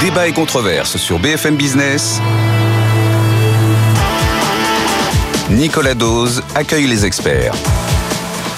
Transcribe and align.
Débat 0.00 0.28
et 0.28 0.32
controverse 0.32 0.96
sur 0.96 1.18
BFM 1.18 1.56
Business. 1.56 2.20
Nicolas 5.50 5.94
Dose 5.94 6.40
accueille 6.54 6.86
les 6.86 7.04
experts. 7.04 7.52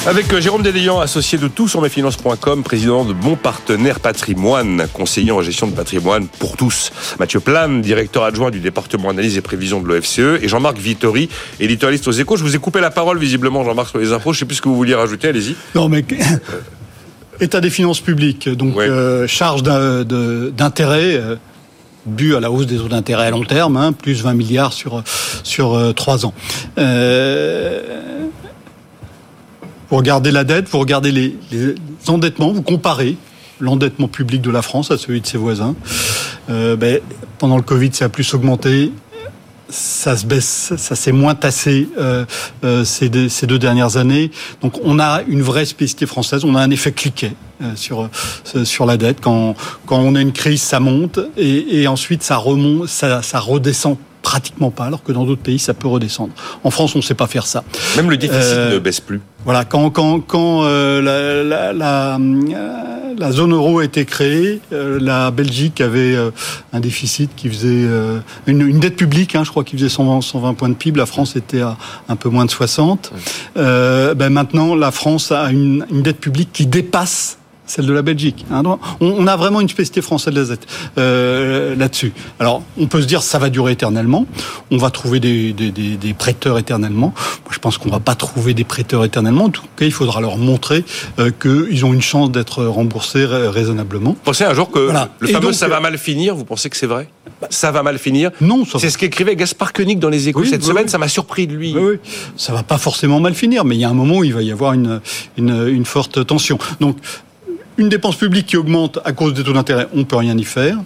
Avec 0.06 0.30
euh, 0.34 0.40
Jérôme 0.40 0.62
Dédéian, 0.62 1.00
associé 1.00 1.38
de 1.38 1.48
tout 1.48 1.66
sur 1.66 1.80
mesfinances.com, 1.80 2.62
président 2.62 3.06
de 3.06 3.14
Bon 3.14 3.37
Partenaire 3.37 4.01
Patrimoine, 4.01 4.87
conseiller 4.92 5.33
en 5.33 5.40
gestion 5.40 5.66
de 5.66 5.74
patrimoine 5.74 6.26
pour 6.26 6.58
tous. 6.58 6.92
Mathieu 7.19 7.40
Plane, 7.40 7.80
directeur 7.80 8.25
adjoint 8.25 8.51
du 8.51 8.61
département 8.61 9.08
analyse 9.08 9.38
et 9.38 9.40
prévision 9.40 9.80
de 9.80 9.88
l'OFCE. 9.88 10.43
Et 10.43 10.48
Jean-Marc 10.48 10.76
Vittori, 10.76 11.30
éditorialiste 11.58 12.07
aux 12.07 12.12
échos. 12.12 12.37
Je 12.37 12.43
vous 12.43 12.54
ai 12.54 12.58
coupé 12.58 12.80
la 12.80 12.90
parole 12.90 13.19
visiblement, 13.19 13.65
Jean-Marc, 13.65 13.88
sur 13.88 13.98
les 13.98 14.12
infos. 14.12 14.34
Je 14.34 14.37
ne 14.37 14.40
sais 14.40 14.44
plus 14.44 14.57
ce 14.57 14.62
que 14.62 14.69
vous 14.69 14.76
vouliez 14.76 14.94
rajouter, 14.94 15.29
allez-y. 15.29 15.57
Non, 15.75 15.88
mais 15.88 16.05
état 17.41 17.61
des 17.61 17.70
finances 17.70 18.01
publiques, 18.01 18.48
donc 18.48 18.77
Ouais. 18.77 18.88
euh, 18.88 19.27
charge 19.27 19.62
d'intérêt. 19.62 21.15
euh, 21.17 21.37
dû 22.07 22.35
à 22.35 22.41
la 22.41 22.51
hausse 22.51 22.67
des 22.67 22.79
taux 22.79 22.89
d'intérêt 22.89 23.27
à 23.27 23.31
long 23.31 23.45
terme, 23.45 23.77
hein, 23.77 23.93
plus 23.93 24.23
20 24.23 24.33
milliards 24.33 24.73
sur 24.73 25.03
sur 25.43 25.75
euh, 25.75 25.93
trois 25.93 26.25
ans. 26.25 26.33
Euh, 26.79 27.83
vous 29.91 29.97
regardez 29.97 30.31
la 30.31 30.45
dette, 30.45 30.67
vous 30.71 30.79
regardez 30.79 31.12
les, 31.12 31.37
les 31.53 31.75
endettements, 32.09 32.53
vous 32.53 32.62
comparez 32.62 33.17
l'endettement 33.61 34.09
public 34.09 34.41
de 34.41 34.51
la 34.51 34.62
France 34.62 34.91
à 34.91 34.97
celui 34.97 35.20
de 35.20 35.27
ses 35.27 35.37
voisins. 35.37 35.75
Euh, 36.48 36.75
ben, 36.75 37.01
pendant 37.39 37.57
le 37.57 37.62
Covid, 37.62 37.91
ça 37.93 38.07
a 38.07 38.09
plus 38.09 38.33
augmenté. 38.33 38.93
Ça 39.70 40.16
se 40.16 40.27
baisse, 40.27 40.73
ça 40.77 40.97
s'est 40.97 41.12
moins 41.12 41.34
tassé 41.34 41.88
euh, 41.98 42.24
euh, 42.65 42.84
ces, 42.84 43.09
deux, 43.09 43.59
dernières 43.59 43.97
années. 43.97 44.30
Donc 44.62 44.80
on 44.83 44.98
a 44.98 45.23
une 45.28 45.42
vraie 45.42 45.65
spécificité 45.65 46.06
française, 46.06 46.45
on 46.45 46.55
a 46.55 46.61
un 46.61 46.70
effet 46.70 46.92
cliquet 46.92 47.33
euh, 47.62 47.77
sur 47.77 48.09
euh, 48.56 48.64
sur 48.64 48.87
la 48.87 48.97
dette. 48.97 49.20
Quand 49.20 49.55
quand 49.87 49.98
on 49.98 50.14
a 50.14 50.20
une 50.20 50.33
crise, 50.33 50.62
ça 50.62 50.80
monte 50.80 51.20
et, 51.36 51.83
et 51.83 51.89
ensuite 51.89 52.22
ça 52.22 52.36
remonte, 52.36 52.89
ça, 52.89 53.22
ça 53.22 53.39
redescend 53.39 53.97
pratiquement 54.23 54.71
pas, 54.71 54.85
alors 54.85 55.03
que 55.03 55.13
dans 55.13 55.25
d'autres 55.25 55.43
pays 55.43 55.59
ça 55.59 55.75
peut 55.75 55.89
redescendre. 55.89 56.33
En 56.65 56.71
France, 56.71 56.95
on 56.95 56.99
ne 56.99 57.03
sait 57.03 57.15
pas 57.15 57.27
faire 57.27 57.47
ça. 57.47 57.65
Même 57.97 58.11
le 58.11 58.17
déficit 58.17 58.43
Euh, 58.45 58.75
ne 58.75 58.79
baisse 58.79 59.01
plus. 59.01 59.21
Voilà, 59.45 59.65
quand 59.65 59.91
quand 59.91 60.21
quand 60.21 60.65
euh, 60.65 61.01
la, 61.01 61.43
la, 61.43 61.73
la, 61.73 62.17
euh, 62.17 63.15
la 63.19 63.33
zone 63.33 63.53
euro 63.53 63.79
a 63.81 63.85
été 63.85 64.05
créée, 64.05 64.61
euh, 64.73 64.98
la 65.01 65.31
Belgique 65.31 65.81
avait 65.81 66.15
euh, 66.15 66.31
un 66.73 66.81
déficit 66.81 67.31
qui 67.37 67.48
faisait 67.48 67.69
euh, 67.71 68.19
une, 68.47 68.61
une 68.63 68.81
dette 68.81 68.97
publique, 68.97 69.35
hein, 69.35 69.43
je 69.45 69.51
crois, 69.51 69.65
qui 69.65 69.77
faisait 69.77 69.89
120, 69.89 70.21
120 70.21 70.55
points 70.55 70.69
de 70.69 70.75
PIB. 70.75 70.98
La 70.98 71.07
France 71.07 71.37
était 71.37 71.61
à 71.63 71.77
un 72.09 72.17
peu 72.17 72.29
moins 72.29 72.45
de 72.45 72.51
60. 72.51 73.13
Euh, 73.57 74.15
ben 74.15 74.31
maintenant, 74.31 74.75
la 74.75 74.91
France 74.91 75.33
a 75.33 75.51
une, 75.51 75.87
une 75.91 76.03
dette 76.03 76.21
publique 76.21 76.51
qui 76.53 76.67
dépasse 76.67 77.39
celle 77.71 77.87
de 77.87 77.93
la 77.93 78.03
Belgique. 78.03 78.45
hein. 78.53 78.63
On, 79.01 79.27
a 79.27 79.37
vraiment 79.37 79.61
une 79.61 79.69
spécificité 79.69 80.03
française 80.03 80.35
de 80.35 80.41
la 80.41 80.47
dette 80.47 80.67
euh, 80.99 81.75
là-dessus. 81.77 82.13
Alors, 82.39 82.63
on 82.79 82.87
peut 82.87 83.01
se 83.01 83.07
dire 83.07 83.23
ça 83.23 83.39
va 83.39 83.49
durer 83.49 83.73
éternellement. 83.73 84.27
On 84.71 84.77
va 84.77 84.91
trouver 84.91 85.21
des, 85.21 85.53
des, 85.53 85.71
des, 85.71 85.97
des 85.97 86.15
prêteurs 86.15 86.59
éternellement. 86.59 87.15
Moi, 87.17 87.53
je 87.53 87.59
pense 87.59 87.79
qu'on 87.79 87.89
va 87.91 88.01
pas 88.01 88.15
trouver 88.15 88.55
des 88.55 88.65
prêteurs 88.65 89.05
éternellement. 89.05 89.45
En 89.45 89.51
tout 89.51 89.63
cas, 89.77 89.85
il 89.85 89.93
faudra 89.93 90.21
leur 90.21 90.37
montrer 90.37 90.85
euh, 91.19 91.31
qu'ils 91.31 91.85
ont 91.85 91.93
une 91.95 92.03
chance 92.03 92.31
d'être 92.33 92.65
remboursés 92.65 93.25
ra- 93.25 93.51
raisonnablement. 93.51 94.11
Vous 94.11 94.17
pensez 94.25 94.45
un 94.45 94.55
jour 94.55 94.71
que 94.71 94.81
Voilà. 94.81 95.09
le 95.21 95.29
fameux 95.29 95.41
donc, 95.47 95.55
ça 95.55 95.69
va 95.69 95.81
mal 95.81 95.97
finir, 95.97 96.35
vous 96.35 96.45
pensez 96.45 96.71
que 96.71 96.77
c'est 96.77 96.87
vrai? 96.87 97.09
Ça 97.51 97.71
va 97.71 97.83
mal 97.83 97.98
finir 97.98 98.31
Non, 98.41 98.65
ça 98.65 98.79
C'est 98.79 98.91
ce 98.91 98.98
qu'écrivait 98.98 99.37
Gaspard 99.37 99.73
Koenig 99.73 99.98
dans 99.98 100.09
les 100.11 100.29
échos 100.29 100.41
Oui, 100.41 100.48
cette 100.48 100.63
oui, 100.63 100.69
semaine, 100.69 100.85
oui. 100.85 100.91
ça 100.91 100.98
m'a 100.98 101.09
surpris 101.09 101.47
de 101.47 101.55
lui. 101.55 101.73
Oui, 101.75 101.83
oui. 101.93 101.98
Ça 102.37 102.53
va 102.53 102.63
pas 102.63 102.79
forcément 102.79 103.21
mal 103.21 103.35
finir, 103.35 103.65
mais 103.65 103.77
il 103.77 103.81
y 103.81 103.85
a 103.85 103.89
un 103.89 103.95
moment 103.95 104.17
où 104.19 104.25
il 104.25 104.35
va 104.35 104.43
y 104.43 104.51
avoir 104.53 104.73
une, 104.73 105.01
une, 105.39 105.69
une 105.69 105.85
forte 105.85 106.27
tension. 106.27 106.59
Donc, 106.81 106.97
une 107.81 107.89
dépense 107.89 108.17
publique 108.17 108.47
qui 108.47 108.56
augmente 108.56 108.98
à 109.05 109.12
cause 109.12 109.34
des 109.34 109.42
taux 109.42 109.53
d'intérêt, 109.53 109.89
on 109.95 110.05
peut 110.05 110.17
rien 110.17 110.36
y 110.36 110.45
faire. 110.45 110.77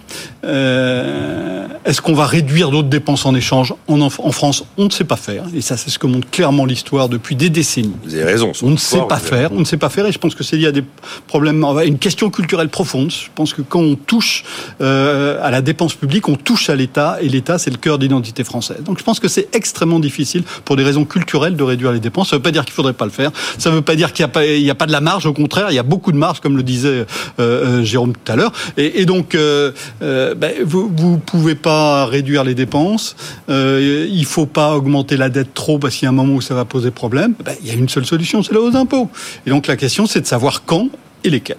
Euh, 0.43 1.67
Est-ce 1.83 2.01
qu'on 2.01 2.13
va 2.13 2.25
réduire 2.25 2.71
d'autres 2.71 2.87
dépenses 2.87 3.25
en 3.25 3.35
échange 3.35 3.73
en, 3.87 3.99
en 4.01 4.09
France? 4.09 4.63
On 4.77 4.85
ne 4.85 4.89
sait 4.89 5.03
pas 5.03 5.17
faire. 5.17 5.43
Et 5.55 5.61
ça, 5.61 5.77
c'est 5.77 5.89
ce 5.89 5.99
que 5.99 6.07
montre 6.07 6.29
clairement 6.29 6.65
l'histoire 6.65 7.09
depuis 7.09 7.35
des 7.35 7.49
décennies. 7.49 7.93
Vous 8.03 8.15
avez 8.15 8.23
raison. 8.23 8.53
son 8.53 8.67
On 8.67 8.69
ne 8.71 8.77
sait 8.77 9.01
pas 9.07 9.17
faire, 9.17 9.51
on 9.51 9.59
ne 9.59 9.65
sait 9.65 9.77
pas 9.77 9.89
faire, 9.89 10.05
et 10.05 10.11
je 10.11 10.17
pense 10.17 10.35
que 10.35 10.43
c'est 10.43 10.55
lié 10.57 10.67
à 10.67 10.71
des 10.71 10.83
problèmes, 11.27 11.63
une 11.85 11.99
question 11.99 12.29
culturelle 12.29 12.69
profonde. 12.69 13.11
Je 13.11 13.27
pense 13.35 13.53
que 13.53 13.61
quand 13.61 13.81
on 13.81 13.95
touche 13.95 14.43
euh, 14.81 15.37
à 15.43 15.51
la 15.51 15.61
dépense 15.61 15.93
publique, 15.93 16.29
on 16.29 16.35
touche 16.35 16.69
à 16.69 16.75
l'État, 16.75 17.17
et 17.21 17.27
l'État 17.27 17.57
c'est 17.59 17.71
le 17.71 17.77
cœur 17.77 17.99
d'identité 17.99 18.43
française. 18.43 18.81
Donc 18.83 18.99
je 18.99 19.03
pense 19.03 19.19
que 19.19 19.27
c'est 19.27 19.53
extrêmement 19.53 19.99
difficile 19.99 20.43
pour 20.63 20.75
des 20.77 20.83
raisons 20.83 21.05
culturelles 21.05 21.55
de 21.57 21.63
réduire 21.63 21.91
les 21.91 21.99
dépenses. 21.99 22.29
Ça 22.29 22.37
ne 22.37 22.39
veut 22.39 22.43
pas 22.43 22.51
dire 22.51 22.63
qu'il 22.63 22.73
faudrait 22.73 22.93
pas 22.93 23.05
le 23.05 23.11
faire. 23.11 23.31
Ça 23.57 23.69
ne 23.69 23.75
veut 23.75 23.81
pas 23.81 23.95
dire 23.95 24.13
qu'il 24.13 24.25
n'y 24.25 24.69
a 24.69 24.75
pas 24.75 24.85
de 24.85 24.91
la 24.91 25.01
marge. 25.01 25.25
Au 25.25 25.33
contraire, 25.33 25.67
il 25.71 25.75
y 25.75 25.79
a 25.79 25.83
beaucoup 25.83 26.11
de 26.11 26.17
marge, 26.17 26.39
comme 26.39 26.55
le 26.55 26.63
disait 26.63 26.84
euh, 26.85 27.05
euh, 27.39 27.83
Jérôme 27.83 28.13
tout 28.13 28.31
à 28.31 28.35
l'heure. 28.35 28.51
Et, 28.77 29.05
donc 29.05 29.35
euh, 29.35 29.71
ben, 30.01 30.53
vous 30.63 30.91
vous 30.95 31.17
pouvez 31.17 31.55
pas 31.55 32.05
réduire 32.05 32.43
les 32.43 32.55
dépenses. 32.55 33.15
Il 33.49 34.25
faut 34.25 34.45
pas 34.45 34.75
augmenter 34.75 35.17
la 35.17 35.29
dette 35.29 35.53
trop 35.53 35.79
parce 35.79 35.95
qu'il 35.95 36.05
y 36.05 36.07
a 36.07 36.09
un 36.09 36.13
moment 36.13 36.35
où 36.35 36.41
ça 36.41 36.55
va 36.55 36.65
poser 36.65 36.91
problème. 36.91 37.33
Ben, 37.43 37.53
il 37.61 37.67
y 37.67 37.71
a 37.71 37.73
une 37.73 37.89
seule 37.89 38.05
solution, 38.05 38.43
c'est 38.43 38.53
la 38.53 38.59
hausse 38.59 38.73
d'impôts. 38.73 39.09
Et 39.45 39.49
donc 39.49 39.67
la 39.67 39.75
question, 39.75 40.05
c'est 40.05 40.21
de 40.21 40.27
savoir 40.27 40.63
quand 40.65 40.89
et 41.23 41.29
lesquels. 41.29 41.57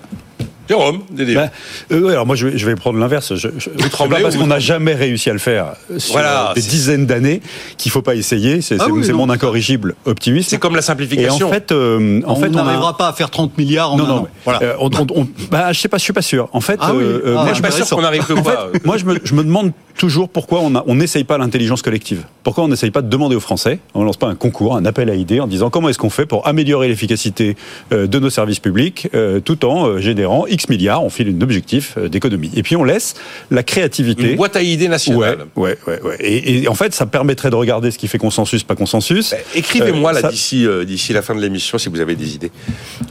Jérôme, 0.69 1.01
Dédé. 1.11 1.35
Ben, 1.35 1.51
euh, 1.93 2.01
ouais, 2.01 2.13
alors 2.13 2.27
moi 2.27 2.37
je 2.37 2.49
vais, 2.49 2.59
je 2.59 2.67
vais 2.67 2.75
prendre 2.75 2.99
l'inverse. 2.99 3.35
Je, 3.35 3.49
je, 3.59 3.89
tremblez 3.89 4.17
pas 4.17 4.23
parce 4.23 4.37
qu'on 4.37 4.43
vous 4.43 4.49
n'a 4.49 4.59
jamais 4.59 4.95
réussi 4.95 5.31
à 5.31 5.33
le 5.33 5.39
faire 5.39 5.75
sur 5.99 6.13
Voilà, 6.13 6.51
euh, 6.51 6.55
des 6.55 6.61
dizaines 6.63 7.07
d'années 7.07 7.41
qu'il 7.79 7.91
faut 7.93 8.03
pas 8.03 8.15
essayer. 8.15 8.61
C'est 8.61 8.77
Ah 8.81 8.87
oui, 8.91 9.09
mon 9.13 9.31
incorrigible 9.31 9.95
optimisme. 10.05 10.49
c'est 10.51 10.59
comme 10.59 10.75
la 10.75 10.81
Et 10.81 10.83
simplification. 10.83 11.49
en 11.49 11.51
fait, 11.53 11.73
euh, 11.73 12.21
en 12.27 12.33
on 12.33 12.37
fait, 12.37 12.49
on 12.49 12.59
a- 12.59 12.63
n'arrivera 12.65 12.97
pas 12.97 13.09
à 13.09 13.13
faire 13.13 13.31
30 13.31 13.57
milliards 13.59 13.93
en 13.93 13.97
non, 13.97 14.05
un 14.05 14.09
non, 14.09 14.15
an. 14.17 14.29
Voilà. 14.45 14.63
euh, 14.63 14.75
on, 14.81 14.91
on- 14.93 15.07
on- 15.23 15.29
bah, 15.51 15.73
je 15.73 15.81
sais 15.81 15.89
pas, 15.89 15.99
je 15.99 16.03
suis 16.05 16.13
pas 16.13 16.23
sûr. 16.23 16.49
En 16.53 16.61
fait, 16.61 16.79
Ah 16.83 16.93
oui. 16.95 17.03
euh, 17.05 17.21
Ah, 17.25 17.29
euh, 17.29 17.35
moi, 17.35 17.47
je 17.49 17.55
suis 17.55 17.63
pas 17.63 17.71
sûr 17.71 17.89
qu'on 17.89 18.05
arrive 18.05 18.25
que 18.27 18.33
En 18.33 18.43
fait, 18.45 18.85
moi, 18.85 18.97
je 18.97 19.05
me, 19.05 19.19
je 19.23 19.35
me 19.35 19.43
demande 19.45 19.73
toujours 19.97 20.29
pourquoi 20.29 20.61
on 20.61 20.95
n'essaye 20.95 21.25
pas 21.25 21.39
l'intelligence 21.39 21.81
collective. 21.81 22.25
Pourquoi 22.43 22.65
on 22.65 22.69
n'essaye 22.69 22.91
pas 22.91 23.01
de 23.01 23.09
demander 23.09 23.35
aux 23.35 23.41
Français, 23.41 23.79
on 23.95 24.05
lance 24.05 24.19
pas 24.19 24.27
un 24.27 24.35
concours, 24.35 24.77
un 24.77 24.85
appel 24.85 25.09
à 25.09 25.15
idées, 25.15 25.41
en 25.41 25.47
disant 25.47 25.71
comment 25.71 25.89
est-ce 25.89 25.99
qu'on 25.99 26.11
fait 26.11 26.27
pour 26.27 26.47
améliorer 26.47 26.89
l'efficacité 26.89 27.57
euh, 27.93 28.07
de 28.07 28.19
nos 28.19 28.29
services 28.29 28.61
publics, 28.61 29.09
euh, 29.15 29.41
tout 29.41 29.65
en 29.65 29.87
euh, 29.89 29.99
générant 29.99 30.45
X 30.57 30.69
milliards, 30.69 31.05
on 31.05 31.11
file 31.11 31.35
un 31.39 31.41
objectif 31.43 31.95
euh, 31.99 32.09
d'économie. 32.09 32.51
Et 32.57 32.63
puis 32.63 32.75
on 32.77 32.83
laisse 32.85 33.15
la 33.51 33.63
créativité. 33.63 34.31
Une 34.31 34.37
boîte 34.37 34.57
à 34.57 34.63
idées 34.63 34.89
nationale. 34.89 35.47
ouais, 35.55 35.79
ouais, 35.87 36.01
ouais. 36.03 36.17
Et, 36.21 36.63
et 36.63 36.69
en 36.69 36.75
fait, 36.75 36.95
ça 36.95 37.07
permettrait 37.07 37.51
de 37.51 37.55
regarder 37.55 37.91
ce 37.91 37.99
qui 37.99 38.09
fait 38.09 38.19
consensus, 38.19 38.63
pas 38.65 38.75
consensus. 38.75 39.31
Ben, 39.31 39.39
Écrivez-moi 39.55 40.11
Euh, 40.11 40.15
là 40.15 40.21
ça- 40.23 40.29
d'ici 40.31 40.67
euh, 40.67 40.85
d'ici 40.85 41.13
la 41.13 41.23
fin 41.23 41.35
de 41.35 41.41
l'émission 41.41 41.79
si 41.79 41.89
vous 41.89 42.01
avez 42.01 42.17
des 42.17 42.35
idées. 42.35 42.51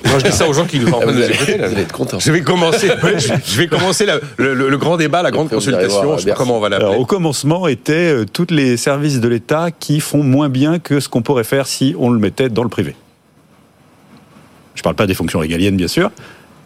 Moi, 0.05 0.19
je 0.19 0.25
dis 0.25 0.31
ça 0.35 0.47
aux 0.49 0.53
gens 0.53 0.65
qui 0.65 0.79
nous 0.79 0.87
en 0.89 0.99
train 0.99 1.11
de 1.11 1.17
nous 1.17 1.23
écouter. 1.23 1.57
là. 1.57 1.67
Vous 1.67 1.73
allez 1.73 1.83
être 1.83 1.91
content. 1.93 2.19
Je 2.19 2.31
vais 2.31 2.41
commencer. 2.41 2.87
je, 3.45 3.57
vais 3.57 3.67
commencer 3.67 4.05
la- 4.05 4.19
le, 4.37 4.53
le- 4.53 4.69
le 4.69 4.77
grand 4.77 4.97
débat, 4.97 5.21
la 5.21 5.31
grande 5.31 5.45
Après, 5.45 5.55
consultation. 5.57 6.03
voir, 6.03 6.17
Je 6.17 6.23
sais 6.23 6.29
pas 6.31 6.35
comment 6.35 6.57
on 6.57 6.61
va 6.61 6.69
l'appeler. 6.69 6.97
au 6.97 7.05
commencement 7.05 7.67
étaient 7.67 7.93
euh, 8.11 8.25
tous 8.25 8.47
les 8.49 8.75
services 8.77 9.19
de 9.19 9.27
l'État 9.27 9.69
qui 9.77 9.99
font 9.99 10.23
moins 10.23 10.49
bien 10.49 10.79
que 10.79 10.99
ce 10.99 11.07
qu'on 11.07 11.21
pourrait 11.21 11.43
faire 11.43 11.67
si 11.67 11.95
on 11.99 12.09
le 12.09 12.19
mettait 12.19 12.49
dans 12.49 12.63
le 12.63 12.69
privé. 12.69 12.95
Je 14.75 14.81
ne 14.81 14.83
parle 14.83 14.95
pas 14.95 15.07
des 15.07 15.13
fonctions 15.13 15.39
régaliennes, 15.39 15.77
bien 15.77 15.87
sûr, 15.87 16.11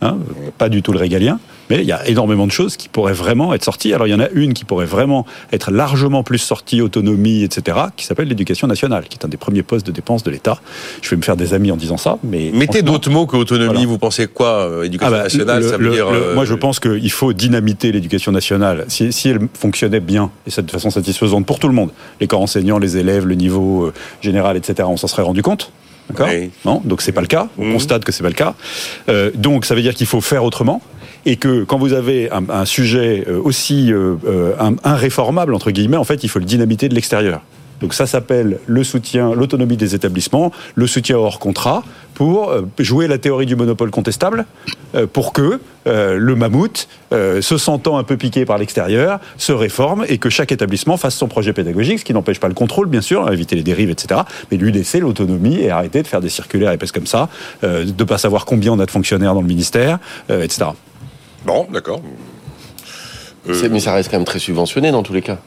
hein, 0.02 0.18
pas 0.58 0.70
du 0.70 0.82
tout 0.82 0.92
le 0.92 1.00
régalien, 1.00 1.40
mais 1.70 1.78
il 1.78 1.86
y 1.86 1.92
a 1.92 2.08
énormément 2.08 2.48
de 2.48 2.52
choses 2.52 2.78
qui 2.78 2.90
pourraient 2.90 3.14
vraiment 3.14 3.54
être 3.54 3.64
sorties. 3.64 3.94
Alors 3.94 4.08
il 4.08 4.10
y 4.12 4.14
en 4.14 4.20
a 4.20 4.30
une 4.34 4.54
qui 4.54 4.66
pourrait 4.66 4.86
vraiment 4.86 5.26
être 5.52 5.72
largement 5.72 6.24
plus 6.24 6.38
sortie, 6.40 6.82
autonomie, 6.82 7.44
etc., 7.44 7.78
qui 7.96 8.06
s'appelle 8.06 8.28
l'éducation 8.28 8.68
nationale, 8.68 9.06
qui 9.08 9.18
est 9.18 9.26
un 9.26 9.30
des 9.30 9.38
premiers 9.38 9.64
postes 9.64 9.86
de 9.86 9.92
dépenses 9.92 10.24
de 10.24 10.32
l'État. 10.32 10.60
Je 11.02 11.10
vais 11.12 11.16
me 11.18 11.22
faire 11.22 11.38
des 11.38 11.54
amis 11.54 11.72
en 11.72 11.78
disant 11.78 11.98
ça, 11.98 12.18
mais 12.24 12.52
Mettez 12.54 12.82
d'autres 12.82 13.10
mots 13.10 13.26
que 13.28 13.38
autonomie. 13.38 13.74
Voilà. 13.74 13.86
Vous 13.88 13.98
pensez 13.98 14.28
quoi 14.28 14.68
euh, 14.70 14.84
Éducation 14.84 15.14
ah 15.14 15.18
bah, 15.18 15.24
nationale, 15.24 15.62
le- 15.64 15.70
ça 15.70 15.78
veut 15.78 15.84
le- 15.84 15.92
dire. 15.92 16.10
le- 16.12 16.18
euh, 16.18 16.36
moi, 16.36 16.46
je 16.46 16.54
pense 16.56 16.80
qu'il 16.80 17.12
faut 17.12 17.34
dynamiter 17.34 17.92
l'éducation 17.92 18.32
nationale. 18.32 18.86
Si, 18.88 19.12
si 19.14 19.30
elle 19.30 19.40
fonctionnait 19.54 20.00
bien 20.00 20.32
et 20.48 20.50
ça 20.52 20.62
de 20.62 20.72
façon 20.72 20.90
satisfaisante 20.90 21.46
pour 21.46 21.60
tout 21.60 21.68
le 21.68 21.74
monde, 21.74 21.92
les 22.20 22.28
corps 22.28 22.42
enseignants, 22.42 22.80
les 22.80 22.98
élèves, 22.98 23.26
le 23.28 23.36
niveau 23.36 23.86
euh, 23.86 23.94
général, 24.22 24.58
etc., 24.58 24.88
on 24.92 24.98
s'en 24.98 25.08
serait 25.08 25.22
rendu 25.24 25.42
compte. 25.42 25.72
D'accord 26.10 26.28
Oui. 26.32 26.50
Non 26.66 26.82
Donc 26.84 27.02
c'est 27.02 27.12
pas 27.12 27.22
le 27.22 27.28
cas. 27.28 27.48
On 27.58 27.66
Mhm. 27.66 27.74
constate 27.74 28.04
que 28.04 28.12
c'est 28.12 28.24
pas 28.24 28.30
le 28.30 28.36
cas. 28.36 28.56
Euh, 29.10 29.32
donc 29.36 29.66
ça 29.66 29.76
veut 29.76 29.82
dire 29.82 29.94
qu'il 29.94 30.08
faut 30.08 30.22
faire 30.22 30.44
autrement 30.44 30.82
et 31.26 31.36
que 31.36 31.64
quand 31.64 31.78
vous 31.78 31.94
avez 31.94 32.32
un, 32.32 32.44
un 32.50 32.66
sujet 32.66 33.26
euh, 33.28 33.40
aussi 33.44 33.92
euh, 33.92 34.16
euh, 34.28 34.54
un- 34.60 34.76
irréformable 34.96 35.54
entre 35.54 35.72
guillemets, 35.72 35.98
en 35.98 36.04
fait, 36.04 36.24
il 36.24 36.30
faut 36.30 36.40
le 36.40 36.46
dynamiter 36.46 36.90
de 36.90 36.96
l'extérieur. 36.96 37.42
Donc 37.82 37.94
ça 37.94 38.06
s'appelle 38.06 38.60
le 38.68 38.84
soutien, 38.84 39.34
l'autonomie 39.34 39.78
des 39.78 39.96
établissements, 39.96 40.52
le 40.76 40.86
soutien 40.88 41.18
hors 41.18 41.40
contrat 41.40 41.84
pour 42.20 42.50
euh, 42.50 42.64
jouer 42.80 43.08
la 43.08 43.18
théorie 43.18 43.46
du 43.46 43.56
monopole 43.56 43.92
contestable, 43.92 44.46
euh, 44.94 45.08
pour 45.08 45.32
que 45.32 45.62
euh, 45.88 46.18
le 46.18 46.36
mammouth, 46.36 46.90
se 47.12 47.58
sentant 47.58 47.98
un 47.98 48.04
peu 48.04 48.18
piqué 48.18 48.46
par 48.46 48.58
l'extérieur, 48.58 49.20
se 49.38 49.54
réforme 49.54 50.06
et 50.08 50.18
que 50.18 50.30
chaque 50.30 50.52
établissement 50.52 50.98
fasse 50.98 51.16
son 51.16 51.28
projet 51.28 51.54
pédagogique, 51.54 52.00
ce 52.00 52.06
qui 52.06 52.14
n'empêche 52.14 52.40
pas 52.40 52.50
le 52.50 52.54
contrôle, 52.54 52.88
bien 52.88 53.02
sûr, 53.02 53.26
hein, 53.26 53.32
éviter 53.32 53.56
les 53.56 53.64
dérives, 53.64 53.90
etc. 53.90 54.22
Mais 54.52 54.58
lui 54.58 54.72
laisser 54.72 55.00
l'autonomie 55.00 55.62
et 55.62 55.72
arrêter 55.72 56.04
de 56.04 56.08
faire 56.08 56.20
des 56.20 56.30
circulaires 56.30 56.74
épaisses 56.74 56.92
comme 56.92 57.08
ça, 57.08 57.30
de 57.64 58.04
pas 58.04 58.18
savoir 58.18 58.46
combien 58.46 58.74
on 58.74 58.80
a 58.80 58.86
de 58.86 58.92
fonctionnaires 58.92 59.34
dans 59.34 59.42
le 59.42 59.48
ministère, 59.48 59.98
etc. 60.30 60.66
Bon, 61.46 61.68
d'accord. 61.72 62.02
Euh, 63.48 63.70
Mais 63.72 63.80
ça 63.80 63.94
reste 63.94 64.12
quand 64.12 64.18
même 64.18 64.26
très 64.26 64.40
subventionné 64.40 64.92
dans 64.92 65.04
tous 65.04 65.14
les 65.14 65.22
cas. 65.22 65.38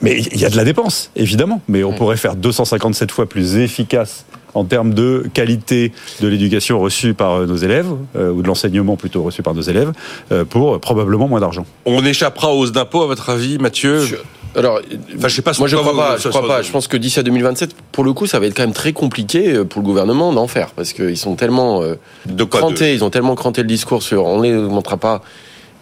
Mais 0.00 0.18
il 0.20 0.40
y 0.40 0.44
a 0.44 0.50
de 0.50 0.56
la 0.56 0.64
dépense, 0.64 1.10
évidemment. 1.16 1.60
Mais 1.68 1.84
on 1.84 1.92
pourrait 1.92 2.16
faire 2.16 2.34
257 2.34 3.10
fois 3.10 3.26
plus 3.26 3.56
efficace 3.56 4.24
en 4.54 4.64
termes 4.64 4.94
de 4.94 5.26
qualité 5.34 5.92
de 6.20 6.28
l'éducation 6.28 6.78
reçue 6.80 7.14
par 7.14 7.32
euh, 7.40 7.46
nos 7.46 7.56
élèves, 7.56 7.88
euh, 8.16 8.30
ou 8.30 8.42
de 8.42 8.46
l'enseignement 8.46 8.96
plutôt 8.96 9.22
reçu 9.22 9.42
par 9.42 9.54
nos 9.54 9.62
élèves, 9.62 9.92
euh, 10.32 10.44
pour 10.44 10.78
probablement 10.80 11.28
moins 11.28 11.40
d'argent. 11.40 11.66
On 11.84 12.04
échappera 12.04 12.52
aux 12.54 12.60
hausses 12.60 12.72
d'impôts, 12.72 13.02
à 13.02 13.06
votre 13.06 13.28
avis, 13.30 13.58
Mathieu 13.58 14.00
Je- 14.00 14.16
Alors, 14.56 14.80
Enfin, 15.16 15.26
je 15.26 15.34
sais 15.34 15.42
pas 15.42 15.50
moi 15.58 15.66
je 15.66 15.74
crois 15.76 15.90
vous- 15.92 15.98
pas. 15.98 16.16
Je 16.16 16.28
crois 16.28 16.46
pas. 16.46 16.62
Je 16.62 16.70
pense 16.70 16.86
que 16.86 16.96
d'ici 16.96 17.18
à 17.18 17.24
2027, 17.24 17.74
pour 17.90 18.04
le 18.04 18.12
coup, 18.12 18.26
ça 18.28 18.38
va 18.38 18.46
être 18.46 18.54
quand 18.56 18.62
même 18.62 18.72
très 18.72 18.92
compliqué 18.92 19.64
pour 19.68 19.82
le 19.82 19.84
gouvernement 19.86 20.32
d'en 20.32 20.46
faire 20.46 20.70
parce 20.70 20.92
qu'ils 20.92 21.16
sont 21.18 21.34
tellement 21.34 21.82
euh, 21.82 21.96
De 22.26 22.44
quoi 22.44 22.60
crantés, 22.60 22.94
ils 22.94 23.02
ont 23.02 23.10
tellement 23.10 23.34
cranté 23.34 23.62
le 23.62 23.66
discours 23.66 24.04
sur 24.04 24.26
on 24.26 24.40
les 24.42 24.54
augmentera 24.54 24.96
pas 24.96 25.22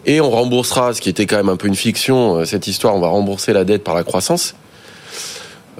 et 0.07 0.19
on 0.21 0.31
remboursera, 0.31 0.93
ce 0.95 1.01
qui 1.01 1.09
était 1.09 1.27
quand 1.27 1.37
même 1.37 1.49
un 1.49 1.55
peu 1.55 1.67
une 1.67 1.75
fiction. 1.75 2.43
Cette 2.45 2.65
histoire, 2.65 2.95
on 2.95 2.99
va 2.99 3.09
rembourser 3.09 3.53
la 3.53 3.63
dette 3.63 3.83
par 3.83 3.93
la 3.93 4.03
croissance. 4.03 4.55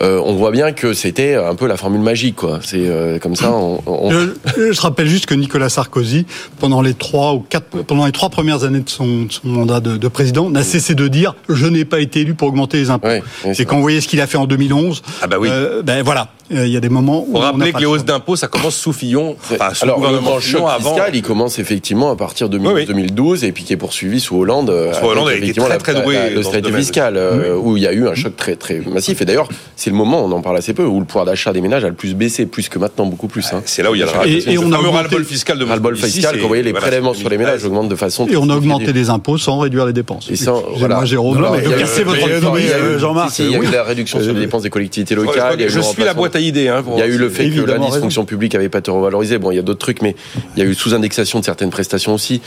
Euh, 0.01 0.19
on 0.25 0.33
voit 0.35 0.51
bien 0.51 0.71
que 0.71 0.93
c'était 0.93 1.35
un 1.35 1.55
peu 1.55 1.67
la 1.67 1.77
formule 1.77 2.01
magique, 2.01 2.35
quoi. 2.37 2.59
C'est 2.63 2.87
euh, 2.87 3.19
comme 3.19 3.35
ça. 3.35 3.51
On, 3.51 3.79
on- 3.85 4.09
Je, 4.11 4.71
je 4.71 4.81
rappelle 4.81 5.07
juste 5.07 5.27
que 5.27 5.35
Nicolas 5.35 5.69
Sarkozy, 5.69 6.25
pendant 6.59 6.81
les 6.81 6.93
trois 6.95 7.33
ou 7.35 7.39
quatre, 7.47 7.83
pendant 7.83 8.05
les 8.05 8.11
trois 8.11 8.29
premières 8.29 8.63
années 8.63 8.79
de 8.79 8.89
son, 8.89 9.23
de 9.25 9.31
son 9.31 9.47
mandat 9.47 9.79
de, 9.79 9.97
de 9.97 10.07
président, 10.07 10.49
n'a 10.49 10.63
cessé 10.63 10.95
de 10.95 11.07
dire 11.07 11.35
je 11.47 11.67
n'ai 11.67 11.85
pas 11.85 11.99
été 11.99 12.21
élu 12.21 12.33
pour 12.33 12.47
augmenter 12.47 12.77
les 12.77 12.89
impôts. 12.89 13.07
Ouais, 13.07 13.21
ouais, 13.45 13.51
Et 13.51 13.53
c'est 13.53 13.65
quand 13.65 13.75
vous 13.75 13.81
voyez 13.83 14.01
ce 14.01 14.07
qu'il 14.07 14.19
a 14.21 14.27
fait 14.27 14.37
en 14.37 14.45
2011, 14.47 15.03
Ah 15.21 15.27
bah 15.27 15.37
oui. 15.39 15.47
euh, 15.51 15.83
ben 15.83 16.01
voilà, 16.03 16.21
Euh, 16.21 16.25
il 16.49 16.67
y 16.67 16.77
a 16.77 16.79
des 16.79 16.89
moments 16.89 17.21
où 17.27 17.31
Pour 17.31 17.39
on 17.39 17.43
rappeler 17.43 17.65
n'a 17.67 17.71
que 17.71 17.79
les 17.79 17.85
hausses 17.85 18.05
d'impôts, 18.05 18.35
ça 18.35 18.47
commence 18.47 18.75
sous 18.75 18.93
Fillon. 18.93 19.35
Enfin, 19.51 19.73
sous 19.73 19.83
Alors, 19.85 19.97
le 19.99 20.03
le 20.03 20.07
gouvernement 20.17 20.39
choc 20.39 20.61
avant. 20.67 20.93
fiscal, 20.95 21.15
il 21.15 21.21
commence 21.21 21.59
effectivement 21.59 22.11
à 22.11 22.15
partir 22.15 22.49
de 22.49 22.57
Oui, 22.57 22.67
oui. 22.73 22.85
2012 22.85 23.43
et 23.43 23.51
puis 23.51 23.63
qui 23.63 23.73
est 23.73 23.77
poursuivi 23.77 24.19
sous 24.19 24.35
Hollande. 24.37 24.69
euh, 24.69 24.93
Sous 24.93 25.05
Hollande, 25.05 25.27
avec, 25.29 25.41
effectivement, 25.43 25.65
très, 25.67 25.75
la- 25.75 25.79
très 25.79 25.93
la- 25.93 26.01
doué 26.01 26.13
la- 26.15 26.29
ce 26.29 26.33
l'austérité 26.35 26.61
domaine. 26.69 26.81
fiscale, 26.81 27.17
euh, 27.17 27.55
où 27.57 27.77
il 27.77 27.83
y 27.83 27.87
a 27.87 27.93
eu 27.93 28.07
un 28.07 28.15
choc 28.15 28.35
très, 28.35 28.55
très 28.55 28.79
massif. 28.79 29.21
Et 29.21 29.25
d'ailleurs, 29.25 29.47
c'est 29.75 29.89
le 29.89 29.95
moment, 29.95 30.23
on 30.23 30.31
en 30.31 30.41
parle 30.41 30.57
assez 30.57 30.73
peu, 30.73 30.83
où 30.85 30.99
le 30.99 31.05
pouvoir 31.05 31.25
d'achat 31.25 31.53
des 31.53 31.61
ménages 31.61 31.83
a 31.85 31.89
le 31.89 31.95
plus 31.95 32.13
baissé, 32.15 32.45
plus 32.45 32.69
que 32.69 32.77
maintenant, 32.79 33.05
beaucoup 33.05 33.27
plus. 33.27 33.45
hein. 33.53 33.61
C'est 33.65 33.81
là 33.83 33.91
où 33.91 33.95
il 33.95 33.99
y 33.99 34.03
a 34.03 34.05
le 34.05 34.29
Et- 34.29 34.53
et 34.53 34.57
on 34.57 34.71
a 34.71 34.77
ras-le-bol 34.77 35.23
fiscal 35.25 35.57
de 35.57 35.65
Ras-le-bol 35.65 35.95
fiscal, 35.97 36.35
quand 36.35 36.41
vous 36.41 36.47
voyez 36.47 36.63
les 36.63 36.71
voilà, 36.71 36.85
prélèvements 36.87 37.13
sur 37.13 37.29
les 37.29 37.37
ménages 37.37 37.61
2013. 37.61 37.65
augmentent 37.65 37.89
de 37.89 37.95
façon. 37.95 38.27
Et 38.27 38.35
on 38.37 38.49
a 38.49 38.55
augmenté 38.55 38.91
les 38.93 39.09
impôts 39.09 39.37
sans 39.37 39.59
réduire 39.59 39.85
les 39.85 39.93
dépenses. 39.93 40.27
Et 40.29 40.35
sans- 40.35 40.63
voilà. 40.77 41.03
Jérôme, 41.05 41.37
votre 41.37 41.53
Euh, 41.53 42.99
Jean-Marc, 42.99 43.39
il 43.39 43.45
y 43.51 43.53
a 43.53 43.57
eu 43.57 43.59
oui. 43.61 43.67
la 43.71 43.83
réduction 43.83 44.19
sur 44.19 44.31
les 44.31 44.37
Euh, 44.37 44.41
dépenses 44.41 44.63
des 44.63 44.69
collectivités 44.69 45.15
locales. 45.15 45.55
je 45.59 45.63
le 45.63 45.69
suis 45.69 45.79
la 46.03 46.11
remplacement- 46.13 46.21
boîte 46.33 46.43
à 46.43 46.45
idées. 46.45 46.67
Hein, 46.67 46.83
pour- 46.83 46.97
Il 46.97 46.99
y 46.99 47.03
a 47.03 47.07
eu 47.07 47.17
le 47.17 47.29
fait 47.29 47.49
que 47.49 47.61
l'indice 47.61 47.95
fonction 47.97 48.25
publique 48.25 48.55
avait 48.55 48.69
pas 48.69 48.79
été 48.79 48.91
revalorisé. 48.91 49.37
Bon, 49.37 49.51
il 49.51 49.55
y 49.55 49.59
a 49.59 49.61
d'autres 49.61 49.79
trucs, 49.79 50.01
mais 50.01 50.15
il 50.55 50.63
y 50.63 50.65
a 50.65 50.69
eu 50.69 50.73
sous-indexation 50.73 51.39
de 51.39 51.45
certaines 51.45 51.69
prestations 51.69 52.13
aussi. 52.13 52.41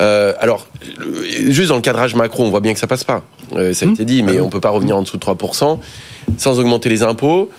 Euh, 0.00 0.32
alors, 0.40 0.66
juste 1.48 1.68
dans 1.68 1.76
le 1.76 1.82
cadrage 1.82 2.14
macro, 2.14 2.44
on 2.44 2.50
voit 2.50 2.60
bien 2.60 2.72
que 2.74 2.80
ça 2.80 2.86
passe 2.86 3.04
pas. 3.04 3.22
Euh, 3.54 3.72
ça 3.72 3.86
a 3.86 3.88
été 3.90 4.04
dit, 4.04 4.22
mais 4.22 4.40
on 4.40 4.48
peut 4.48 4.60
pas 4.60 4.70
revenir 4.70 4.96
en 4.96 5.02
dessous 5.02 5.16
de 5.16 5.22
3% 5.24 5.78
sans 6.38 6.58
augmenter 6.58 6.88
les 6.88 7.02
impôts. 7.02 7.50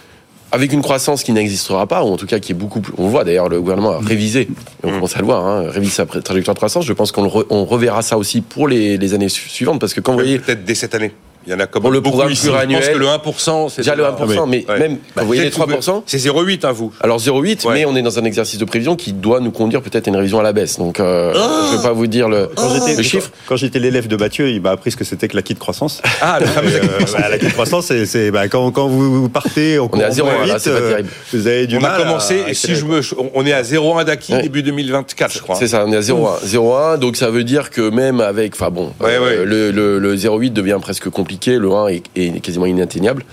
Avec 0.54 0.72
une 0.72 0.82
croissance 0.82 1.24
qui 1.24 1.34
n'existera 1.34 1.88
pas, 1.88 2.06
ou 2.06 2.08
en 2.08 2.16
tout 2.16 2.26
cas 2.26 2.40
qui 2.40 2.54
est 2.54 2.56
beaucoup 2.56 2.80
plus. 2.80 2.94
On 2.98 3.04
le 3.08 3.10
voit 3.12 3.26
d'ailleurs, 3.26 3.50
le 3.50 3.60
gouvernement 3.60 3.92
a 3.92 4.00
révisé, 4.00 4.48
on 4.82 4.92
commence 4.92 5.14
à 5.18 5.20
le 5.20 5.26
voir, 5.26 5.46
hein, 5.46 5.66
révisé 5.70 5.92
sa 5.92 6.06
trajectoire 6.06 6.54
de 6.54 6.60
croissance. 6.60 6.86
Je 6.86 6.94
pense 6.94 7.12
qu'on 7.12 7.28
re- 7.28 7.46
reverra 7.66 8.02
ça 8.02 8.18
aussi 8.18 8.40
pour 8.40 8.70
les, 8.70 8.98
les 8.98 9.14
années 9.14 9.28
su- 9.28 9.50
suivantes, 9.50 9.82
parce 9.82 9.94
que 9.94 10.00
quand 10.00 10.14
vous 10.14 10.20
voyez 10.20 10.40
Peut-être 10.40 10.64
dès 10.64 10.74
cette 10.74 10.96
année. 10.96 11.12
Il 11.48 11.52
y 11.52 11.56
en 11.56 11.60
a 11.62 11.66
comme 11.68 11.82
Pour 11.82 11.92
le 11.92 12.02
beaucoup 12.02 12.18
programme 12.18 12.34
ici. 12.34 12.46
Je 12.48 12.52
pense 12.52 12.60
pluriannuel, 12.62 12.94
que 12.94 12.98
le 13.00 13.06
1%, 13.08 13.70
c'est 13.70 13.82
déjà 13.82 13.96
le 13.96 14.04
1%, 14.04 14.46
mais 14.48 14.66
Ouais. 14.68 14.80
même 14.80 14.98
Bah, 15.16 15.22
vous 15.22 15.28
voyez 15.28 15.44
les 15.44 15.50
peut-être 15.50 15.66
que 15.66 15.72
3%, 15.74 16.04
C'est 16.06 16.18
0,8, 16.18 16.66
hein, 16.66 16.72
vous. 16.74 16.92
Alors 17.00 17.20
0,8, 17.20 17.66
Ouais. 17.66 17.74
mais 17.74 17.86
on 17.86 17.96
est 17.96 18.02
dans 18.02 18.20
un 18.20 18.26
exercice 18.26 18.60
de 18.60 18.66
prévision 18.66 18.96
qui 18.98 19.14
doit 19.14 19.40
nous 19.40 19.52
conduire 19.52 19.82
peut-être 19.82 20.08
à 20.08 20.10
une 20.10 20.18
révision 20.18 20.40
à 20.40 20.44
la 20.44 20.52
baisse. 20.52 20.78
Donc 20.78 21.00
euh, 21.00 21.34
je 21.72 21.78
vais 21.78 21.84
pas 21.84 21.94
vous 21.94 22.08
dire 22.08 22.28
le, 22.28 22.50
Quand 22.54 22.70
j'étais- 22.74 22.98
le 22.98 23.04
chiffre. 23.04 23.32
Quand 23.48 23.56
j'étais 23.56 23.80
l'élève 23.80 24.08
de 24.10 24.18
Mathieu, 24.18 24.50
il 24.50 24.62
m'a 24.62 24.72
appris 24.72 24.92
ce 24.92 24.98
que 24.98 25.06
c'était 25.06 25.30
que 25.30 25.38
l'acquis 25.38 25.54
de 25.54 25.60
croissance. 25.60 26.02
Ah, 26.22 26.38
le 26.42 26.46
fameux 26.48 26.70
Et, 26.70 26.76
euh, 26.76 27.06
bah, 27.14 27.30
l'acquis 27.30 27.46
de 27.48 27.52
croissance, 27.54 27.86
c'est 28.06 28.32
bah, 28.32 28.50
quand, 28.50 28.70
quand 28.72 28.88
vous 28.90 29.30
partez 29.30 29.78
au 29.78 29.90
On 29.92 30.00
est 30.00 30.04
à 30.04 30.12
zéro, 30.12 30.28
là, 30.46 30.60
c'est 30.60 30.72
pas 30.74 30.82
terrible. 30.82 31.10
vous 31.34 31.48
avez 31.48 31.66
du 31.68 31.78
on 31.78 31.82
mal. 31.82 31.94
a 32.02 32.04
commencé, 32.04 32.42
à 32.50 32.54
si 32.54 32.76
je 32.76 32.84
me, 32.86 33.00
on 33.34 33.46
est 33.46 33.54
à 33.54 33.62
0,1 33.64 34.04
d'acquis 34.04 34.34
début 34.42 34.64
2024, 34.64 35.34
je 35.34 35.40
crois. 35.40 35.56
C'est 35.56 35.68
ça, 35.70 35.86
on 35.88 35.92
est 35.94 35.98
à 35.98 36.02
0,1. 36.02 36.40
0,1, 36.46 36.98
donc 36.98 37.16
ça 37.16 37.30
veut 37.30 37.46
dire 37.46 37.70
que 37.70 37.90
même 37.90 38.20
avec, 38.20 38.54
enfin 38.54 38.70
bon, 38.70 38.92
euh, 39.02 39.46
le 39.46 40.16
0,8 40.18 40.52
devient 40.52 40.78
presque 40.82 41.10
compliqué, 41.10 41.37
le 41.46 41.72
1 41.72 41.88
est, 41.88 42.02
est 42.16 42.40
quasiment 42.42 42.66
inatteignable. 42.66 43.24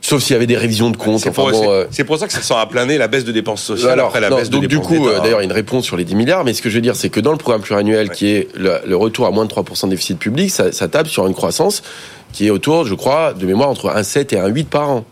Sauf 0.00 0.22
s'il 0.22 0.32
y 0.32 0.36
avait 0.36 0.46
des 0.46 0.56
révisions 0.56 0.88
de 0.90 0.96
compte. 0.96 1.18
C'est 1.20 1.28
Enfin 1.28 1.42
pour, 1.42 1.50
bon, 1.52 1.60
c'est- 1.62 1.68
euh, 1.68 1.84
c'est 1.90 2.04
pour 2.04 2.18
ça 2.18 2.26
que 2.26 2.32
ça 2.32 2.40
sent 2.40 2.54
à 2.56 2.64
plein 2.66 2.86
nez 2.86 2.96
la 2.96 3.08
baisse 3.08 3.24
de 3.24 3.32
dépenses 3.32 3.62
sociales 3.62 3.92
alors, 3.92 4.06
après 4.08 4.20
la 4.20 4.30
non, 4.30 4.36
baisse 4.36 4.48
de 4.48 4.52
donc 4.52 4.62
du 4.62 4.68
dépenses 4.68 4.86
coup, 4.86 4.94
d'État. 4.98 5.08
euh, 5.08 5.20
d'ailleurs, 5.20 5.40
il 5.40 5.44
y 5.44 5.46
a 5.46 5.50
une 5.50 5.52
réponse 5.52 5.84
sur 5.84 5.96
les 5.98 6.04
10 6.04 6.14
milliards, 6.14 6.44
mais 6.44 6.54
ce 6.54 6.62
que 6.62 6.70
je 6.70 6.76
veux 6.76 6.80
dire, 6.80 6.96
c'est 6.96 7.10
que 7.10 7.20
dans 7.20 7.32
le 7.32 7.36
programme 7.38 7.60
pluriannuel, 7.60 8.08
qui 8.10 8.28
est 8.30 8.48
le, 8.56 8.78
le 8.86 8.96
retour 8.96 9.26
à 9.26 9.30
moins 9.30 9.44
de 9.44 9.50
3% 9.50 9.84
de 9.86 9.90
déficit 9.90 10.18
public, 10.18 10.50
ça, 10.50 10.72
ça 10.72 10.88
tape 10.88 11.08
sur 11.08 11.26
une 11.26 11.34
croissance 11.34 11.82
qui 12.32 12.46
est 12.46 12.50
autour, 12.50 12.84
je 12.86 12.94
crois, 12.94 13.34
de 13.34 13.44
mémoire, 13.44 13.68
entre 13.68 13.90
1,7 13.90 14.34
et 14.34 14.38
1,8 14.38 14.64
par 14.64 14.90
an. 14.90 15.04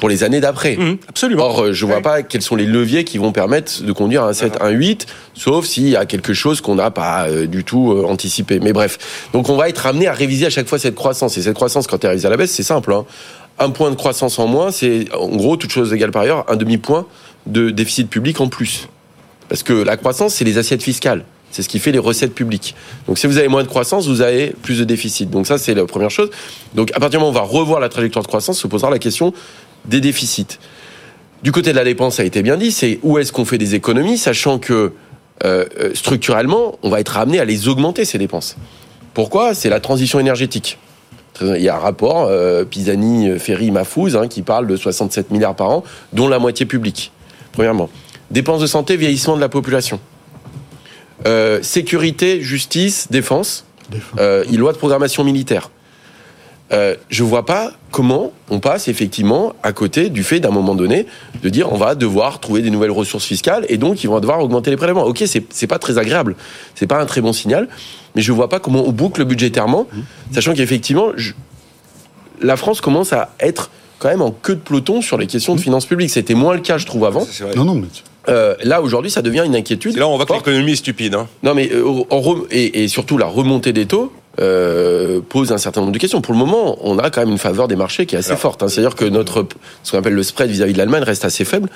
Pour 0.00 0.08
les 0.08 0.24
années 0.24 0.40
d'après. 0.40 0.76
Mmh, 0.76 0.96
absolument. 1.08 1.44
Or, 1.44 1.72
je 1.72 1.86
vois 1.86 2.00
pas 2.00 2.22
quels 2.22 2.42
sont 2.42 2.56
les 2.56 2.64
leviers 2.64 3.04
qui 3.04 3.18
vont 3.18 3.32
permettre 3.32 3.82
de 3.82 3.92
conduire 3.92 4.24
à 4.24 4.28
un 4.30 4.32
7, 4.32 4.54
un 4.60 4.70
8, 4.70 5.06
sauf 5.34 5.66
s'il 5.66 5.88
y 5.88 5.96
a 5.96 6.06
quelque 6.06 6.32
chose 6.32 6.60
qu'on 6.60 6.74
n'a 6.74 6.90
pas 6.90 7.28
euh, 7.28 7.46
du 7.46 7.62
tout 7.64 7.92
euh, 7.92 8.04
anticipé. 8.06 8.58
Mais 8.60 8.72
bref. 8.72 8.98
Donc, 9.32 9.48
on 9.50 9.56
va 9.56 9.68
être 9.68 9.86
amené 9.86 10.08
à 10.08 10.12
réviser 10.12 10.46
à 10.46 10.50
chaque 10.50 10.66
fois 10.66 10.78
cette 10.78 10.94
croissance. 10.94 11.36
Et 11.36 11.42
cette 11.42 11.54
croissance, 11.54 11.86
quand 11.86 11.98
elle 12.02 12.06
est 12.06 12.10
révisée 12.10 12.26
à 12.26 12.30
la 12.30 12.36
baisse, 12.36 12.50
c'est 12.50 12.62
simple. 12.62 12.92
hein. 12.92 13.04
Un 13.58 13.70
point 13.70 13.90
de 13.90 13.94
croissance 13.94 14.38
en 14.38 14.46
moins, 14.46 14.70
c'est, 14.72 15.04
en 15.14 15.28
gros, 15.36 15.56
toute 15.56 15.70
chose 15.70 15.92
égale 15.92 16.10
par 16.12 16.22
ailleurs, 16.22 16.46
un 16.48 16.56
demi-point 16.56 17.06
de 17.46 17.68
déficit 17.68 18.08
public 18.08 18.40
en 18.40 18.48
plus. 18.48 18.88
Parce 19.50 19.62
que 19.62 19.74
la 19.74 19.98
croissance, 19.98 20.34
c'est 20.34 20.44
les 20.46 20.56
assiettes 20.56 20.82
fiscales. 20.82 21.24
C'est 21.50 21.62
ce 21.62 21.68
qui 21.68 21.80
fait 21.80 21.90
les 21.92 21.98
recettes 21.98 22.32
publiques. 22.34 22.76
Donc, 23.08 23.18
si 23.18 23.26
vous 23.26 23.36
avez 23.36 23.48
moins 23.48 23.64
de 23.64 23.68
croissance, 23.68 24.06
vous 24.06 24.20
avez 24.22 24.54
plus 24.62 24.78
de 24.78 24.84
déficit. 24.84 25.28
Donc, 25.30 25.46
ça, 25.48 25.58
c'est 25.58 25.74
la 25.74 25.84
première 25.84 26.10
chose. 26.10 26.30
Donc, 26.74 26.90
à 26.94 27.00
partir 27.00 27.18
du 27.18 27.24
moment 27.24 27.28
où 27.28 27.30
on 27.32 27.34
va 27.34 27.46
revoir 27.46 27.80
la 27.80 27.88
trajectoire 27.88 28.22
de 28.22 28.28
croissance, 28.28 28.58
se 28.58 28.66
posera 28.68 28.88
la 28.88 29.00
question 29.00 29.34
des 29.86 30.00
déficits. 30.00 30.58
Du 31.42 31.52
côté 31.52 31.70
de 31.70 31.76
la 31.76 31.84
dépense, 31.84 32.16
ça 32.16 32.22
a 32.22 32.26
été 32.26 32.42
bien 32.42 32.56
dit, 32.56 32.70
c'est 32.70 32.98
où 33.02 33.18
est-ce 33.18 33.32
qu'on 33.32 33.44
fait 33.44 33.58
des 33.58 33.74
économies, 33.74 34.18
sachant 34.18 34.58
que 34.58 34.92
euh, 35.44 35.64
euh, 35.78 35.94
structurellement, 35.94 36.78
on 36.82 36.90
va 36.90 37.00
être 37.00 37.16
amené 37.16 37.40
à 37.40 37.46
les 37.46 37.68
augmenter, 37.68 38.04
ces 38.04 38.18
dépenses. 38.18 38.56
Pourquoi? 39.14 39.54
C'est 39.54 39.70
la 39.70 39.80
transition 39.80 40.20
énergétique. 40.20 40.78
Il 41.40 41.62
y 41.62 41.70
a 41.70 41.76
un 41.76 41.78
rapport, 41.78 42.26
euh, 42.28 42.64
Pisani, 42.64 43.38
Ferry, 43.38 43.70
Mafouz, 43.70 44.16
hein, 44.16 44.28
qui 44.28 44.42
parle 44.42 44.66
de 44.66 44.76
67 44.76 45.30
milliards 45.30 45.56
par 45.56 45.70
an, 45.70 45.84
dont 46.12 46.28
la 46.28 46.38
moitié 46.38 46.66
publique, 46.66 47.10
premièrement. 47.52 47.88
Dépenses 48.30 48.60
de 48.60 48.66
santé, 48.66 48.96
vieillissement 48.96 49.36
de 49.36 49.40
la 49.40 49.48
population. 49.48 49.98
Euh, 51.26 51.60
sécurité, 51.62 52.42
justice, 52.42 53.08
défense, 53.10 53.64
Défense. 53.90 54.20
et 54.20 54.56
loi 54.56 54.72
de 54.72 54.78
programmation 54.78 55.24
militaire. 55.24 55.70
Euh, 56.72 56.94
je 57.08 57.24
vois 57.24 57.44
pas 57.44 57.72
comment 57.90 58.32
on 58.48 58.60
passe 58.60 58.86
effectivement 58.86 59.54
à 59.64 59.72
côté 59.72 60.08
du 60.08 60.22
fait 60.22 60.38
d'un 60.38 60.52
moment 60.52 60.76
donné 60.76 61.06
de 61.42 61.48
dire 61.48 61.72
on 61.72 61.76
va 61.76 61.96
devoir 61.96 62.38
trouver 62.38 62.62
des 62.62 62.70
nouvelles 62.70 62.92
ressources 62.92 63.24
fiscales 63.24 63.66
et 63.68 63.76
donc 63.76 64.04
ils 64.04 64.06
vont 64.06 64.20
devoir 64.20 64.38
augmenter 64.40 64.70
les 64.70 64.76
prélèvements. 64.76 65.04
Ok, 65.04 65.24
c'est 65.26 65.66
pas 65.66 65.80
très 65.80 65.98
agréable, 65.98 66.36
c'est 66.76 66.86
pas 66.86 67.00
un 67.00 67.06
très 67.06 67.20
bon 67.20 67.32
signal, 67.32 67.68
mais 68.14 68.22
je 68.22 68.30
vois 68.30 68.48
pas 68.48 68.60
comment 68.60 68.84
on 68.86 68.92
boucle 68.92 69.24
budgétairement, 69.24 69.88
sachant 70.32 70.54
qu'effectivement 70.54 71.08
je- 71.16 71.32
la 72.40 72.56
France 72.56 72.80
commence 72.80 73.12
à 73.12 73.30
être 73.40 73.70
quand 73.98 74.08
même 74.08 74.22
en 74.22 74.30
queue 74.30 74.54
de 74.54 74.60
peloton 74.60 75.02
sur 75.02 75.18
les 75.18 75.26
questions 75.26 75.54
de 75.56 75.60
finances 75.60 75.84
publiques. 75.86 76.10
C'était 76.10 76.34
moins 76.34 76.54
le 76.54 76.60
cas, 76.60 76.78
je 76.78 76.86
trouve, 76.86 77.04
avant. 77.04 77.20
Ça, 77.20 77.26
c'est 77.32 77.44
vrai. 77.44 77.54
Non, 77.54 77.64
non, 77.64 77.74
mais 77.74 77.88
Euh, 78.28 78.54
là 78.62 78.80
aujourd'hui, 78.80 79.10
ça 79.10 79.22
devient 79.22 79.42
une 79.44 79.56
inquiétude. 79.56 79.96
Là 79.96 80.06
on 80.06 80.16
voit 80.16 80.24
que 80.26 80.32
l'économie 80.34 80.72
est 80.72 80.76
stupide. 80.76 81.14
Hein. 81.14 81.26
Non, 81.42 81.54
mais 81.54 81.70
euh, 81.72 81.84
en 82.10 82.20
rem- 82.20 82.44
et, 82.50 82.84
et 82.84 82.88
surtout 82.88 83.18
la 83.18 83.26
remontée 83.26 83.72
des 83.72 83.86
taux 83.86 84.12
euh, 84.38 85.20
pose 85.28 85.50
un 85.52 85.58
certain 85.58 85.80
nombre 85.80 85.92
de 85.92 85.98
questions. 85.98 86.20
Pour 86.20 86.32
le 86.32 86.38
moment, 86.38 86.78
on 86.82 86.98
a 86.98 87.10
quand 87.10 87.20
même 87.20 87.30
une 87.30 87.38
faveur 87.38 87.66
des 87.68 87.76
marchés 87.76 88.06
qui 88.06 88.14
est 88.14 88.18
assez 88.18 88.30
Alors, 88.30 88.40
forte. 88.40 88.62
hein. 88.62 88.68
C'est-à-dire 88.68 88.94
que 88.94 89.04
notre 89.04 89.46
ce 89.82 89.90
qu'on 89.90 89.98
appelle 89.98 90.14
le 90.14 90.22
spread 90.22 90.50
vis-à-vis 90.50 90.72
de 90.72 90.78
l'Allemagne 90.78 91.02
reste 91.02 91.24
assez 91.24 91.44
faible. 91.44 91.68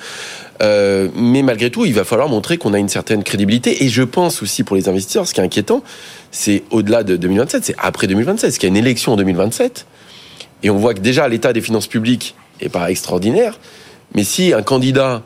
Euh, 0.62 1.08
mais 1.16 1.42
malgré 1.42 1.70
tout, 1.70 1.84
il 1.84 1.94
va 1.94 2.04
falloir 2.04 2.28
montrer 2.28 2.56
qu'on 2.56 2.72
a 2.72 2.78
une 2.78 2.88
certaine 2.88 3.24
crédibilité. 3.24 3.84
Et 3.84 3.88
je 3.88 4.02
pense 4.02 4.42
aussi 4.42 4.62
pour 4.62 4.76
les 4.76 4.88
investisseurs, 4.88 5.26
ce 5.26 5.34
qui 5.34 5.40
est 5.40 5.44
inquiétant, 5.44 5.82
c'est 6.30 6.62
au-delà 6.70 7.02
de 7.02 7.16
2027, 7.16 7.64
c'est 7.64 7.74
après 7.78 8.06
2027, 8.06 8.50
parce 8.50 8.58
qu'il 8.58 8.68
y 8.68 8.72
a 8.72 8.74
une 8.74 8.82
élection 8.82 9.12
en 9.12 9.16
2027. 9.16 9.86
Et 10.62 10.70
on 10.70 10.76
voit 10.76 10.94
que 10.94 11.00
déjà 11.00 11.28
l'état 11.28 11.52
des 11.52 11.60
finances 11.60 11.88
publiques 11.88 12.34
est 12.60 12.68
pas 12.68 12.90
extraordinaire. 12.90 13.58
Mais 14.14 14.22
si 14.24 14.52
un 14.52 14.62
candidat 14.62 15.22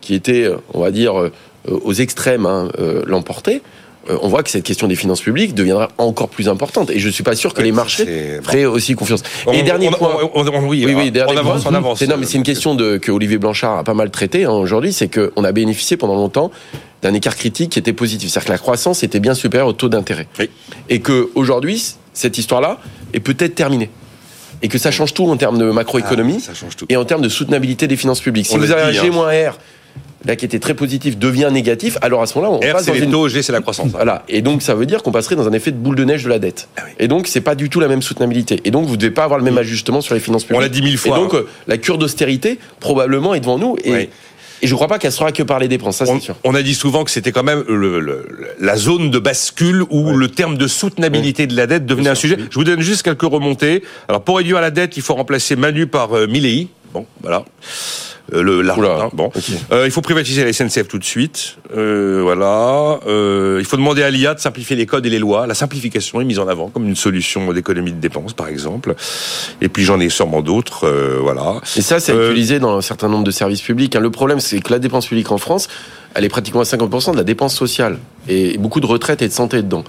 qui 0.00 0.14
était, 0.14 0.48
on 0.72 0.80
va 0.80 0.90
dire, 0.90 1.20
euh, 1.20 1.30
aux 1.68 1.92
extrêmes 1.92 2.46
hein, 2.46 2.70
euh, 2.78 3.02
l'emportait, 3.06 3.60
on 4.08 4.28
voit 4.28 4.42
que 4.42 4.50
cette 4.50 4.64
question 4.64 4.88
des 4.88 4.96
finances 4.96 5.20
publiques 5.20 5.54
deviendra 5.54 5.88
encore 5.98 6.28
plus 6.28 6.48
importante. 6.48 6.90
Et 6.90 6.98
je 6.98 7.08
suis 7.08 7.22
pas 7.22 7.36
sûr 7.36 7.52
que 7.52 7.58
Oui, 7.60 7.66
les 7.66 7.72
marchés 7.72 8.04
c'est- 8.04 8.42
feraient 8.42 8.64
aussi 8.64 8.94
confiance. 8.94 9.22
On- 9.46 9.52
et 9.52 9.62
dernier 9.62 9.88
on- 9.88 9.92
point. 9.92 10.10
on- 10.34 10.42
oui, 10.68 10.84
Oui, 10.86 10.94
oui, 10.94 11.04
on 11.08 11.10
dernier 11.10 11.38
avance, 11.38 11.62
point. 11.62 11.72
on 11.72 11.74
avance. 11.74 11.98
C'est, 11.98 12.06
non, 12.06 12.16
mais 12.18 12.26
c'est 12.26 12.38
une 12.38 12.42
question 12.42 12.74
de, 12.74 12.96
que 12.96 13.12
Olivier 13.12 13.38
Blanchard 13.38 13.78
a 13.78 13.84
pas 13.84 13.94
mal 13.94 14.10
traité 14.10 14.44
hein, 14.44 14.50
aujourd'hui, 14.52 14.92
c'est 14.92 15.08
qu'on 15.08 15.44
a 15.44 15.52
bénéficié 15.52 15.96
pendant 15.96 16.14
longtemps 16.14 16.50
d'un 17.02 17.14
écart 17.14 17.36
critique 17.36 17.70
qui 17.72 17.78
était 17.78 17.92
positif. 17.92 18.30
C'est-à-dire 18.30 18.46
que 18.46 18.52
la 18.52 18.58
croissance 18.58 19.02
était 19.02 19.20
bien 19.20 19.34
supérieure 19.34 19.68
au 19.68 19.72
taux 19.72 19.88
d'intérêt. 19.88 20.26
Oui. 20.38 20.50
Et 20.88 21.00
que 21.00 21.30
aujourd'hui, 21.34 21.94
cette 22.12 22.38
histoire-là 22.38 22.78
est 23.14 23.20
peut-être 23.20 23.54
terminée. 23.54 23.90
Et 24.62 24.68
que 24.68 24.76
ça 24.76 24.90
change 24.90 25.14
tout 25.14 25.26
en 25.26 25.36
termes 25.38 25.56
de 25.58 25.70
macroéconomie 25.70 26.36
Ah, 26.40 26.46
ça 26.48 26.54
change 26.54 26.76
tout. 26.76 26.84
et 26.90 26.96
en 26.96 27.04
termes 27.06 27.22
de 27.22 27.30
soutenabilité 27.30 27.86
des 27.86 27.96
finances 27.96 28.20
publiques. 28.20 28.46
Si 28.46 28.54
On 28.54 28.58
vous 28.58 28.70
avez 28.72 28.82
un 28.82 28.90
dit, 28.90 28.98
G-R 28.98 29.58
là 30.26 30.36
qui 30.36 30.44
était 30.44 30.58
très 30.58 30.74
positif, 30.74 31.16
devient 31.18 31.48
négatif, 31.52 31.96
alors 32.02 32.20
à 32.22 32.26
ce 32.26 32.38
moment-là, 32.38 32.54
on 32.54 32.58
R, 32.70 32.72
passe 32.72 32.84
c'est 32.84 32.90
dans 32.90 32.96
les 32.98 33.04
une 33.04 33.10
taux, 33.10 33.28
G, 33.28 33.42
c'est 33.42 33.52
la 33.52 33.60
croissance. 33.60 33.90
voilà. 33.92 34.22
Et 34.28 34.42
donc, 34.42 34.62
ça 34.62 34.74
veut 34.74 34.86
dire 34.86 35.02
qu'on 35.02 35.12
passerait 35.12 35.36
dans 35.36 35.48
un 35.48 35.52
effet 35.52 35.70
de 35.70 35.76
boule 35.78 35.96
de 35.96 36.04
neige 36.04 36.24
de 36.24 36.28
la 36.28 36.38
dette. 36.38 36.68
Et 36.98 37.08
donc, 37.08 37.26
c'est 37.26 37.40
pas 37.40 37.54
du 37.54 37.70
tout 37.70 37.80
la 37.80 37.88
même 37.88 38.02
soutenabilité. 38.02 38.60
Et 38.64 38.70
donc, 38.70 38.86
vous 38.86 38.96
devez 38.96 39.10
pas 39.12 39.24
avoir 39.24 39.38
le 39.38 39.44
même 39.44 39.58
ajustement 39.58 40.00
sur 40.00 40.14
les 40.14 40.20
finances 40.20 40.44
publiques. 40.44 40.58
On 40.58 40.62
l'a 40.62 40.68
dit 40.68 40.82
mille 40.82 40.98
fois, 40.98 41.16
Et 41.16 41.20
donc, 41.20 41.32
hein. 41.34 41.38
euh, 41.38 41.46
la 41.68 41.78
cure 41.78 41.96
d'austérité, 41.98 42.58
probablement, 42.80 43.32
est 43.34 43.40
devant 43.40 43.58
nous. 43.58 43.76
Et, 43.84 43.92
Oui. 43.92 44.08
et 44.62 44.66
je 44.66 44.74
crois 44.74 44.88
pas 44.88 44.98
qu'elle 44.98 45.10
sera 45.12 45.32
que 45.32 45.42
par 45.42 45.58
les 45.58 45.68
dépenses. 45.68 45.96
Ça, 45.96 46.04
c'est 46.06 46.12
On, 46.12 46.20
sûr. 46.20 46.36
on 46.44 46.54
a 46.54 46.60
dit 46.62 46.74
souvent 46.74 47.04
que 47.04 47.10
c'était 47.10 47.32
quand 47.32 47.42
même 47.44 47.64
le- 47.66 47.98
le- 48.00 48.26
la 48.60 48.76
zone 48.76 49.10
de 49.10 49.18
bascule 49.18 49.84
où 49.88 50.12
le 50.12 50.28
terme 50.28 50.58
de 50.58 50.66
soutenabilité 50.66 51.46
de 51.46 51.56
la 51.56 51.66
dette 51.66 51.86
devenait 51.86 52.10
un 52.10 52.14
sujet. 52.14 52.36
Je 52.50 52.54
vous 52.56 52.64
donne 52.64 52.80
juste 52.82 53.02
quelques 53.04 53.22
remontées. 53.22 53.82
Alors 54.08 54.20
pour 54.22 54.36
réduire 54.36 54.60
la 54.60 54.70
dette, 54.70 54.98
il 54.98 55.02
faut 55.02 55.14
remplacer 55.14 55.56
Manu 55.56 55.86
par 55.86 56.12
euh, 56.14 56.26
Milley. 56.26 56.68
Bon, 56.92 57.06
voilà. 57.22 57.44
Euh, 58.32 58.42
le 58.42 58.62
bon. 59.12 59.32
Euh, 59.72 59.86
il 59.86 59.90
faut 59.90 60.02
privatiser 60.02 60.44
la 60.44 60.52
SNCF 60.52 60.88
tout 60.88 60.98
de 60.98 61.04
suite. 61.04 61.56
Euh, 61.76 62.20
voilà. 62.22 62.98
Il 63.58 63.64
faut 63.64 63.76
demander 63.76 64.02
à 64.02 64.10
l'IA 64.10 64.34
de 64.34 64.40
simplifier 64.40 64.76
les 64.76 64.86
codes 64.86 65.06
et 65.06 65.10
les 65.10 65.18
lois. 65.18 65.46
La 65.46 65.54
simplification 65.54 66.20
est 66.20 66.24
mise 66.24 66.38
en 66.38 66.48
avant 66.48 66.68
comme 66.68 66.86
une 66.86 66.96
solution 66.96 67.52
d'économie 67.52 67.92
de 67.92 68.00
dépenses, 68.00 68.32
par 68.32 68.48
exemple. 68.48 68.94
Et 69.60 69.68
puis 69.68 69.84
j'en 69.84 69.98
ai 70.00 70.08
sûrement 70.08 70.42
d'autres. 70.42 70.88
voilà. 71.22 71.60
Et 71.76 71.82
ça, 71.82 72.00
c'est 72.00 72.14
utilisé 72.14 72.58
dans 72.58 72.76
un 72.76 72.82
certain 72.82 73.08
nombre 73.08 73.24
de 73.24 73.30
services 73.30 73.62
publics. 73.62 73.96
hein. 73.96 74.00
Le 74.00 74.10
problème, 74.10 74.40
c'est 74.40 74.60
que 74.60 74.72
la 74.72 74.78
dépense 74.78 75.06
publique 75.06 75.32
en 75.32 75.38
France, 75.38 75.68
elle 76.14 76.24
est 76.24 76.28
pratiquement 76.28 76.60
à 76.60 76.64
50% 76.64 77.12
de 77.12 77.16
la 77.16 77.24
dépense 77.24 77.54
sociale. 77.54 77.98
Et 78.28 78.58
beaucoup 78.58 78.80
de 78.80 78.86
retraite 78.86 79.22
et 79.22 79.28
de 79.28 79.32
santé 79.32 79.62
dedans. 79.62 79.84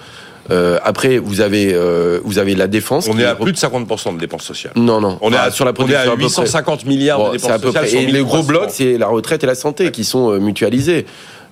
Euh, 0.52 0.78
après, 0.84 1.18
vous 1.18 1.40
avez, 1.42 1.74
euh, 1.74 2.20
vous 2.24 2.38
avez 2.38 2.56
la 2.56 2.68
défense. 2.68 3.08
On 3.10 3.18
est 3.18 3.26
à 3.26 3.36
plus 3.36 3.54
de 3.54 3.58
50% 3.58 4.14
de 4.16 4.20
dépenses 4.20 4.44
sociales. 4.44 4.74
Non, 4.76 5.00
non. 5.00 5.18
On 5.22 5.32
est 5.32 5.36
Ah, 5.38 5.44
à, 5.44 5.52
sur 5.52 5.64
la 5.66 5.72
on 5.72 5.74
est 5.74 5.76
production. 5.76 6.00
à 6.00 6.04
à 6.04 6.06
peu 6.10 6.16
près. 6.18 6.24
850 6.24 6.86
milliards 6.86 7.32
de 7.32 7.38
c'est 7.38 7.48
dépenses 7.48 7.52
à 7.52 7.60
peu 7.60 7.68
sociales. 7.72 7.86
près. 7.86 8.04
Et 8.04 8.12
le 8.12 8.24
gros 8.24 8.38
1300. 8.38 8.48
bloc, 8.48 8.70
c'est 8.72 8.98
la 8.98 9.08
retraite 9.08 9.44
et 9.44 9.48
la 9.48 9.56
santé 9.56 9.92
qui 9.92 10.04
sont 10.04 10.32
euh, 10.32 10.40
mutualisés. 10.40 11.06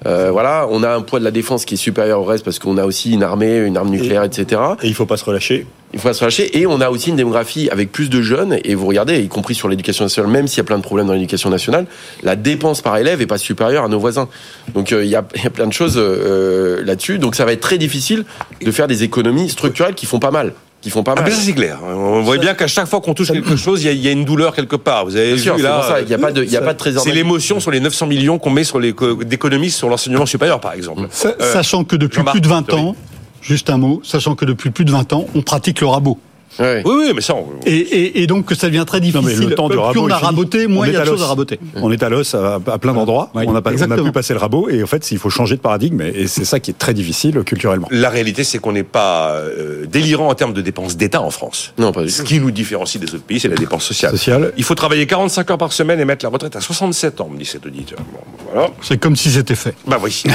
Euh, 0.05 0.31
voilà, 0.31 0.67
on 0.69 0.83
a 0.83 0.95
un 0.95 1.01
poids 1.01 1.19
de 1.19 1.25
la 1.25 1.31
défense 1.31 1.65
qui 1.65 1.73
est 1.73 1.77
supérieur 1.77 2.21
au 2.21 2.23
reste 2.23 2.45
parce 2.45 2.59
qu'on 2.59 2.77
a 2.77 2.85
aussi 2.85 3.11
une 3.11 3.23
armée, 3.23 3.57
une 3.57 3.77
arme 3.77 3.89
nucléaire, 3.89 4.23
etc. 4.23 4.61
Et 4.81 4.87
il 4.87 4.93
faut 4.93 5.05
pas 5.05 5.17
se 5.17 5.25
relâcher. 5.25 5.65
Il 5.93 5.99
faut 5.99 6.07
pas 6.07 6.13
se 6.13 6.23
lâcher. 6.23 6.57
Et 6.57 6.67
on 6.67 6.81
a 6.81 6.89
aussi 6.89 7.09
une 7.09 7.15
démographie 7.15 7.69
avec 7.69 7.91
plus 7.91 8.09
de 8.09 8.21
jeunes. 8.21 8.59
Et 8.63 8.75
vous 8.75 8.85
regardez, 8.85 9.19
y 9.19 9.27
compris 9.27 9.55
sur 9.55 9.67
l'éducation 9.67 10.05
nationale, 10.05 10.31
même 10.31 10.47
s'il 10.47 10.57
y 10.57 10.61
a 10.61 10.63
plein 10.63 10.77
de 10.77 10.83
problèmes 10.83 11.07
dans 11.07 11.13
l'éducation 11.13 11.49
nationale, 11.49 11.85
la 12.23 12.35
dépense 12.35 12.81
par 12.81 12.97
élève 12.97 13.21
est 13.21 13.27
pas 13.27 13.37
supérieure 13.37 13.83
à 13.83 13.87
nos 13.87 13.99
voisins. 13.99 14.29
Donc 14.73 14.91
euh, 14.91 15.03
il 15.03 15.09
y, 15.09 15.15
a, 15.15 15.25
il 15.35 15.43
y 15.43 15.47
a 15.47 15.49
plein 15.49 15.67
de 15.67 15.73
choses 15.73 15.95
euh, 15.97 16.83
là-dessus. 16.85 17.17
Donc 17.17 17.35
ça 17.35 17.43
va 17.43 17.53
être 17.53 17.61
très 17.61 17.77
difficile 17.77 18.25
de 18.61 18.71
faire 18.71 18.87
des 18.87 19.03
économies 19.03 19.49
structurelles 19.49 19.95
qui 19.95 20.05
font 20.05 20.19
pas 20.19 20.31
mal. 20.31 20.53
Qui 20.81 20.89
font 20.89 21.03
pas 21.03 21.13
Ah, 21.17 21.21
mais 21.23 21.31
ça 21.31 21.41
c'est 21.41 21.51
clair. 21.53 21.79
On 21.83 22.21
voit 22.21 22.37
bien 22.37 22.53
qu'à 22.53 22.67
chaque 22.67 22.87
fois 22.87 23.01
qu'on 23.01 23.13
touche 23.13 23.31
quelque 23.31 23.57
chose, 23.57 23.83
il 23.83 23.87
y 23.87 23.89
a- 23.89 23.91
il 23.91 23.99
y, 23.99 24.07
a 24.07 24.11
une 24.11 24.23
douleur 24.23 24.55
quelque 24.55 24.77
part. 24.77 25.03
Vous 25.05 25.15
avez 25.17 25.35
Bien 25.35 25.55
vu 25.55 25.61
là. 25.61 25.97
Il 26.01 26.07
n'y 26.07 26.13
a 26.13 26.17
pas 26.17 26.31
de, 26.31 26.43
il 26.43 26.49
y 26.51 26.55
a 26.57 26.61
pas 26.61 26.73
de 26.73 26.77
trésor. 26.77 27.03
C'est 27.03 27.11
l'émotion 27.11 27.59
sur 27.59 27.69
les 27.71 27.81
900 27.81 28.07
millions 28.07 28.39
qu'on 28.39 28.49
met 28.49 28.63
sur 28.63 28.79
les 28.79 28.93
d'économies 29.25 29.71
sur 29.71 29.89
l'enseignement 29.89 30.25
supérieur, 30.25 30.61
par 30.61 30.73
exemple. 30.73 31.07
Euh, 31.25 31.53
Sachant 31.53 31.83
que 31.83 31.95
depuis 31.97 32.23
plus 32.23 32.39
de 32.41 32.47
20 32.47 32.71
oui. 32.71 32.79
ans, 32.79 32.95
juste 33.41 33.69
un 33.69 33.77
mot, 33.77 33.99
sachant 34.05 34.35
que 34.35 34.45
depuis 34.45 34.69
plus 34.69 34.85
de 34.85 34.91
20 34.91 35.11
ans, 35.11 35.25
on 35.35 35.41
pratique 35.41 35.81
le 35.81 35.87
rabot. 35.87 36.17
Ouais. 36.59 36.81
Oui, 36.85 36.93
oui, 36.97 37.11
mais 37.15 37.21
ça. 37.21 37.35
on- 37.35 37.45
Et, 37.65 37.75
et, 37.77 38.21
et 38.23 38.27
donc 38.27 38.45
que 38.45 38.55
ça 38.55 38.67
devient 38.67 38.83
très 38.85 38.99
Non, 38.99 39.05
difficile. 39.05 39.39
mais 39.39 39.45
le 39.45 39.55
temps 39.55 39.67
du 39.69 39.73
plus 39.75 39.79
rabot 39.79 40.01
on 40.05 40.09
a 40.09 40.17
raboté, 40.17 40.67
moins 40.67 40.87
il 40.87 40.93
y 40.93 40.97
a 40.97 41.01
de 41.01 41.05
choses 41.05 41.23
à 41.23 41.27
raboter. 41.27 41.59
On 41.75 41.91
est 41.91 42.03
à 42.03 42.09
l'os 42.09 42.35
à, 42.35 42.55
à 42.67 42.77
plein 42.77 42.93
d'endroits. 42.93 43.31
Oui, 43.35 43.43
on 43.47 43.53
n'a 43.53 43.61
pas, 43.61 43.69
on 43.69 43.73
a 43.73 43.75
exactement. 43.75 44.03
pu 44.03 44.11
passer 44.11 44.33
le 44.33 44.39
rabot. 44.39 44.69
Et 44.69 44.83
en 44.83 44.87
fait, 44.87 45.11
il 45.11 45.17
faut 45.17 45.29
changer 45.29 45.55
de 45.55 45.61
paradigme. 45.61 46.01
Et 46.01 46.27
c'est 46.27 46.45
ça 46.45 46.59
qui 46.59 46.71
est 46.71 46.77
très 46.77 46.93
difficile 46.93 47.41
culturellement. 47.43 47.87
La 47.91 48.09
réalité, 48.09 48.43
c'est 48.43 48.59
qu'on 48.59 48.71
n'est 48.73 48.83
pas 48.83 49.31
euh, 49.33 49.85
délirant 49.85 50.27
en 50.29 50.35
termes 50.35 50.53
de 50.53 50.61
dépenses 50.61 50.97
d'État 50.97 51.21
en 51.21 51.31
France. 51.31 51.73
Non, 51.77 51.91
pas 51.91 52.03
du 52.03 52.09
Ce 52.09 52.21
tout. 52.21 52.27
qui 52.27 52.39
nous 52.39 52.51
différencie 52.51 52.99
des 53.01 53.13
autres 53.15 53.23
pays, 53.23 53.39
c'est 53.39 53.47
la 53.47 53.55
dépense 53.55 53.85
sociale. 53.85 54.11
Social. 54.11 54.51
Il 54.57 54.63
faut 54.63 54.75
travailler 54.75 55.05
45 55.07 55.51
heures 55.51 55.57
par 55.57 55.71
semaine 55.73 55.99
et 55.99 56.05
mettre 56.05 56.25
la 56.25 56.29
retraite 56.29 56.55
à 56.55 56.61
67 56.61 57.21
ans, 57.21 57.29
me 57.31 57.37
dit 57.37 57.45
cet 57.45 57.65
auditeur. 57.65 57.99
Bon, 58.13 58.19
voilà. 58.53 58.69
C'est 58.81 58.97
comme 58.99 59.15
si 59.15 59.29
c'était 59.31 59.55
fait. 59.55 59.75
Bah 59.87 59.97
oui. 60.01 60.23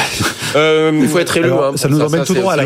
Euh, 0.57 0.93
Il 1.03 1.09
faut 1.09 1.19
être 1.19 1.37
élu. 1.37 1.47
Alors, 1.47 1.65
hein, 1.65 1.73
ça 1.75 1.89
nous 1.89 2.01
emmène 2.01 2.21
ça, 2.21 2.27
tout 2.27 2.35
droit 2.35 2.53
à 2.53 2.57
la. 2.57 2.65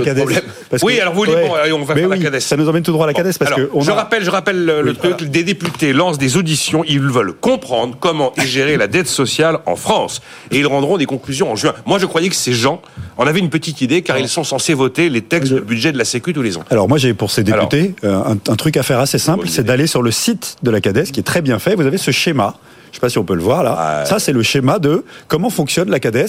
Parce 0.68 0.82
Oui, 0.82 1.00
alors 1.00 1.14
vous 1.14 1.20
voulez- 1.20 1.32
bon, 1.48 1.54
allez, 1.54 1.72
on 1.72 1.82
va 1.84 1.94
faire 1.94 2.06
la 2.08 2.18
CADES. 2.18 2.40
Ça 2.40 2.56
nous 2.58 2.68
emmène 2.68 2.82
tout 2.82 2.92
droit 2.92 3.04
à 3.04 3.06
la 3.06 3.14
CADES 3.14 3.32
parce 3.48 3.60
Alors, 3.60 3.70
que 3.70 3.76
on 3.76 3.80
je 3.80 3.90
a- 3.90 3.94
rappelle, 3.94 4.24
je 4.24 4.30
rappelle 4.30 4.64
le, 4.64 4.94
truc. 4.94 5.22
Des 5.24 5.42
députés 5.44 5.92
lancent 5.92 6.18
des 6.18 6.36
auditions. 6.36 6.84
Ils 6.86 7.00
veulent 7.00 7.32
comprendre 7.34 7.96
comment 7.98 8.32
est 8.36 8.46
gérée 8.46 8.76
la 8.76 8.86
dette 8.86 9.08
sociale 9.08 9.58
en 9.66 9.76
France, 9.76 10.20
et 10.50 10.58
ils 10.58 10.66
rendront 10.66 10.96
des 10.98 11.06
conclusions 11.06 11.50
en 11.50 11.56
juin. 11.56 11.74
Moi, 11.86 11.98
je 11.98 12.06
croyais 12.06 12.28
que 12.28 12.34
ces 12.34 12.52
gens 12.52 12.80
en 13.16 13.26
avaient 13.26 13.40
une 13.40 13.50
petite 13.50 13.80
idée, 13.80 14.02
car 14.02 14.18
ils 14.18 14.28
sont 14.28 14.44
censés 14.44 14.74
voter 14.74 15.08
les 15.08 15.22
textes 15.22 15.52
de 15.52 15.60
budget 15.60 15.92
de 15.92 15.98
la 15.98 16.04
Sécu 16.04 16.32
tous 16.32 16.42
les 16.42 16.56
ans. 16.56 16.64
Alors 16.70 16.88
moi 16.88 16.98
j'ai 16.98 17.14
pour 17.14 17.30
ces 17.30 17.42
députés 17.42 17.94
euh, 18.04 18.14
un, 18.24 18.32
un 18.32 18.56
truc 18.56 18.76
à 18.76 18.82
faire 18.82 18.98
assez 19.00 19.18
simple, 19.18 19.48
c'est 19.48 19.64
d'aller 19.64 19.86
sur 19.86 20.02
le 20.02 20.10
site 20.10 20.56
de 20.62 20.70
la 20.70 20.80
CADES 20.80 21.04
qui 21.12 21.20
est 21.20 21.24
très 21.24 21.42
bien 21.42 21.58
fait. 21.58 21.74
Vous 21.74 21.86
avez 21.86 21.98
ce 21.98 22.10
schéma. 22.10 22.54
Je 22.90 22.96
sais 22.96 23.00
pas 23.00 23.08
si 23.08 23.18
on 23.18 23.24
peut 23.24 23.34
le 23.34 23.42
voir 23.42 23.62
là. 23.62 24.00
Ouais. 24.02 24.06
Ça 24.06 24.18
c'est 24.18 24.32
le 24.32 24.42
schéma 24.42 24.78
de 24.78 25.04
comment 25.28 25.50
fonctionne 25.50 25.90
la 25.90 26.00
CADES. 26.00 26.26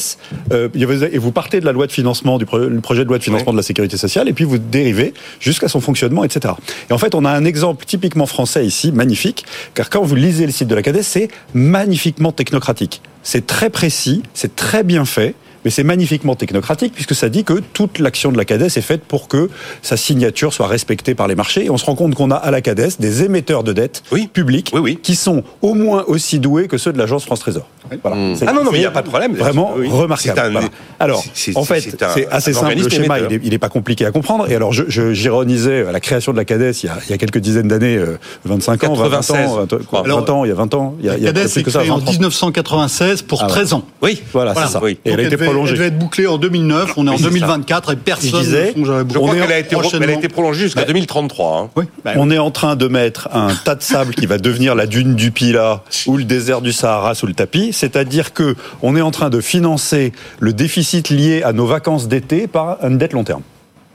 Euh, 0.52 0.70
et 0.74 1.18
vous 1.18 1.32
partez 1.32 1.60
de 1.60 1.66
la 1.66 1.72
loi 1.72 1.88
de 1.88 1.92
financement 1.92 2.38
du 2.38 2.46
pro- 2.46 2.58
le 2.60 2.82
projet 2.82 3.04
de 3.04 3.10
loi 3.10 3.18
de 3.18 3.24
financement 3.24 3.52
de 3.52 3.58
la 3.58 3.64
sécurité 3.64 3.98
sociale 3.98 4.28
et 4.30 4.34
puis 4.34 4.44
vous 4.46 4.58
dérivez 4.58 5.14
jusqu'à 5.40 5.68
son 5.68 5.82
fonctionnement, 5.82 6.24
etc. 6.24 6.54
Et 6.90 6.94
en 6.94 6.98
fait 6.98 7.16
on 7.16 7.26
a 7.26 7.32
un 7.32 7.46
exemple 7.46 7.86
typiquement 7.86 8.26
français 8.26 8.66
ici, 8.66 8.92
magnifique, 8.92 9.46
car 9.74 9.90
quand 9.90 10.02
vous 10.04 10.16
lisez 10.16 10.46
le 10.46 10.52
site 10.52 10.68
de 10.68 10.76
la 10.76 10.82
CADES, 10.82 11.02
c'est 11.04 11.30
magnifiquement 11.54 12.32
technocratique. 12.32 13.02
C'est 13.24 13.46
très 13.46 13.70
précis, 13.70 14.24
c'est 14.34 14.56
très 14.56 14.84
bien 14.84 15.06
fait. 15.06 15.36
Mais 15.66 15.72
c'est 15.72 15.84
magnifiquement 15.84 16.36
technocratique 16.36 16.94
puisque 16.94 17.16
ça 17.16 17.30
dit 17.30 17.44
que 17.44 17.54
toute 17.74 18.00
l'action 18.00 18.32
de 18.32 18.38
la 18.38 18.46
CADES 18.46 18.66
est 18.66 18.82
faite 18.82 19.02
pour 19.04 19.28
que 19.28 19.50
sa 19.82 19.98
signature 19.98 20.54
soit 20.54 20.68
respectée 20.68 21.16
par 21.16 21.28
les 21.28 21.36
marchés. 21.36 21.66
Et 21.66 21.70
on 21.70 21.78
se 21.78 21.86
rend 21.86 21.96
compte 21.96 22.16
qu'on 22.16 22.32
a 22.32 22.36
à 22.36 22.52
la 22.52 22.62
CADES 22.62 22.90
des 23.00 23.24
émetteurs 23.24 23.64
de 23.64 23.74
dettes 23.74 24.04
Oui. 24.12 24.28
publiques 24.32 24.72
Oui, 24.74 24.80
oui. 24.80 25.00
qui 25.02 25.16
sont 25.16 25.44
au 25.62 25.74
moins 25.74 26.04
aussi 26.08 26.40
doués 26.40 26.68
que 26.68 26.78
ceux 26.78 26.94
de 26.94 26.98
l'agence 26.98 27.26
France 27.26 27.40
Trésor. 27.40 27.68
Voilà. 28.04 28.18
Mm. 28.18 28.36
C'est- 28.36 28.46
Ah 28.48 28.54
non, 28.54 28.64
non, 28.64 28.72
mais 28.72 28.78
il 28.78 28.82
n'y 28.82 28.86
a 28.88 28.92
pas 28.92 29.02
de 29.02 29.08
problème. 29.10 29.36
Vraiment 29.36 29.74
Oui. 29.76 29.88
remarquable. 29.90 30.40
C'est 30.40 30.46
un- 30.46 30.52
Voilà. 30.52 30.68
Alors, 31.00 31.24
en 31.56 31.64
fait, 31.64 31.82
c'est 31.82 32.28
assez 32.30 32.52
un 32.52 32.54
simple. 32.54 32.76
Le 32.80 32.90
schéma, 32.90 33.20
il 33.20 33.34
est, 33.34 33.42
il 33.44 33.54
est 33.54 33.58
pas 33.58 33.70
compliqué 33.70 34.06
à 34.06 34.12
comprendre. 34.12 34.50
Et 34.52 34.56
alors, 34.56 34.74
je, 34.74 34.84
je- 34.88 35.14
j'ironisais 35.14 35.86
à 35.88 35.92
la 35.92 36.00
création 36.00 36.32
de 36.32 36.38
la 36.38 36.46
CADES 36.46 36.72
il 36.84 36.86
y 36.86 36.90
a, 36.90 36.98
il 37.08 37.12
y 37.12 37.14
a 37.14 37.18
quelques 37.18 37.40
dizaines 37.40 37.68
d'années, 37.68 37.98
euh, 37.98 38.18
25 38.46 38.84
ans, 38.84 38.94
20 38.94 39.06
ans, 39.06 39.10
96, 39.10 39.50
20, 39.56 39.68
je 39.80 39.86
crois. 39.86 40.04
20 40.04 40.30
ans, 40.30 40.46
il 40.46 40.50
y 40.50 40.52
a 40.52 40.56
20 40.56 40.74
ans, 40.76 40.96
il 41.00 41.06
y 41.06 41.10
a, 41.10 41.18
il 41.18 41.24
y 41.24 41.28
a 41.28 41.34
CADES 41.34 41.42
plus 41.50 41.58
est 41.60 41.64
que 41.64 41.72
ça, 41.72 41.80
créée 41.80 41.92
en 41.92 41.98
20 41.98 42.08
ans. 42.08 42.12
1996 42.12 43.22
pour 43.24 43.42
Ah 43.42 43.46
ouais. 43.46 43.52
13 43.52 43.74
ans. 43.74 43.84
Oui. 44.02 44.22
Voilà, 44.34 44.54
Voilà. 44.54 44.68
c'est 44.68 44.74
ça. 44.74 44.80
Oui. 44.84 45.00
Et 45.06 45.12
elle 45.12 45.20
a 45.20 45.24
été 45.24 45.38
prolongée. 45.52 45.72
Elle 45.74 45.78
devait 45.78 45.88
être 45.88 46.00
bouclée 46.00 46.28
en 46.28 46.38
2009. 46.38 46.94
On 46.98 47.06
est 47.08 47.10
en 47.10 47.14
Oui, 47.14 47.18
c'est 47.18 47.24
ça. 47.26 47.30
2024 47.30 47.94
et 47.94 47.96
personne 47.96 48.44
Je 48.44 48.56
ne 48.56 48.72
songe 48.74 48.90
à 48.90 48.94
la 48.94 49.00
Je 49.00 49.04
boucler. 49.04 49.20
crois 49.22 49.30
On 49.32 49.34
est 49.36 49.40
qu'elle 49.42 49.52
a, 49.52 49.60
été, 49.60 49.76
prochainement. 49.76 50.04
elle 50.06 50.10
a 50.12 50.18
été 50.18 50.28
prolongée 50.30 50.62
jusqu'à 50.64 50.84
2033. 50.86 51.58
hein. 51.60 51.70
Oui. 51.76 51.86
bah, 52.04 52.14
On 52.18 52.30
est 52.32 52.38
en 52.38 52.52
train 52.52 52.76
de 52.76 52.88
mettre 52.88 53.30
un 53.34 53.50
tas 53.66 53.76
de 53.76 53.82
sable 53.84 54.14
qui 54.14 54.26
va 54.26 54.38
devenir 54.38 54.76
la 54.76 54.86
dune 54.88 55.16
du 55.16 55.32
Pila 55.32 55.84
ou 56.08 56.18
le 56.18 56.24
désert 56.24 56.62
du 56.62 56.72
Sahara 56.74 57.16
sous 57.16 57.28
le 57.28 57.34
tapis, 57.34 57.72
c'est-à-dire 57.74 58.34
que 58.34 58.56
on 58.82 58.96
est 58.96 59.02
en 59.02 59.12
train 59.12 59.30
de 59.30 59.42
financer 59.42 60.12
le 60.40 60.54
déficit 60.54 61.10
lié 61.10 61.44
à 61.44 61.54
nos 61.54 61.66
vacances 61.66 62.08
d'été 62.08 62.48
par 62.48 62.78
une 62.84 62.98
dette 62.98 63.14
long 63.14 63.24
terme. 63.24 63.42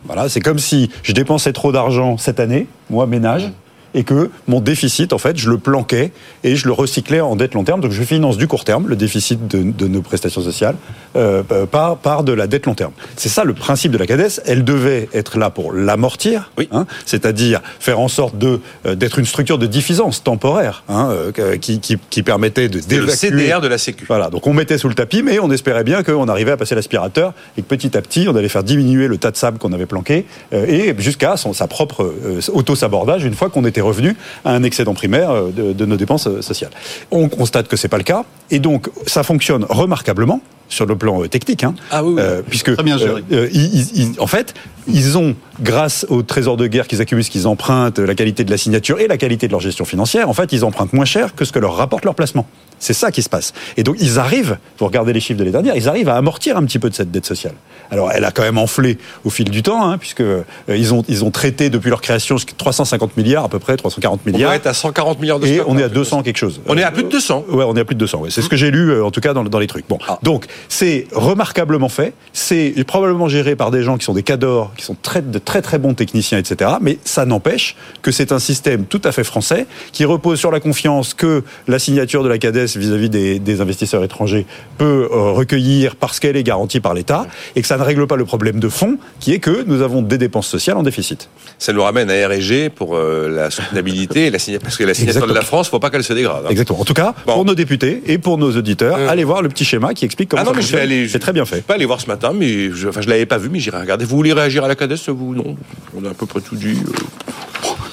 Voilà, 0.06 0.28
c'est 0.28 0.40
comme 0.40 0.58
si 0.58 0.90
je 1.02 1.12
dépensais 1.12 1.52
trop 1.54 1.72
d'argent 1.72 2.18
cette 2.18 2.38
année, 2.38 2.66
moi 2.90 3.06
ménage, 3.06 3.50
et 3.94 4.04
que 4.04 4.30
mon 4.48 4.60
déficit, 4.60 5.12
en 5.12 5.18
fait, 5.18 5.36
je 5.36 5.48
le 5.50 5.58
planquais 5.58 6.12
et 6.42 6.56
je 6.56 6.66
le 6.66 6.72
recyclais 6.72 7.20
en 7.20 7.36
dette 7.36 7.54
long 7.54 7.64
terme. 7.64 7.80
Donc 7.80 7.92
je 7.92 8.02
finance 8.02 8.36
du 8.36 8.46
court 8.48 8.64
terme, 8.64 8.88
le 8.88 8.96
déficit 8.96 9.46
de, 9.46 9.62
de 9.70 9.88
nos 9.88 10.02
prestations 10.02 10.40
sociales, 10.42 10.76
euh, 11.16 11.42
euh, 11.52 11.66
par, 11.66 11.96
par 11.98 12.24
de 12.24 12.32
la 12.32 12.46
dette 12.46 12.66
long 12.66 12.74
terme. 12.74 12.92
C'est 13.16 13.28
ça 13.28 13.44
le 13.44 13.54
principe 13.54 13.92
de 13.92 13.98
la 13.98 14.06
CADES. 14.06 14.40
Elle 14.46 14.64
devait 14.64 15.08
être 15.14 15.38
là 15.38 15.50
pour 15.50 15.72
l'amortir, 15.72 16.50
Oui. 16.58 16.68
hein, 16.72 16.86
c'est-à-dire 17.06 17.60
faire 17.80 18.00
en 18.00 18.08
sorte 18.08 18.36
de 18.38 18.60
euh, 18.86 18.94
d'être 18.94 19.18
une 19.18 19.24
structure 19.26 19.58
de 19.58 19.66
diffusance 19.66 20.22
temporaire 20.24 20.82
hein, 20.88 21.10
euh, 21.38 21.56
qui, 21.58 21.80
qui, 21.80 21.98
qui 22.10 22.22
permettait 22.22 22.68
de 22.68 22.80
C'est 22.80 22.96
le 22.96 23.06
d'évacuer- 23.06 23.16
CDR 23.16 23.60
de 23.60 23.68
la 23.68 23.78
Sécu. 23.78 24.04
voilà, 24.08 24.30
donc 24.30 24.46
on 24.46 24.52
mettait 24.52 24.78
sous 24.78 24.88
le 24.88 24.94
tapis, 24.94 25.22
mais 25.22 25.38
on 25.38 25.50
espérait 25.50 25.84
bien 25.84 26.02
qu'on 26.02 26.28
arrivait 26.28 26.50
à 26.52 26.56
passer 26.56 26.74
l'aspirateur 26.74 27.32
et 27.56 27.62
que 27.62 27.66
petit 27.68 27.96
à 27.96 28.02
petit, 28.02 28.26
on 28.28 28.34
allait 28.36 28.48
faire 28.48 28.64
diminuer 28.64 29.06
le 29.08 29.18
tas 29.18 29.30
de 29.30 29.36
sable 29.36 29.58
qu'on 29.58 29.72
avait 29.72 29.86
planqué 29.86 30.26
euh, 30.52 30.66
et 30.66 30.94
jusqu'à 30.98 31.36
son- 31.36 31.52
sa 31.52 31.66
propre 31.68 32.02
euh, 32.04 32.40
auto-sabordage 32.52 33.24
une 33.24 33.34
fois 33.34 33.50
qu'on 33.50 33.64
était 33.64 33.80
revenu 33.84 34.16
à 34.44 34.52
un 34.52 34.62
excédent 34.62 34.94
primaire 34.94 35.30
euh, 35.30 35.50
de, 35.50 35.72
de 35.72 35.86
nos 35.86 35.96
dépenses 35.96 36.26
euh, 36.26 36.42
sociales. 36.42 36.72
On 37.10 37.28
constate 37.28 37.68
que 37.68 37.76
c'est 37.76 37.88
pas 37.88 37.98
le 37.98 38.04
cas 38.04 38.24
et 38.50 38.58
donc 38.58 38.90
ça 39.06 39.22
fonctionne 39.22 39.64
remarquablement 39.68 40.40
sur 40.68 40.86
le 40.86 40.96
plan 40.96 41.22
euh, 41.22 41.28
technique, 41.28 41.64
hein, 41.64 41.74
Ah 41.90 42.02
oui, 42.04 42.14
oui. 42.16 42.20
euh, 42.20 42.42
puisque 42.48 42.74
Très 42.74 42.82
bien 42.82 42.98
géré. 42.98 43.22
euh, 43.32 43.44
euh, 43.44 43.48
ils- 43.52 43.74
ils- 43.74 43.98
ils- 44.14 44.20
en 44.20 44.26
fait, 44.26 44.54
ils 44.86 45.16
ont, 45.18 45.34
grâce 45.62 46.04
au 46.08 46.22
trésor 46.22 46.56
de 46.56 46.66
guerre 46.66 46.86
qu'ils 46.88 47.00
accumulent, 47.00 47.24
ce 47.24 47.30
qu'ils 47.30 47.46
empruntent, 47.46 47.98
la 47.98 48.14
qualité 48.14 48.44
de 48.44 48.50
la 48.50 48.56
signature 48.58 49.00
et 49.00 49.06
la 49.08 49.16
qualité 49.16 49.46
de 49.46 49.52
leur 49.52 49.60
gestion 49.60 49.84
financière, 49.84 50.28
en 50.28 50.34
fait, 50.34 50.52
ils 50.52 50.64
empruntent 50.64 50.92
moins 50.92 51.04
cher 51.04 51.34
que 51.34 51.44
ce 51.44 51.52
que 51.52 51.58
leur 51.58 51.76
rapporte 51.76 52.04
leur 52.04 52.14
placement. 52.14 52.46
C'est 52.80 52.92
ça 52.92 53.10
qui 53.12 53.22
se 53.22 53.28
passe. 53.28 53.54
Et 53.76 53.82
donc, 53.82 53.96
ils 54.00 54.18
arrivent, 54.18 54.58
vous 54.78 54.84
regardez 54.86 55.12
les 55.12 55.20
chiffres 55.20 55.38
de 55.38 55.44
l'année 55.44 55.52
dernière, 55.52 55.76
ils 55.76 55.88
arrivent 55.88 56.08
à 56.08 56.16
amortir 56.16 56.56
un 56.56 56.64
petit 56.64 56.78
peu 56.80 56.90
de 56.90 56.94
cette 56.94 57.10
dette 57.10 57.24
sociale. 57.24 57.54
Alors, 57.90 58.10
elle 58.12 58.24
a 58.24 58.30
quand 58.32 58.42
même 58.42 58.58
enflé 58.58 58.98
au 59.24 59.30
fil 59.30 59.48
du 59.48 59.62
temps, 59.62 59.86
hein, 59.88 59.96
puisque 59.96 60.20
euh, 60.22 60.42
ils 60.68 60.92
ont 60.92 61.04
ils 61.08 61.24
ont 61.24 61.30
traité 61.30 61.70
depuis 61.70 61.88
leur 61.88 62.00
création 62.00 62.36
jusqu'à 62.36 62.54
350 62.58 63.16
milliards 63.16 63.44
à 63.44 63.48
peu 63.48 63.58
près, 63.60 63.76
340 63.76 64.20
On 64.26 64.30
milliards. 64.30 64.50
va 64.50 64.56
être 64.56 64.66
à 64.66 64.74
140 64.74 65.20
milliards 65.20 65.38
de 65.38 65.46
Et 65.46 65.60
on 65.66 65.78
est 65.78 65.82
à 65.84 65.88
200 65.88 66.22
quelque 66.22 66.36
chose. 66.36 66.60
On 66.66 66.76
est 66.76 66.82
à 66.82 66.90
plus 66.90 67.04
de 67.04 67.08
200. 67.08 67.44
Ouais, 67.48 67.64
on 67.66 67.76
est 67.76 67.80
à 67.80 67.84
plus 67.84 67.94
de 67.94 68.00
200. 68.00 68.18
ouais. 68.20 68.30
C'est 68.30 68.42
ce 68.42 68.48
que 68.48 68.56
j'ai 68.56 68.70
lu, 68.70 68.90
euh, 68.90 69.04
en 69.04 69.10
tout 69.12 69.20
cas, 69.20 69.32
dans, 69.34 69.44
dans 69.44 69.58
les 69.60 69.66
trucs. 69.68 69.88
Bon, 69.88 69.98
Ah. 70.08 70.18
donc 70.22 70.46
c'est 70.68 71.06
remarquablement 71.12 71.88
fait. 71.88 72.12
C'est 72.32 72.74
probablement 72.86 73.28
géré 73.28 73.56
par 73.56 73.70
des 73.70 73.82
gens 73.82 73.96
qui 73.98 74.04
sont 74.04 74.12
des 74.14 74.22
cadors, 74.22 74.72
qui 74.76 74.84
sont 74.84 74.96
très, 75.00 75.22
de 75.22 75.38
très 75.38 75.62
très 75.62 75.78
bons 75.78 75.94
techniciens, 75.94 76.38
etc. 76.38 76.72
Mais 76.80 76.98
ça 77.04 77.24
n'empêche 77.26 77.76
que 78.02 78.10
c'est 78.10 78.32
un 78.32 78.38
système 78.38 78.84
tout 78.86 79.00
à 79.04 79.12
fait 79.12 79.24
français 79.24 79.66
qui 79.92 80.04
repose 80.04 80.38
sur 80.38 80.50
la 80.50 80.60
confiance 80.60 81.14
que 81.14 81.42
la 81.68 81.78
signature 81.78 82.22
de 82.22 82.28
la 82.28 82.38
CADES 82.38 82.66
vis-à-vis 82.76 83.10
des, 83.10 83.38
des 83.38 83.60
investisseurs 83.60 84.02
étrangers 84.04 84.46
peut 84.78 85.08
euh, 85.12 85.32
recueillir 85.32 85.96
parce 85.96 86.20
qu'elle 86.20 86.36
est 86.36 86.42
garantie 86.42 86.80
par 86.80 86.94
l'État 86.94 87.26
et 87.56 87.62
que 87.62 87.66
ça 87.68 87.76
ne 87.76 87.82
règle 87.82 88.06
pas 88.06 88.16
le 88.16 88.24
problème 88.24 88.60
de 88.60 88.68
fond 88.68 88.98
qui 89.20 89.32
est 89.32 89.38
que 89.38 89.64
nous 89.66 89.82
avons 89.82 90.02
des 90.02 90.18
dépenses 90.18 90.46
sociales 90.48 90.76
en 90.76 90.82
déficit. 90.82 91.28
Ça 91.58 91.72
nous 91.72 91.82
ramène 91.82 92.10
à 92.10 92.28
R&G 92.28 92.70
pour 92.70 92.96
euh, 92.96 93.28
la 93.28 93.50
soutenabilité, 93.50 94.26
et 94.26 94.30
la 94.30 94.38
parce 94.62 94.76
que 94.76 94.84
la 94.84 94.94
signature 94.94 95.26
de 95.26 95.32
la. 95.32 95.42
France, 95.42 95.68
faut 95.68 95.78
pas 95.78 95.90
qu'elle 95.90 96.04
se 96.04 96.12
dégrade. 96.12 96.44
hein. 96.46 96.50
Exactement. 96.50 96.80
En 96.80 96.84
tout 96.84 96.94
cas, 96.94 97.14
Bon. 97.26 97.34
pour 97.34 97.44
nos 97.44 97.54
députés 97.54 98.02
et 98.06 98.18
pour 98.18 98.38
nos 98.38 98.56
auditeurs, 98.56 98.96
Euh. 98.98 99.08
allez 99.08 99.24
voir 99.24 99.42
le 99.42 99.48
petit 99.48 99.64
schéma 99.64 99.94
qui 99.94 100.04
explique 100.04 100.28
comment 100.30 100.42
Ah 100.44 100.50
non, 100.50 100.56
mais 100.56 100.62
je 100.62 100.76
vais 100.76 100.82
aller. 100.82 101.08
C'est 101.08 101.18
très 101.18 101.32
bien 101.32 101.44
Je 101.44 101.50
fait. 101.50 101.56
vais 101.56 101.62
pas 101.62 101.74
aller 101.74 101.84
voir 101.86 102.00
ce 102.00 102.06
matin, 102.06 102.32
mais 102.34 102.70
je, 102.72 102.88
enfin, 102.88 103.00
je 103.00 103.08
l'avais 103.08 103.26
pas 103.26 103.38
vu, 103.38 103.48
mais 103.50 103.58
j'irai 103.60 103.78
regarder. 103.80 104.04
Vous 104.04 104.16
voulez 104.16 104.32
réagir 104.32 104.64
à 104.64 104.68
la 104.68 104.74
CADES, 104.74 104.96
vous 105.08 105.34
Non. 105.34 105.56
On 105.96 106.04
a 106.04 106.10
à 106.10 106.14
peu 106.14 106.26
près 106.26 106.40
tout 106.40 106.56
dit. 106.56 106.78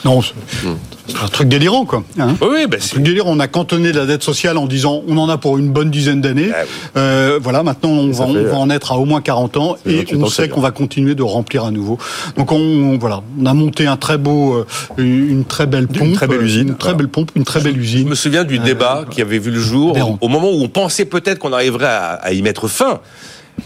Euh. 0.05 0.09
Non, 0.09 0.21
c'est 0.21 1.17
un 1.23 1.27
truc 1.27 1.47
délirant, 1.49 1.85
quoi. 1.85 2.03
hein. 2.19 2.35
Oui, 2.41 2.47
oui, 2.51 2.67
ben 2.67 2.79
un 2.81 2.87
truc 2.87 3.03
délirant. 3.03 3.31
On 3.31 3.39
a 3.39 3.47
cantonné 3.47 3.91
la 3.91 4.05
dette 4.05 4.23
sociale 4.23 4.57
en 4.57 4.65
disant 4.65 5.03
on 5.07 5.17
en 5.17 5.27
a 5.29 5.37
pour 5.37 5.57
une 5.57 5.69
bonne 5.69 5.89
dizaine 5.91 6.21
d'années. 6.21 6.49
Ah 6.53 6.59
oui. 6.63 6.69
Euh, 6.97 7.39
voilà, 7.41 7.63
maintenant 7.63 7.89
on 7.89 8.11
va, 8.11 8.25
on 8.25 8.33
fait, 8.33 8.43
va 8.43 8.57
en 8.57 8.69
être 8.69 8.91
à 8.93 8.97
au 8.97 9.05
moins 9.05 9.21
40 9.21 9.57
ans 9.57 9.75
et 9.85 9.97
28 9.97 10.15
ans 10.15 10.19
on 10.21 10.29
sait 10.29 10.47
qu'on 10.49 10.61
va 10.61 10.71
continuer 10.71 11.15
de 11.15 11.23
remplir 11.23 11.65
à 11.65 11.71
nouveau. 11.71 11.97
Donc 12.37 12.51
on, 12.51 12.57
on- 12.57 12.97
voilà, 12.97 13.21
on 13.39 13.45
a 13.45 13.53
monté 13.53 13.87
un 13.87 13.97
très 13.97 14.17
beau, 14.17 14.53
euh, 14.55 14.65
une, 14.97 15.29
une 15.29 15.45
très 15.45 15.65
belle 15.67 15.87
pompe, 15.87 16.13
très 16.13 16.27
belle 16.27 16.39
euh, 16.39 16.45
usine, 16.45 16.67
une 16.69 16.75
très 16.75 16.89
voilà. 16.89 16.97
belle 16.99 17.07
pompe, 17.09 17.31
une 17.35 17.43
très 17.43 17.59
belle 17.61 17.75
Je 17.75 17.79
usine. 17.81 18.07
me 18.09 18.15
souviens 18.15 18.43
du 18.43 18.59
débat 18.59 19.05
qui 19.09 19.21
avait 19.21 19.39
vu 19.39 19.51
le 19.51 19.59
jour 19.59 19.97
au 20.21 20.27
moment 20.27 20.49
où 20.51 20.61
on 20.63 20.69
pensait 20.69 21.05
peut-être 21.05 21.39
qu'on 21.39 21.53
arriverait 21.53 21.85
à, 21.87 22.13
à 22.13 22.31
y 22.31 22.41
mettre 22.41 22.67
fin. 22.67 22.99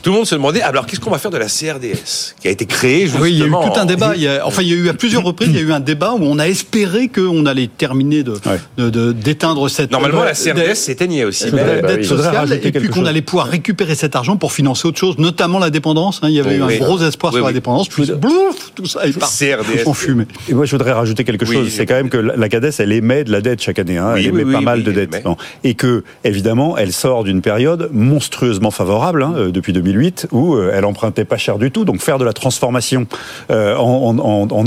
Tout 0.02 0.12
le 0.12 0.18
monde 0.18 0.26
se 0.26 0.36
demandait 0.36 0.62
alors 0.62 0.86
qu'est-ce 0.86 1.00
qu'on 1.00 1.10
va 1.12 1.18
faire 1.18 1.32
de 1.32 1.38
la 1.38 1.48
CRDS 1.48 2.36
qui 2.40 2.48
a 2.48 2.52
été 2.52 2.66
créée 2.66 3.02
justement. 3.04 3.24
Oui, 3.24 3.32
il 3.34 3.40
y 3.40 3.44
a 3.44 3.48
eu 3.48 3.50
tout 3.52 3.80
un 3.80 3.86
débat. 3.86 4.14
Il 4.16 4.22
y 4.22 4.28
a, 4.28 4.46
enfin, 4.46 4.62
il 4.62 4.70
y 4.70 4.74
a 4.74 4.76
eu 4.76 4.90
à 4.90 4.94
plusieurs 4.94 5.24
reprises, 5.24 5.50
il 5.50 5.56
y 5.56 5.60
a 5.60 5.62
eu 5.62 5.72
un 5.72 5.80
débat 5.80 6.12
où 6.14 6.24
on 6.24 6.38
a 6.40 6.48
espéré 6.48 7.08
qu'on 7.08 7.46
allait 7.46 7.68
terminer 7.76 8.24
de, 8.24 8.32
Ouais. 8.34 8.60
de- 8.78 8.90
de- 8.90 9.12
d'éteindre 9.12 9.68
cette 9.70 9.92
Normalement, 9.92 10.24
la 10.24 10.34
de- 10.34 10.38
CRDS 10.38 10.76
s'éteignait 10.76 11.24
aussi. 11.26 11.46
faudrait- 11.50 11.76
la 11.78 11.82
bah 11.82 11.88
dette 11.90 11.98
oui. 12.02 12.06
Sociale 12.06 12.54
et 12.64 12.72
puis 12.72 12.90
qu'on 12.90 13.06
allait 13.06 13.22
pouvoir 13.22 13.48
récupérer 13.48 13.96
cet 13.96 14.16
argent 14.16 14.38
pour 14.38 14.52
financer 14.54 14.88
autre 14.88 15.00
chose, 15.00 15.18
notamment 15.18 15.60
la 15.60 15.70
dépendance. 15.70 16.20
hein. 16.22 16.28
Il 16.30 16.36
y 16.36 16.40
avait 16.40 16.52
Oui, 16.52 16.56
eu 16.58 16.62
un 16.62 16.68
oui. 16.68 16.78
gros 16.78 17.00
espoir 17.02 17.34
Oui, 17.34 17.40
sur 17.40 17.48
la 17.48 17.54
dépendance, 17.54 17.88
puis 17.90 18.06
blouf, 18.12 18.72
tout 18.76 18.86
ça 18.86 19.06
est 19.08 19.18
parti 19.18 19.46
CRDS. 19.46 19.88
en 19.88 19.94
fumée. 19.94 20.26
Et 20.50 20.54
moi, 20.54 20.66
je 20.66 20.72
voudrais 20.72 20.92
rajouter 20.92 21.24
quelque 21.24 21.46
Oui, 21.46 21.56
chose. 21.56 21.70
C'est 21.70 21.86
quand 21.86 21.96
même 21.96 22.10
que 22.10 22.18
la 22.18 22.36
la 22.36 22.50
CADES, 22.50 22.72
elle 22.80 22.92
émet 22.92 23.24
de 23.24 23.32
la 23.32 23.42
dette 23.42 23.62
chaque 23.62 23.80
année. 23.80 23.98
Hein. 23.98 24.12
Oui, 24.16 24.26
elle 24.26 24.34
oui, 24.34 24.42
émet 24.42 24.44
oui, 24.50 24.54
pas 24.54 24.62
mal 24.62 24.80
oui, 24.80 24.84
de 24.84 24.92
dettes. 24.92 25.24
Et 25.64 25.74
que, 25.74 26.04
évidemment, 26.24 26.78
elle 26.78 26.92
sort 26.94 27.24
d'une 27.24 27.42
période 27.42 27.90
monstrueusement 27.92 28.72
favorable 28.72 29.24
hein, 29.24 29.34
euh, 29.36 29.52
depuis 29.52 29.74
2008, 29.86 30.28
où 30.32 30.56
euh, 30.56 30.72
elle 30.74 30.84
empruntait 30.84 31.24
pas 31.26 31.38
cher 31.38 31.58
du 31.58 31.72
tout. 31.72 31.86
Donc, 31.86 32.02
faire 32.02 32.18
de 32.18 32.26
la 32.26 32.34
transformation 32.34 33.08
euh, 33.52 33.76
en, 33.78 34.18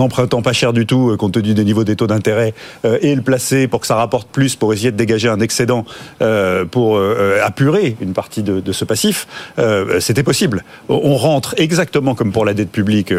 empruntant 0.01 0.41
pas 0.41 0.53
cher 0.55 0.73
du 0.73 0.87
tout, 0.87 1.11
euh, 1.11 1.17
compte 1.17 1.33
tenu 1.33 1.53
des 1.53 1.65
niveaux 1.65 1.85
des 1.85 1.97
taux 1.97 2.07
d'intérêt, 2.07 2.55
et 3.03 3.15
le 3.15 3.23
placer 3.23 3.69
pour 3.69 3.81
que 3.81 3.87
ça 3.87 3.97
rapporte 3.97 4.29
plus, 4.29 4.57
pour 4.57 4.73
essayer 4.73 4.91
de 4.93 4.97
dégager 4.97 5.29
un 5.29 5.41
excédent, 5.41 5.85
pour 6.71 7.01
apurer 7.45 7.97
une 8.01 8.13
partie 8.13 8.43
de, 8.43 8.73
ce 8.73 8.85
passif, 8.85 9.27
c'était 10.01 10.23
possible. 10.23 10.65
On 10.89 11.17
rentre 11.17 11.55
exactement 11.59 12.15
comme 12.15 12.33
pour 12.33 12.45
la 12.45 12.55
dette 12.55 12.71
publique 12.71 13.13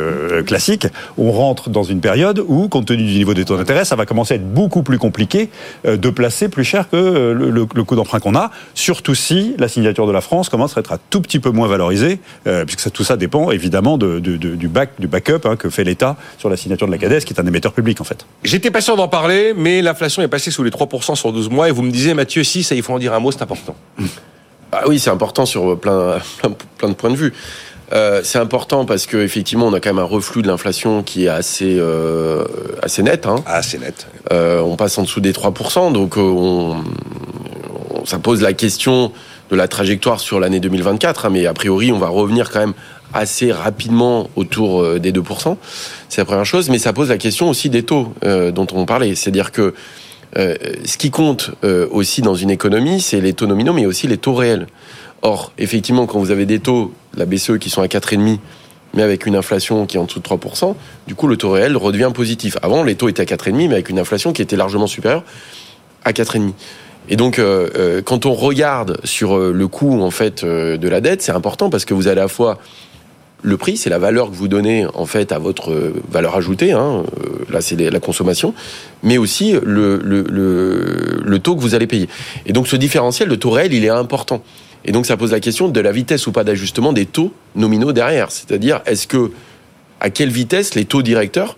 classique, 0.45 0.87
on 1.17 1.31
rentre 1.31 1.69
dans 1.69 1.83
une 1.83 1.99
période 1.99 2.41
où, 2.47 2.67
compte 2.69 2.85
tenu 2.85 3.03
du 3.03 3.13
niveau 3.17 3.33
des 3.33 3.45
taux 3.45 3.57
d'intérêt, 3.57 3.83
ça 3.85 3.95
va 3.95 4.05
commencer 4.05 4.35
à 4.35 4.37
être 4.37 4.53
beaucoup 4.53 4.81
plus 4.83 4.97
compliqué 4.97 5.49
de 5.85 6.09
placer 6.09 6.47
plus 6.49 6.63
cher 6.63 6.89
que 6.89 6.95
le, 6.97 7.49
le- 7.51 7.67
le 7.73 7.83
coût 7.83 7.95
d'emprunt 7.95 8.19
qu'on 8.19 8.35
a, 8.35 8.51
surtout 8.73 9.15
si 9.15 9.55
la 9.59 9.67
signature 9.67 10.07
de 10.07 10.11
la 10.13 10.21
France 10.21 10.49
commence 10.49 10.77
à 10.77 10.79
être 10.79 10.93
un 10.93 10.99
tout 11.09 11.21
petit 11.21 11.39
peu 11.39 11.49
moins 11.51 11.67
valorisée, 11.67 11.88
euh, 12.48 12.65
puisque 12.65 12.79
ça- 12.81 12.89
tout 12.89 13.03
ça 13.03 13.17
dépend 13.17 13.51
évidemment 13.51 13.98
de- 13.98 14.19
de- 14.19 14.38
de- 14.38 14.55
du, 14.55 14.67
back, 14.67 14.91
du 15.00 15.08
backup 15.08 15.41
hein, 15.46 15.55
que 15.55 15.69
fait 15.69 15.84
l'État 15.84 16.15
sur 16.38 16.50
la 16.50 16.58
signature 16.58 16.88
de 16.88 16.91
la 16.91 16.98
CADES, 16.98 17.19
qui 17.25 17.34
est 17.34 17.39
un 17.39 17.46
émetteur 17.46 17.74
public 17.74 18.00
en 18.01 18.03
fait. 18.03 18.25
J'étais 18.43 18.72
pas 18.72 18.81
sûr 18.81 18.96
d'en 18.96 19.08
parler, 19.08 19.53
mais 19.55 19.81
l'inflation 19.81 20.22
est 20.22 20.27
passée 20.27 20.51
sous 20.51 20.63
les 20.63 20.72
3% 20.72 21.15
sur 21.15 21.31
12 21.34 21.50
mois 21.50 21.67
et 21.69 21.72
vous 21.72 21.81
me 21.81 21.91
disiez, 21.91 22.13
Mathieu, 22.13 22.43
si, 22.43 22.63
ça, 22.63 22.75
il 22.75 22.84
faut 22.84 22.93
en 22.93 23.00
dire 23.00 23.13
un 23.13 23.19
mot, 23.19 23.31
c'est 23.31 23.41
important. 23.41 23.75
Ah 24.72 24.84
oui, 24.88 25.00
c'est 25.00 25.10
important 25.10 25.48
sur 25.48 25.79
plein, 25.79 26.19
plein, 26.41 26.51
plein 26.77 26.89
de 26.89 26.93
points 26.93 27.10
de 27.10 27.15
vue. 27.15 27.34
Euh, 27.91 28.22
c'est 28.24 28.38
important 28.38 28.86
parce 28.86 29.08
que 29.08 29.17
effectivement, 29.17 29.65
on 29.65 29.74
a 29.74 29.79
quand 29.79 29.89
même 29.89 29.98
un 29.98 30.03
reflux 30.03 30.43
de 30.43 30.48
l'inflation 30.48 31.01
qui 31.01 31.25
est 31.25 31.29
assez 31.29 31.75
euh, 31.79 32.43
assez 32.84 33.01
net. 33.01 33.25
Hein. 33.25 33.38
Ah, 33.48 33.63
c'est 33.63 33.79
net. 33.79 34.05
Euh, 34.31 34.62
on 34.62 34.75
passe 34.75 34.96
en 35.00 35.01
dessous 35.01 35.22
des 35.22 35.31
3%, 35.34 35.91
donc 35.91 36.17
euh, 36.17 36.22
on, 36.22 36.75
on- 37.96 38.05
ça 38.05 38.19
pose 38.19 38.43
la 38.43 38.53
question 38.53 39.12
de 39.49 39.55
la 39.55 39.67
trajectoire 39.67 40.19
sur 40.19 40.39
l'année 40.39 40.59
2024. 40.59 41.25
hein, 41.25 41.29
mais 41.31 41.45
a 41.45 41.53
priori, 41.53 41.91
on 41.91 41.99
va 41.99 42.07
revenir 42.07 42.49
quand 42.51 42.59
même 42.59 42.73
assez 43.13 43.51
rapidement 43.51 44.29
autour 44.35 44.81
euh, 44.81 44.99
des 44.99 45.11
2%. 45.11 45.57
C'est 46.09 46.21
la 46.21 46.25
première 46.25 46.45
chose, 46.45 46.69
mais 46.69 46.79
ça 46.79 46.93
pose 46.93 47.09
la 47.09 47.17
question 47.17 47.49
aussi 47.49 47.69
des 47.69 47.83
taux 47.83 48.13
euh, 48.23 48.51
dont 48.51 48.67
on 48.73 48.85
parlait. 48.85 49.15
C'est-à-dire 49.15 49.51
que 49.51 49.73
euh, 50.38 50.55
ce 50.85 50.97
qui 50.97 51.09
compte 51.09 51.51
aussi 51.63 52.21
dans 52.21 52.35
une 52.35 52.51
économie, 52.51 53.01
c'est 53.01 53.19
les 53.19 53.33
taux 53.33 53.47
nominaux, 53.47 53.73
mais 53.73 53.88
aussi 53.88 54.07
les 54.07 54.17
taux 54.17 54.35
réels. 54.35 54.67
Or, 55.23 55.51
effectivement, 55.57 56.05
quand 56.05 56.19
vous 56.19 56.31
avez 56.31 56.45
des 56.45 56.59
taux, 56.59 56.93
la 57.17 57.25
BCE, 57.25 57.57
qui 57.59 57.69
sont 57.69 57.81
à 57.81 57.88
4,5, 57.88 58.38
mais 58.93 59.01
avec 59.01 59.25
une 59.25 59.35
inflation 59.35 59.85
qui 59.85 59.97
est 59.97 59.99
en 59.99 60.05
dessous 60.05 60.19
de 60.19 60.27
3%, 60.27 60.75
du 61.07 61.15
coup, 61.15 61.27
le 61.27 61.35
taux 61.35 61.51
réel 61.51 61.75
redevient 61.75 62.12
positif. 62.13 62.57
Avant, 62.62 62.83
les 62.83 62.95
taux 62.95 63.09
étaient 63.09 63.21
à 63.21 63.25
4,5, 63.25 63.53
mais 63.53 63.73
avec 63.73 63.89
une 63.89 63.99
inflation 63.99 64.31
qui 64.31 64.41
était 64.41 64.55
largement 64.55 64.88
supérieure 64.88 65.23
à 66.05 66.12
4,5. 66.12 66.51
Et 67.10 67.15
donc, 67.15 67.39
euh, 67.39 67.69
euh, 67.76 68.02
quand 68.04 68.26
on 68.26 68.34
regarde 68.34 69.00
sur 69.04 69.36
euh, 69.36 69.52
le 69.52 69.67
coût 69.67 70.00
en 70.02 70.12
fait 70.12 70.45
de 70.45 70.88
la 70.88 71.02
dette, 71.02 71.22
c'est 71.22 71.32
important 71.32 71.69
parce 71.69 71.84
que 71.84 71.93
vous 71.93 72.08
avez 72.08 72.19
à 72.19 72.24
la 72.24 72.28
fois 72.28 72.60
le 73.41 73.58
prix, 73.58 73.78
c'est 73.78 73.89
la 73.89 74.00
valeur 74.00 74.30
que 74.30 74.36
vous 74.36 74.48
donnez 74.48 74.86
en 74.93 75.06
fait 75.06 75.32
à 75.32 75.39
votre 75.39 75.74
valeur 76.12 76.36
ajoutée. 76.36 76.74
Hein, 76.74 77.04
là, 77.50 77.62
c'est 77.62 77.78
la 77.78 78.00
consommation, 78.00 78.54
mais 79.02 79.17
aussi 79.17 79.54
le, 79.63 79.98
le, 80.04 80.24
le, 80.30 81.22
le 81.24 81.39
taux 81.39 81.56
que 81.56 81.62
vous 81.62 81.74
allez 81.74 81.88
payer. 81.88 82.10
Et 82.45 82.54
donc, 82.54 82.67
ce 82.67 82.76
différentiel 82.76 83.30
de 83.30 83.36
taux 83.36 83.50
réel, 83.50 83.74
il 83.74 83.86
est 83.86 83.89
important. 83.89 84.43
Et 84.84 84.91
donc, 84.91 85.06
ça 85.06 85.15
pose 85.15 85.32
la 85.32 85.39
question 85.39 85.69
de 85.69 85.80
la 85.80 85.91
vitesse 85.93 86.28
ou 86.28 86.34
pas 86.34 86.43
d'ajustement 86.43 86.91
des 86.91 87.06
taux 87.06 87.32
nominaux 87.56 87.93
derrière. 87.93 88.30
C'est-à-dire, 88.30 88.82
est-ce 88.86 89.08
que 89.08 89.32
à 90.02 90.10
quelle 90.10 90.32
vitesse 90.32 90.76
les 90.76 90.86
taux 90.86 91.02
directeurs 91.02 91.58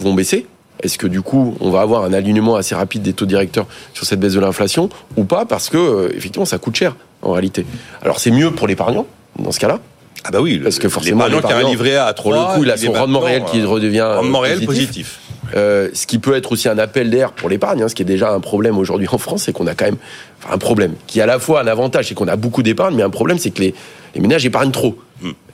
vont 0.00 0.14
baisser 0.14 0.46
Est-ce 0.82 0.98
que 0.98 1.06
du 1.06 1.22
coup, 1.22 1.56
on 1.60 1.70
va 1.70 1.80
avoir 1.80 2.04
un 2.04 2.12
alignement 2.12 2.56
assez 2.56 2.74
rapide 2.74 3.02
des 3.02 3.12
taux 3.12 3.26
directeurs 3.26 3.66
sur 3.94 4.06
cette 4.06 4.20
baisse 4.20 4.34
de 4.34 4.40
l'inflation 4.40 4.88
ou 5.16 5.24
pas? 5.24 5.44
Parce 5.44 5.68
que 5.68 5.76
euh, 5.76 6.16
effectivement, 6.16 6.46
ça 6.46 6.58
coûte 6.58 6.76
cher 6.76 6.96
en 7.22 7.32
réalité. 7.32 7.66
Alors, 8.02 8.18
c'est 8.18 8.30
mieux 8.30 8.50
pour 8.50 8.66
l'épargnant 8.66 9.06
dans 9.38 9.52
ce 9.52 9.60
cas-là. 9.60 9.80
Ah 10.24 10.30
bah 10.30 10.40
oui, 10.40 10.58
Parce 10.58 10.78
que 10.78 10.88
forcément, 10.88 11.26
l'épargnant 11.26 11.48
qui 11.48 11.52
a 11.52 11.66
un 11.66 11.70
livret 11.70 11.96
A 11.96 12.06
à 12.06 12.12
3, 12.12 12.34
Pour 12.34 12.48
le 12.48 12.54
coup, 12.54 12.64
il 12.64 12.70
a 12.70 12.76
son 12.76 12.92
rendement 12.92 13.20
réel 13.20 13.40
maintenant, 13.40 13.52
qui 13.52 13.60
euh, 13.62 13.68
redevient 13.68 14.00
euh, 14.00 14.16
rendement 14.16 14.40
réel 14.40 14.64
positif. 14.64 14.88
positif. 14.88 15.20
Euh, 15.56 15.88
ce 15.94 16.06
qui 16.06 16.18
peut 16.18 16.36
être 16.36 16.52
aussi 16.52 16.68
un 16.68 16.78
appel 16.78 17.10
d'air 17.10 17.32
pour 17.32 17.48
l'épargne, 17.48 17.82
hein, 17.82 17.88
ce 17.88 17.94
qui 17.94 18.02
est 18.02 18.06
déjà 18.06 18.30
un 18.30 18.40
problème 18.40 18.78
aujourd'hui 18.78 19.08
en 19.10 19.18
France, 19.18 19.44
c'est 19.44 19.52
qu'on 19.52 19.66
a 19.66 19.74
quand 19.74 19.86
même 19.86 19.96
enfin, 20.42 20.54
un 20.54 20.58
problème 20.58 20.94
qui 21.06 21.18
est 21.18 21.22
à 21.22 21.26
la 21.26 21.38
fois 21.38 21.62
un 21.62 21.66
avantage, 21.66 22.08
c'est 22.08 22.14
qu'on 22.14 22.28
a 22.28 22.36
beaucoup 22.36 22.62
d'épargne, 22.62 22.94
mais 22.94 23.02
un 23.02 23.10
problème, 23.10 23.38
c'est 23.38 23.50
que 23.50 23.60
les, 23.60 23.74
les 24.14 24.20
ménages 24.20 24.44
épargnent 24.44 24.70
trop. 24.70 24.96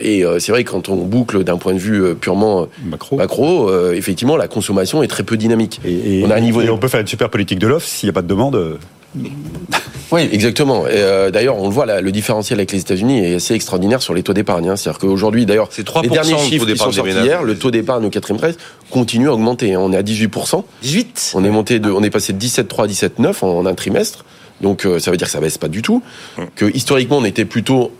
Et 0.00 0.24
euh, 0.24 0.38
c'est 0.38 0.52
vrai 0.52 0.62
que 0.64 0.70
quand 0.70 0.88
on 0.88 0.96
boucle 0.96 1.42
d'un 1.44 1.56
point 1.58 1.72
de 1.74 1.78
vue 1.78 2.02
euh, 2.02 2.14
purement 2.14 2.62
euh, 2.62 2.66
Macro. 2.84 3.16
macro, 3.16 3.68
euh, 3.70 3.92
effectivement, 3.94 4.36
la 4.36 4.48
consommation 4.48 5.02
est 5.02 5.08
très 5.08 5.22
peu 5.24 5.36
dynamique. 5.36 5.80
Et, 5.84 6.20
et- 6.20 6.24
on 6.24 6.30
a 6.30 6.36
un 6.36 6.40
niveau 6.40 6.60
et 6.60 6.66
de- 6.66 6.70
on 6.70 6.78
peut 6.78 6.88
faire 6.88 7.00
une 7.00 7.06
super 7.06 7.30
politique 7.30 7.58
de 7.58 7.66
l'offre 7.66 7.86
s'il 7.86 8.06
n'y 8.06 8.10
a 8.10 8.12
pas 8.12 8.22
de 8.22 8.28
demande. 8.28 8.78
Oui, 10.12 10.28
exactement. 10.30 10.86
Et, 10.86 10.90
euh, 10.92 11.30
d'ailleurs, 11.30 11.56
on 11.56 11.66
le 11.68 11.72
voit, 11.72 11.86
là, 11.86 12.00
le 12.00 12.12
différentiel 12.12 12.58
avec 12.60 12.70
les 12.70 12.80
États-Unis 12.80 13.24
est 13.24 13.34
assez 13.36 13.54
extraordinaire 13.54 14.02
sur 14.02 14.14
les 14.14 14.22
taux 14.22 14.34
d'épargne. 14.34 14.68
hein. 14.68 14.76
C'est-à-dire 14.76 15.00
qu'aujourd'hui, 15.00 15.46
d'ailleurs, 15.46 15.68
C'est 15.70 15.84
3% 15.86 16.02
les 16.02 16.08
derniers 16.10 16.38
chiffres 16.38 16.64
qui 16.66 16.72
d'épargne 16.72 16.92
sont 16.92 16.96
sortis 16.96 17.10
ménages. 17.10 17.24
hier, 17.26 17.42
le 17.42 17.56
taux 17.56 17.70
d'épargne 17.72 18.04
au 18.04 18.10
quatrième 18.10 18.38
trimestre 18.38 18.62
continue 18.90 19.28
à 19.28 19.32
augmenter. 19.32 19.76
On 19.76 19.92
est 19.92 19.96
à 19.96 20.02
18%. 20.02 20.64
18 20.82 21.32
On 21.34 21.44
est 21.44 21.50
monté 21.50 21.78
de, 21.80 21.90
on 21.90 22.02
est 22.02 22.10
passé 22.10 22.32
de 22.32 22.38
17,3 22.38 22.84
à 22.84 22.86
17,9 22.86 23.42
en, 23.44 23.48
en 23.58 23.66
un 23.66 23.74
trimestre. 23.74 24.24
Donc 24.60 24.86
euh, 24.86 24.98
ça 25.00 25.10
veut 25.10 25.16
dire 25.16 25.26
que 25.26 25.32
ça 25.32 25.40
baisse 25.40 25.58
pas 25.58 25.68
du 25.68 25.82
tout. 25.82 26.02
Que 26.54 26.66
historiquement 26.74 27.18
on 27.18 27.24
était 27.24 27.44
plutôt 27.44 27.90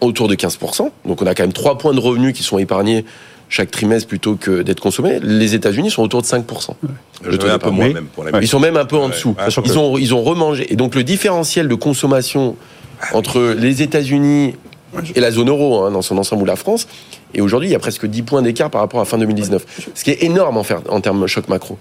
autour 0.00 0.28
de 0.28 0.34
15%. 0.34 0.90
Donc 1.06 1.22
on 1.22 1.26
a 1.26 1.34
quand 1.34 1.42
même 1.42 1.52
trois 1.52 1.78
points 1.78 1.94
de 1.94 2.00
revenus 2.00 2.34
qui 2.34 2.42
sont 2.42 2.58
épargnés 2.58 3.04
chaque 3.48 3.70
trimestre 3.70 4.06
plutôt 4.08 4.36
que 4.36 4.62
d'être 4.62 4.80
consommés. 4.80 5.18
Les 5.22 5.54
États-Unis 5.54 5.90
sont 5.90 6.02
autour 6.02 6.22
de 6.22 6.26
5%. 6.26 6.70
Je 7.28 7.36
taux 7.36 7.46
vais 7.46 7.52
un 7.52 7.58
peu 7.58 7.70
d'épargne. 7.70 7.74
moins 7.74 7.86
Mais- 7.88 7.94
même 7.94 8.06
pour 8.06 8.24
la 8.24 8.40
Ils 8.40 8.48
sont 8.48 8.60
même 8.60 8.76
un 8.76 8.84
peu 8.84 8.96
en 8.96 9.08
dessous. 9.08 9.34
Ouais, 9.38 9.62
Ils 9.64 9.78
ont, 9.78 9.98
ils 9.98 10.14
ont 10.14 10.22
remangé. 10.22 10.72
Et 10.72 10.76
donc 10.76 10.94
le 10.94 11.02
différentiel 11.02 11.66
de 11.68 11.74
consommation 11.74 12.56
entre 13.12 13.54
les 13.58 13.82
États-Unis 13.82 14.54
et 15.14 15.20
la 15.20 15.30
zone 15.30 15.48
euro, 15.48 15.84
hein, 15.84 15.90
dans 15.90 16.02
son 16.02 16.18
ensemble, 16.18 16.42
ou 16.42 16.44
la 16.46 16.56
France, 16.56 16.86
et 17.32 17.40
aujourd'hui 17.40 17.68
il 17.68 17.72
y 17.72 17.76
a 17.76 17.78
presque 17.78 18.06
10 18.06 18.22
points 18.22 18.42
d'écart 18.42 18.70
par 18.70 18.80
rapport 18.80 19.00
à 19.00 19.04
fin 19.04 19.18
2019. 19.18 19.64
Ce 19.94 20.02
qui 20.04 20.10
est 20.10 20.22
énorme 20.24 20.56
en, 20.56 20.64
faire, 20.64 20.80
en 20.88 21.00
termes 21.00 21.20
de 21.22 21.26
choc 21.28 21.48
macro. 21.48 21.78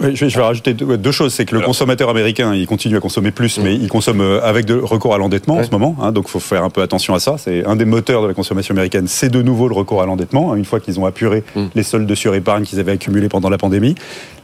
Oui, 0.00 0.14
je, 0.14 0.24
vais, 0.26 0.42
rajouter 0.42 0.74
deux, 0.74 0.96
deux 0.96 1.10
choses. 1.12 1.34
C'est 1.34 1.44
que 1.44 1.52
le 1.54 1.58
Alors. 1.58 1.68
consommateur 1.68 2.08
américain, 2.08 2.54
il 2.54 2.66
continue 2.66 2.96
à 2.96 3.00
consommer 3.00 3.30
plus, 3.30 3.58
mais 3.58 3.74
il 3.74 3.88
consomme 3.88 4.20
euh, 4.20 4.40
avec 4.42 4.64
de 4.64 4.74
recours 4.74 5.14
à 5.14 5.18
l'endettement 5.18 5.56
en 5.56 5.64
ce 5.64 5.70
moment. 5.70 5.96
Hein, 6.00 6.12
donc, 6.12 6.26
il 6.28 6.30
faut 6.30 6.40
faire 6.40 6.62
un 6.64 6.70
peu 6.70 6.82
attention 6.82 7.14
à 7.14 7.20
ça. 7.20 7.36
C'est 7.38 7.64
un 7.66 7.76
des 7.76 7.84
moteurs 7.84 8.22
de 8.22 8.28
la 8.28 8.34
consommation 8.34 8.72
américaine. 8.74 9.06
C'est 9.08 9.28
de 9.28 9.42
nouveau 9.42 9.68
le 9.68 9.74
recours 9.74 10.00
à 10.02 10.06
l'endettement. 10.06 10.52
hein, 10.52 10.56
une 10.56 10.64
fois 10.64 10.80
qu'ils 10.80 10.98
ont 11.00 11.06
apuré 11.06 11.42
Mm. 11.54 11.66
les 11.74 11.82
soldes 11.82 12.06
de 12.06 12.14
surépargne 12.14 12.64
qu'ils 12.64 12.78
avaient 12.80 12.92
accumulés 12.92 13.28
pendant 13.28 13.48
la 13.50 13.58
pandémie. 13.58 13.94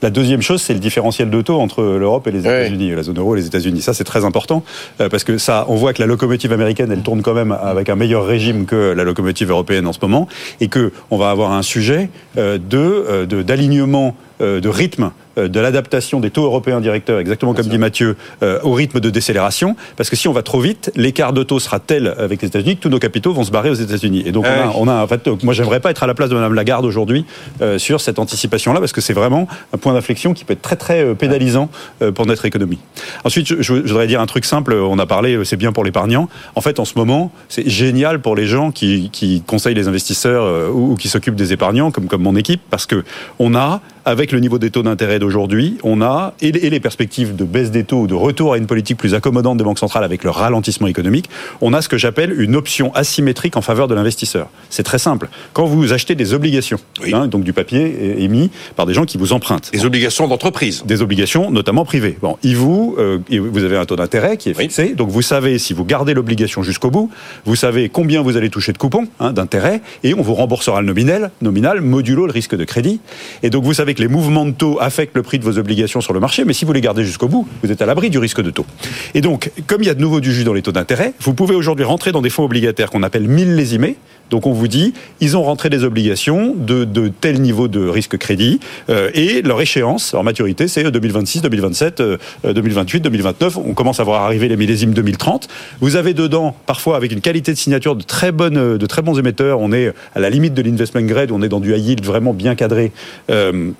La 0.04 0.10
deuxième 0.10 0.42
chose, 0.42 0.60
c'est 0.60 0.74
le 0.74 0.80
différentiel 0.80 1.30
de 1.30 1.40
taux 1.40 1.58
entre 1.58 1.82
l'Europe 1.82 2.26
et 2.26 2.30
les. 2.30 2.40
États-Unis, 2.64 2.94
la 2.94 3.02
zone 3.02 3.18
euro 3.18 3.34
et 3.36 3.38
les 3.38 3.46
États-Unis. 3.46 3.80
Ça, 3.80 3.94
c'est 3.94 4.04
très 4.04 4.26
important 4.26 4.62
euh, 5.00 5.08
parce 5.08 5.24
que 5.24 5.38
ça, 5.38 5.64
on 5.68 5.76
voit 5.76 5.94
que 5.94 6.02
la 6.02 6.06
locomotive 6.06 6.52
américaine, 6.52 6.92
elle 6.92 7.00
tourne 7.00 7.22
quand 7.22 7.32
même 7.32 7.52
avec 7.52 7.88
un 7.88 7.96
meilleur 7.96 8.26
régime 8.26 8.66
que 8.66 8.92
la 8.92 9.02
locomotive 9.02 9.48
européenne 9.48 9.86
en 9.86 9.94
ce 9.94 10.00
moment, 10.02 10.28
et 10.60 10.68
que 10.68 10.92
on 11.10 11.16
va 11.16 11.30
avoir 11.30 11.52
un 11.52 11.62
sujet 11.62 12.10
euh, 12.36 12.58
de 12.58 12.76
euh, 12.76 13.24
de- 13.24 13.40
d'alignement 13.42 14.14
de 14.40 14.68
rythme 14.68 15.12
de 15.36 15.60
l'adaptation 15.60 16.18
des 16.18 16.30
taux 16.30 16.44
européens 16.44 16.80
directeurs, 16.80 17.20
exactement 17.20 17.54
comme 17.54 17.66
dit 17.68 17.78
Mathieu, 17.78 18.16
euh, 18.42 18.58
au 18.64 18.72
rythme 18.72 18.98
de 18.98 19.08
décélération, 19.08 19.76
parce 19.96 20.10
que 20.10 20.16
si 20.16 20.26
on 20.26 20.32
va 20.32 20.42
trop 20.42 20.58
vite, 20.60 20.90
l'écart 20.96 21.32
de 21.32 21.44
taux 21.44 21.60
sera 21.60 21.78
tel 21.78 22.12
avec 22.18 22.42
les 22.42 22.48
États-Unis 22.48 22.76
que 22.76 22.80
tous 22.82 22.88
nos 22.88 22.98
capitaux 22.98 23.32
vont 23.32 23.44
se 23.44 23.52
barrer 23.52 23.70
aux 23.70 23.74
États-Unis. 23.74 24.24
Et 24.26 24.32
donc 24.32 24.44
on, 24.44 24.48
a, 24.48 24.72
on 24.76 24.88
a, 24.88 25.02
en 25.04 25.06
fait, 25.06 25.28
moi 25.44 25.54
j'aimerais 25.54 25.78
pas 25.78 25.92
être 25.92 26.02
à 26.02 26.08
la 26.08 26.14
place 26.14 26.30
de 26.30 26.34
Madame 26.34 26.52
Lagarde 26.54 26.84
aujourd'hui 26.84 27.24
euh, 27.62 27.78
sur 27.78 28.00
cette 28.00 28.18
anticipation-là, 28.18 28.80
parce 28.80 28.92
que 28.92 29.00
c'est 29.00 29.12
vraiment 29.12 29.46
un 29.72 29.78
point 29.78 29.93
d'inflexion 29.94 30.35
qui 30.35 30.44
peut 30.44 30.52
être 30.52 30.62
très 30.62 30.76
très 30.76 31.04
euh, 31.04 31.14
pénalisant 31.14 31.70
euh, 32.02 32.12
pour 32.12 32.26
notre 32.26 32.44
économie. 32.44 32.78
Ensuite, 33.24 33.46
je, 33.46 33.72
voudrais 33.72 34.07
dire 34.07 34.20
un 34.20 34.26
truc 34.26 34.44
simple. 34.44 34.74
On 34.74 34.98
a 34.98 35.07
parlé, 35.07 35.35
euh, 35.35 35.44
c'est 35.44 35.57
bien 35.57 35.72
pour 35.72 35.85
l'épargnant. 35.85 36.28
En 36.54 36.61
fait, 36.61 36.78
en 36.78 36.85
ce 36.85 36.94
moment, 36.96 37.33
c'est 37.48 37.68
génial 37.68 38.20
pour 38.20 38.37
les 38.37 38.46
gens 38.46 38.70
qui, 38.70 39.11
conseillent 39.46 39.74
les 39.74 39.88
investisseurs 39.88 40.74
ou, 40.74 40.92
ou 40.92 40.96
qui 40.96 41.09
s'occupent 41.09 41.35
des 41.35 41.52
épargnants, 41.52 41.90
comme 41.90 42.07
comme 42.07 42.22
mon 42.22 42.37
équipe, 42.37 42.61
parce 42.70 42.87
que 42.87 43.04
on 43.38 43.54
a 43.54 43.80
avec 44.04 44.32
le 44.32 44.40
niveau 44.40 44.58
des 44.58 44.70
taux 44.70 44.82
d'intérêt 44.82 45.18
d'aujourd'hui, 45.18 45.78
on 45.82 46.02
a, 46.02 46.34
et 46.40 46.52
les, 46.52 46.66
et 46.74 46.80
perspectives 46.80 47.34
de 47.36 47.44
baisse 47.44 47.70
des 47.70 47.84
taux 47.84 48.00
ou 48.02 48.06
de 48.06 48.14
retour 48.14 48.52
à 48.54 48.58
une 48.58 48.66
politique 48.66 48.96
plus 48.98 49.14
accommodante 49.14 49.56
des 49.58 49.64
banques 49.64 49.78
centrales 49.78 50.04
avec 50.04 50.24
le 50.24 50.30
ralentissement 50.30 50.86
économique, 50.86 51.28
on 51.60 51.72
a 51.72 51.80
ce 51.82 51.88
que 51.88 51.96
j'appelle 51.96 52.38
une 52.40 52.56
option 52.56 52.92
asymétrique 52.94 53.56
en 53.56 53.62
faveur 53.62 53.88
de 53.88 53.94
l'investisseur. 53.94 54.48
C'est 54.70 54.82
très 54.82 54.98
simple. 54.98 55.28
Quand 55.52 55.66
vous 55.66 55.92
achetez 55.92 56.14
des 56.14 56.34
obligations, 56.34 56.78
Oui. 57.02 57.14
hein, 57.14 57.28
donc 57.28 57.44
du 57.44 57.52
papier 57.52 58.22
émis 58.22 58.50
par 58.76 58.86
des 58.86 58.94
gens 58.94 59.04
qui 59.04 59.16
vous 59.18 59.32
empruntent, 59.32 59.70
Les 59.72 59.84
obligations 59.86 60.28
d'entreprise. 60.28 60.84
des 60.84 61.00
obligations, 61.02 61.50
notamment 61.50 61.84
privées. 61.84 62.18
Bon, 62.20 62.36
ils 62.42 62.56
vous, 62.56 62.96
euh, 62.98 63.18
vous 63.30 63.64
avez 63.64 63.76
un 63.76 63.84
taux 63.84 63.96
d'intérêt 63.96 64.36
qui 64.36 64.50
est 64.50 64.56
Oui. 64.56 64.64
fixé, 64.64 64.94
donc 64.94 65.08
vous 65.10 65.22
savez 65.22 65.58
si 65.58 65.72
vous 65.72 65.84
gardez 65.84 66.14
l'obligation 66.14 66.62
jusqu'au 66.62 66.90
bout, 66.90 67.10
vous 67.44 67.56
savez 67.56 67.88
combien 67.88 68.22
vous 68.22 68.36
allez 68.36 68.50
toucher 68.50 68.72
de 68.72 68.78
coupons 68.78 69.06
hein, 69.20 69.32
d'intérêt, 69.32 69.80
et 70.02 70.14
on 70.14 70.22
vous 70.22 70.34
remboursera 70.34 70.80
le 70.80 70.86
nominal, 70.86 71.30
nominal 71.42 71.80
modulo 71.80 72.26
le 72.26 72.32
risque 72.32 72.56
de 72.56 72.64
crédit. 72.64 73.00
Et 73.42 73.50
donc 73.50 73.64
vous 73.64 73.74
savez 73.74 73.93
que 73.94 74.02
les 74.02 74.09
mouvements 74.09 74.44
de 74.44 74.52
taux 74.52 74.78
affectent 74.80 75.16
le 75.16 75.22
prix 75.22 75.38
de 75.38 75.44
vos 75.44 75.59
obligations 75.59 76.00
sur 76.00 76.12
le 76.12 76.20
marché, 76.20 76.44
mais 76.44 76.52
si 76.52 76.64
vous 76.64 76.72
les 76.72 76.80
gardez 76.80 77.04
jusqu'au 77.04 77.28
bout, 77.28 77.46
vous 77.62 77.72
êtes 77.72 77.83
à 77.83 77.87
l'abri 77.87 78.11
du 78.11 78.18
risque 78.18 78.42
de 78.42 78.50
taux. 78.50 78.66
Et 79.14 79.20
donc, 79.20 79.50
comme 79.66 79.83
il 79.83 79.87
y 79.87 79.90
a 79.90 79.94
de 79.94 80.00
nouveau 80.00 80.20
du 80.20 80.33
jus 80.33 80.44
dans 80.44 80.52
les 80.52 80.62
taux 80.62 80.72
d'intérêt, 80.72 81.14
vous 81.20 81.35
pouvez 81.35 81.54
aujourd'hui 81.54 81.85
rentrer 81.85 82.12
dans 82.12 82.22
des 82.22 82.30
fonds 82.30 82.44
obligataires 82.44 82.90
qu'on 82.90 83.02
appelle 83.02 83.28
millésimés. 83.28 83.96
Donc 84.30 84.46
on 84.46 84.52
vous 84.52 84.68
dit, 84.68 84.94
ils 85.20 85.37
ont 85.37 85.42
rentré 85.42 85.68
des 85.68 85.85
obligations 85.85 86.54
de, 86.57 86.85
de 86.85 87.09
tel 87.09 87.40
niveau 87.40 87.68
de 87.68 87.87
risque 87.87 88.16
crédit 88.16 88.59
euh, 88.88 89.11
et 89.14 89.42
leur 89.42 89.61
échéance, 89.61 90.12
leur 90.12 90.24
maturité, 90.24 90.66
c'est 90.66 90.83
2026, 90.83 91.42
2027, 91.42 92.00
euh, 92.00 92.16
2028, 92.42 93.00
2029. 93.00 93.59
On 93.59 93.74
commence 93.74 94.00
à 94.00 94.04
voir 94.04 94.22
arriver 94.22 94.48
les 94.48 94.57
millésimes 94.57 94.94
2030. 94.94 95.48
Vous 95.80 95.96
avez 95.96 96.14
dedans, 96.14 96.57
parfois 96.66 96.96
avec 96.96 97.12
une 97.12 97.20
qualité 97.20 97.52
de 97.52 97.59
signature 97.59 97.96
de 97.96 98.02
très 98.02 98.33
bonnes, 98.33 98.57
euh, 98.57 98.78
de 98.78 98.87
très 98.87 99.02
bons 99.02 99.18
émetteurs. 99.18 99.61
On 99.61 99.72
est 99.72 99.92
à 100.14 100.20
la 100.20 100.30
limite 100.30 100.54
de 100.54 100.62
l'investment 100.62 101.02
grade, 101.02 101.30
on 101.30 101.42
est 101.42 101.48
dans 101.48 101.61
du 101.61 101.74
high 101.74 101.85
yield 101.85 102.04
vraiment 102.04 102.33
bien 102.33 102.54
cadré. 102.54 102.92
Euh, 103.30 103.72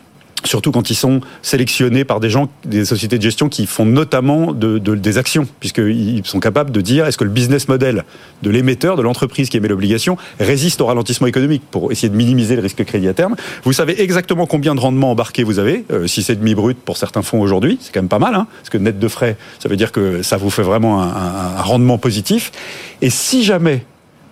Surtout 0.45 0.73
quand 0.73 0.91
ils 0.91 0.95
sont 0.95 1.21
sélectionnés 1.43 2.05
par 2.05 2.21
des 2.21 2.29
gens, 2.29 2.49
des 2.65 2.85
sociétés 2.85 3.17
de 3.17 3.23
gestion 3.23 3.49
qui 3.49 3.67
font 3.67 3.87
notamment 3.87 4.53
de, 4.53 4.79
de- 4.79 4.95
des 4.95 5.17
actions, 5.19 5.47
puisqu'ils 5.61 6.21
sont 6.25 6.39
capables 6.41 6.71
de 6.71 6.81
dire 6.83 7.07
est-ce 7.07 7.17
que 7.17 7.25
le 7.25 7.31
business 7.31 7.67
model 7.69 8.05
de 8.43 8.51
l'émetteur, 8.51 8.97
de 8.97 9.03
l'entreprise 9.03 9.49
qui 9.49 9.57
émet 9.57 9.69
l'obligation, 9.69 10.17
résiste 10.39 10.81
au 10.83 10.87
ralentissement 10.87 11.27
économique 11.27 11.63
pour 11.71 11.93
essayer 11.93 12.09
de 12.11 12.17
minimiser 12.17 12.57
le 12.57 12.63
risque 12.63 12.85
crédit 12.85 13.09
à 13.09 13.15
terme? 13.15 13.37
Vous 13.65 13.73
savez 13.73 14.01
exactement 14.03 14.47
combien 14.47 14.75
de 14.75 14.81
rendement 14.81 15.11
embarqué 15.13 15.45
vous 15.45 15.59
avez, 15.59 15.85
euh, 15.91 16.07
si 16.07 16.23
c'est 16.23 16.37
demi 16.37 16.55
brut 16.55 16.77
pour 16.79 16.99
certains 16.99 17.23
fonds 17.23 17.41
aujourd'hui, 17.41 17.79
c'est 17.81 17.93
quand 17.95 18.03
même 18.03 18.09
pas 18.09 18.19
mal, 18.19 18.35
hein, 18.35 18.47
parce 18.61 18.69
que 18.71 18.79
net 18.79 18.99
de 18.99 19.09
frais, 19.09 19.37
ça 19.59 19.69
veut 19.71 19.77
dire 19.77 19.93
que 19.93 20.23
ça 20.23 20.37
vous 20.37 20.51
fait 20.51 20.63
vraiment 20.63 21.03
un, 21.03 21.07
un- 21.09 21.57
un 21.59 21.63
rendement 21.63 21.97
positif. 21.97 22.53
Et 23.01 23.09
si 23.11 23.45
jamais 23.45 23.85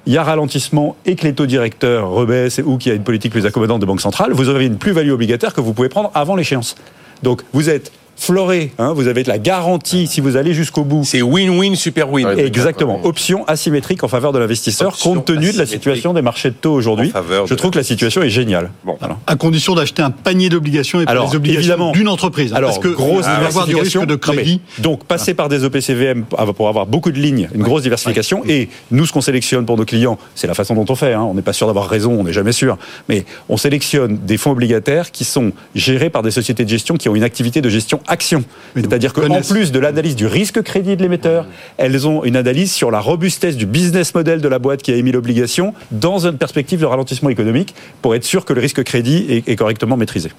il 0.06 0.12
y 0.12 0.18
a 0.18 0.24
ralentissement 0.24 0.96
et 1.06 1.16
que 1.16 1.24
les 1.24 1.34
taux 1.34 1.46
directeurs 1.46 2.10
rebaissent 2.10 2.60
ou 2.64 2.76
qu'il 2.76 2.90
y 2.90 2.92
a 2.92 2.96
une 2.96 3.04
politique 3.04 3.32
plus 3.32 3.46
accommodante 3.46 3.80
de 3.80 3.86
banque 3.86 4.00
centrale, 4.00 4.32
vous 4.32 4.48
avez 4.48 4.66
une 4.66 4.78
plus-value 4.78 5.10
obligataire 5.10 5.54
que 5.54 5.60
vous 5.60 5.72
pouvez 5.72 5.88
prendre 5.88 6.10
avant 6.14 6.34
l'échéance. 6.34 6.74
Donc 7.22 7.42
vous 7.52 7.70
êtes 7.70 7.92
floré, 8.16 8.72
hein, 8.78 8.92
vous 8.94 9.08
avez 9.08 9.22
de 9.24 9.28
la 9.28 9.38
garantie 9.38 10.06
si 10.06 10.20
vous 10.20 10.36
allez 10.36 10.54
jusqu'au 10.54 10.84
bout. 10.84 11.04
C'est 11.04 11.22
win-win, 11.22 11.74
super 11.74 12.10
win. 12.10 12.26
Ouais, 12.26 12.44
Exactement. 12.46 13.00
Option 13.04 13.44
asymétrique 13.48 14.04
en 14.04 14.08
faveur 14.08 14.32
de 14.32 14.38
l'investisseur, 14.38 14.96
compte 14.98 15.24
tenu 15.24 15.52
de 15.52 15.58
la 15.58 15.66
situation 15.66 16.12
des 16.12 16.22
marchés 16.22 16.50
de 16.50 16.54
taux 16.54 16.72
aujourd'hui. 16.72 17.12
Je 17.46 17.54
trouve 17.54 17.72
que 17.72 17.78
la 17.78 17.84
situation 17.84 18.22
est 18.22 18.30
géniale. 18.30 18.70
Bon. 18.84 18.96
À 19.26 19.36
condition 19.36 19.74
d'acheter 19.74 20.02
un 20.02 20.10
panier 20.10 20.48
d'obligations 20.48 21.00
et 21.00 21.04
pas 21.04 21.10
Alors, 21.12 21.30
les 21.30 21.36
obligations 21.36 21.92
d'une 21.92 22.08
entreprise. 22.08 22.52
hein, 22.52 22.56
Alors, 22.56 22.70
parce 22.70 22.82
que 22.82 22.88
grosse 22.88 23.24
va 23.24 23.46
avoir 23.46 23.66
du 23.66 23.74
risque 23.74 23.98
diversification. 23.98 24.04
de 24.06 24.12
mais, 24.14 24.18
crédit. 24.18 24.60
donc, 24.78 25.04
passer 25.04 25.34
par 25.34 25.48
des 25.48 25.64
OPCVM 25.64 26.24
pour 26.56 26.68
avoir 26.68 26.86
beaucoup 26.86 27.10
de 27.10 27.18
lignes, 27.18 27.48
une 27.54 27.62
grosse 27.62 27.82
diversification. 27.82 28.42
Et 28.46 28.68
nous, 28.90 29.06
ce 29.06 29.12
qu'on 29.12 29.20
sélectionne 29.20 29.66
pour 29.66 29.76
nos 29.76 29.84
clients, 29.84 30.18
c'est 30.34 30.46
la 30.46 30.54
façon 30.54 30.74
dont 30.74 30.84
on 30.88 30.94
fait. 30.94 31.12
hein. 31.14 31.22
On 31.22 31.34
n'est 31.34 31.42
pas 31.42 31.52
sûr 31.52 31.66
d'avoir 31.66 31.88
raison, 31.88 32.12
on 32.20 32.24
n'est 32.24 32.32
jamais 32.32 32.52
sûr. 32.52 32.78
Mais 33.08 33.24
on 33.48 33.56
sélectionne 33.56 34.18
des 34.18 34.36
fonds 34.36 34.52
obligataires 34.52 35.10
qui 35.10 35.24
sont 35.24 35.52
gérés 35.74 36.10
par 36.10 36.22
des 36.22 36.30
sociétés 36.30 36.64
de 36.64 36.68
gestion 36.70 36.96
qui 36.96 37.08
ont 37.08 37.14
une 37.16 37.24
activité 37.24 37.60
de 37.60 37.68
gestion 37.68 38.00
action. 38.12 38.44
C'est-à-dire 38.76 39.12
qu'en 39.12 39.40
plus 39.40 39.72
de 39.72 39.78
l'analyse 39.78 40.14
du 40.16 40.26
risque 40.26 40.62
crédit 40.62 40.96
de 40.96 41.02
l'émetteur, 41.02 41.46
elles 41.78 42.06
ont 42.06 42.22
une 42.24 42.36
analyse 42.36 42.72
sur 42.72 42.90
la 42.90 43.00
robustesse 43.00 43.56
du 43.56 43.66
business 43.66 44.14
model 44.14 44.40
de 44.40 44.48
la 44.48 44.58
boîte 44.58 44.82
qui 44.82 44.92
a 44.92 44.96
émis 44.96 45.12
l'obligation 45.12 45.74
dans 45.90 46.26
une 46.26 46.38
perspective 46.38 46.78
de 46.80 46.86
ralentissement 46.86 47.30
économique 47.30 47.74
pour 48.00 48.14
être 48.14 48.24
sûr 48.24 48.44
que 48.44 48.52
le 48.52 48.60
risque 48.60 48.82
crédit 48.84 49.26
est, 49.28 49.48
est 49.48 49.56
correctement 49.56 49.96
maîtrisé. 49.96 50.30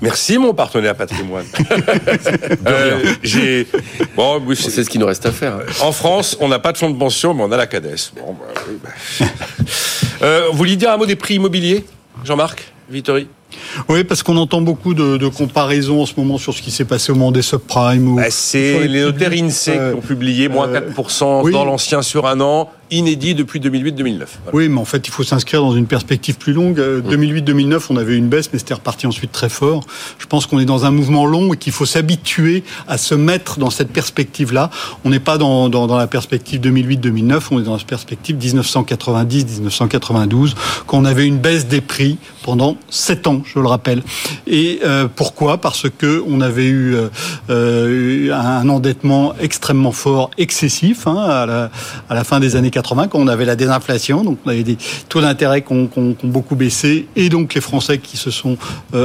Merci 0.00 0.36
mon 0.38 0.52
partenaire 0.54 0.94
patrimoine. 0.94 1.44
Euh, 2.66 3.00
j'ai 3.22 3.66
bon, 4.16 4.40
oui, 4.46 4.56
c'est- 4.56 4.84
ce 4.84 4.88
qu'il 4.88 5.00
nous 5.00 5.06
reste 5.06 5.26
à 5.26 5.32
faire. 5.32 5.58
en 5.80 5.92
France, 5.92 6.36
on 6.40 6.48
n'a 6.48 6.58
pas 6.58 6.72
de 6.72 6.78
fonds 6.78 6.90
de 6.90 6.98
pension, 6.98 7.34
mais 7.34 7.42
on 7.42 7.50
a 7.52 7.56
la 7.56 7.66
CADES. 7.66 8.12
Bon, 8.16 8.34
bah, 8.34 8.60
oui, 8.68 8.76
bah. 8.82 9.26
Euh, 10.22 10.46
vous 10.50 10.58
vouliez 10.58 10.76
dire 10.76 10.90
un 10.92 10.96
mot 10.96 11.06
des 11.06 11.16
prix 11.16 11.34
immobiliers, 11.34 11.84
Jean-Marc? 12.24 12.72
Vittori 12.92 13.26
Oui, 13.88 14.04
parce 14.04 14.22
qu'on 14.22 14.36
entend 14.36 14.60
beaucoup 14.60 14.94
de, 14.94 15.16
de 15.16 15.28
comparaisons 15.28 16.02
en 16.02 16.06
ce 16.06 16.12
moment 16.16 16.38
sur 16.38 16.54
ce 16.54 16.62
qui 16.62 16.70
s'est 16.70 16.84
passé 16.84 17.10
au 17.10 17.14
moment 17.14 17.32
des 17.32 17.42
subprimes. 17.42 18.08
Ou 18.08 18.16
Bah, 18.16 18.24
sur 18.24 18.32
C'est 18.32 18.86
les 18.86 19.00
notaires 19.02 19.32
INSEE 19.32 19.70
euh, 19.70 19.92
qui 19.92 19.98
ont 19.98 20.02
publié 20.02 20.48
moins 20.48 20.68
euh, 20.68 20.90
4% 20.96 21.40
oui. 21.42 21.52
dans 21.52 21.64
l'ancien 21.64 22.02
sur 22.02 22.26
un 22.26 22.40
an, 22.40 22.70
inédit 22.90 23.34
depuis 23.34 23.58
2008-2009. 23.60 24.18
Voilà. 24.18 24.26
Oui, 24.52 24.68
mais 24.68 24.78
en 24.80 24.84
fait, 24.84 25.06
il 25.08 25.10
faut 25.10 25.22
s'inscrire 25.24 25.62
dans 25.62 25.74
une 25.74 25.86
perspective 25.86 26.36
plus 26.36 26.52
longue. 26.52 26.78
Euh, 26.78 27.00
2008-2009, 27.00 27.84
on 27.90 27.96
avait 27.96 28.16
une 28.16 28.28
baisse, 28.28 28.50
mais 28.52 28.58
c'était 28.58 28.74
reparti 28.74 29.06
ensuite 29.06 29.32
très 29.32 29.48
fort. 29.48 29.84
Je 30.18 30.26
pense 30.26 30.46
qu'on 30.46 30.58
est 30.58 30.64
dans 30.66 30.84
un 30.84 30.90
mouvement 30.90 31.24
long 31.24 31.54
et 31.54 31.56
qu'il 31.56 31.72
faut 31.72 31.86
s'habituer 31.86 32.62
à 32.88 32.98
se 32.98 33.14
mettre 33.14 33.58
dans 33.58 33.70
cette 33.70 33.88
perspective-là. 33.90 34.68
On 35.04 35.10
n'est 35.10 35.20
pas 35.20 35.38
dans, 35.38 35.68
dans, 35.70 35.86
dans 35.86 35.96
la 35.96 36.06
perspective 36.06 36.60
2008-2009, 36.60 37.40
on 37.52 37.60
est 37.60 37.64
dans 37.64 37.76
la 37.76 37.82
perspective 37.82 38.36
1990-1992, 38.36 40.52
quand 40.86 40.98
on 40.98 41.04
avait 41.06 41.26
une 41.26 41.38
baisse 41.38 41.66
des 41.66 41.80
prix 41.80 42.18
pendant 42.42 42.76
sept 42.90 43.26
ans, 43.26 43.42
je 43.44 43.58
le 43.58 43.66
rappelle. 43.66 44.02
Et 44.46 44.80
euh, 44.84 45.08
pourquoi? 45.14 45.58
Parce 45.58 45.86
que 45.88 46.22
on 46.26 46.40
avait 46.40 46.66
eu 46.66 46.94
euh, 46.94 47.08
euh, 47.50 48.32
un 48.32 48.68
endettement 48.68 49.34
extrêmement 49.40 49.92
fort, 49.92 50.30
excessif, 50.38 51.06
hein, 51.06 51.16
à, 51.16 52.14
la, 52.14 52.24
fin 52.24 52.40
des 52.40 52.56
années 52.56 52.70
80, 52.70 53.08
quand 53.08 53.18
on 53.18 53.28
avait 53.28 53.44
la 53.44 53.56
désinflation, 53.56 54.24
donc 54.24 54.38
on 54.44 54.50
avait 54.50 54.62
des 54.62 54.76
taux 55.08 55.20
d'intérêt 55.20 55.62
qui 55.62 55.72
ont, 55.72 56.16
beaucoup 56.24 56.54
baissé, 56.54 57.06
et 57.16 57.28
donc 57.28 57.54
les 57.54 57.60
Français 57.60 57.98
qui 57.98 58.16
se 58.16 58.30
sont 58.30 58.56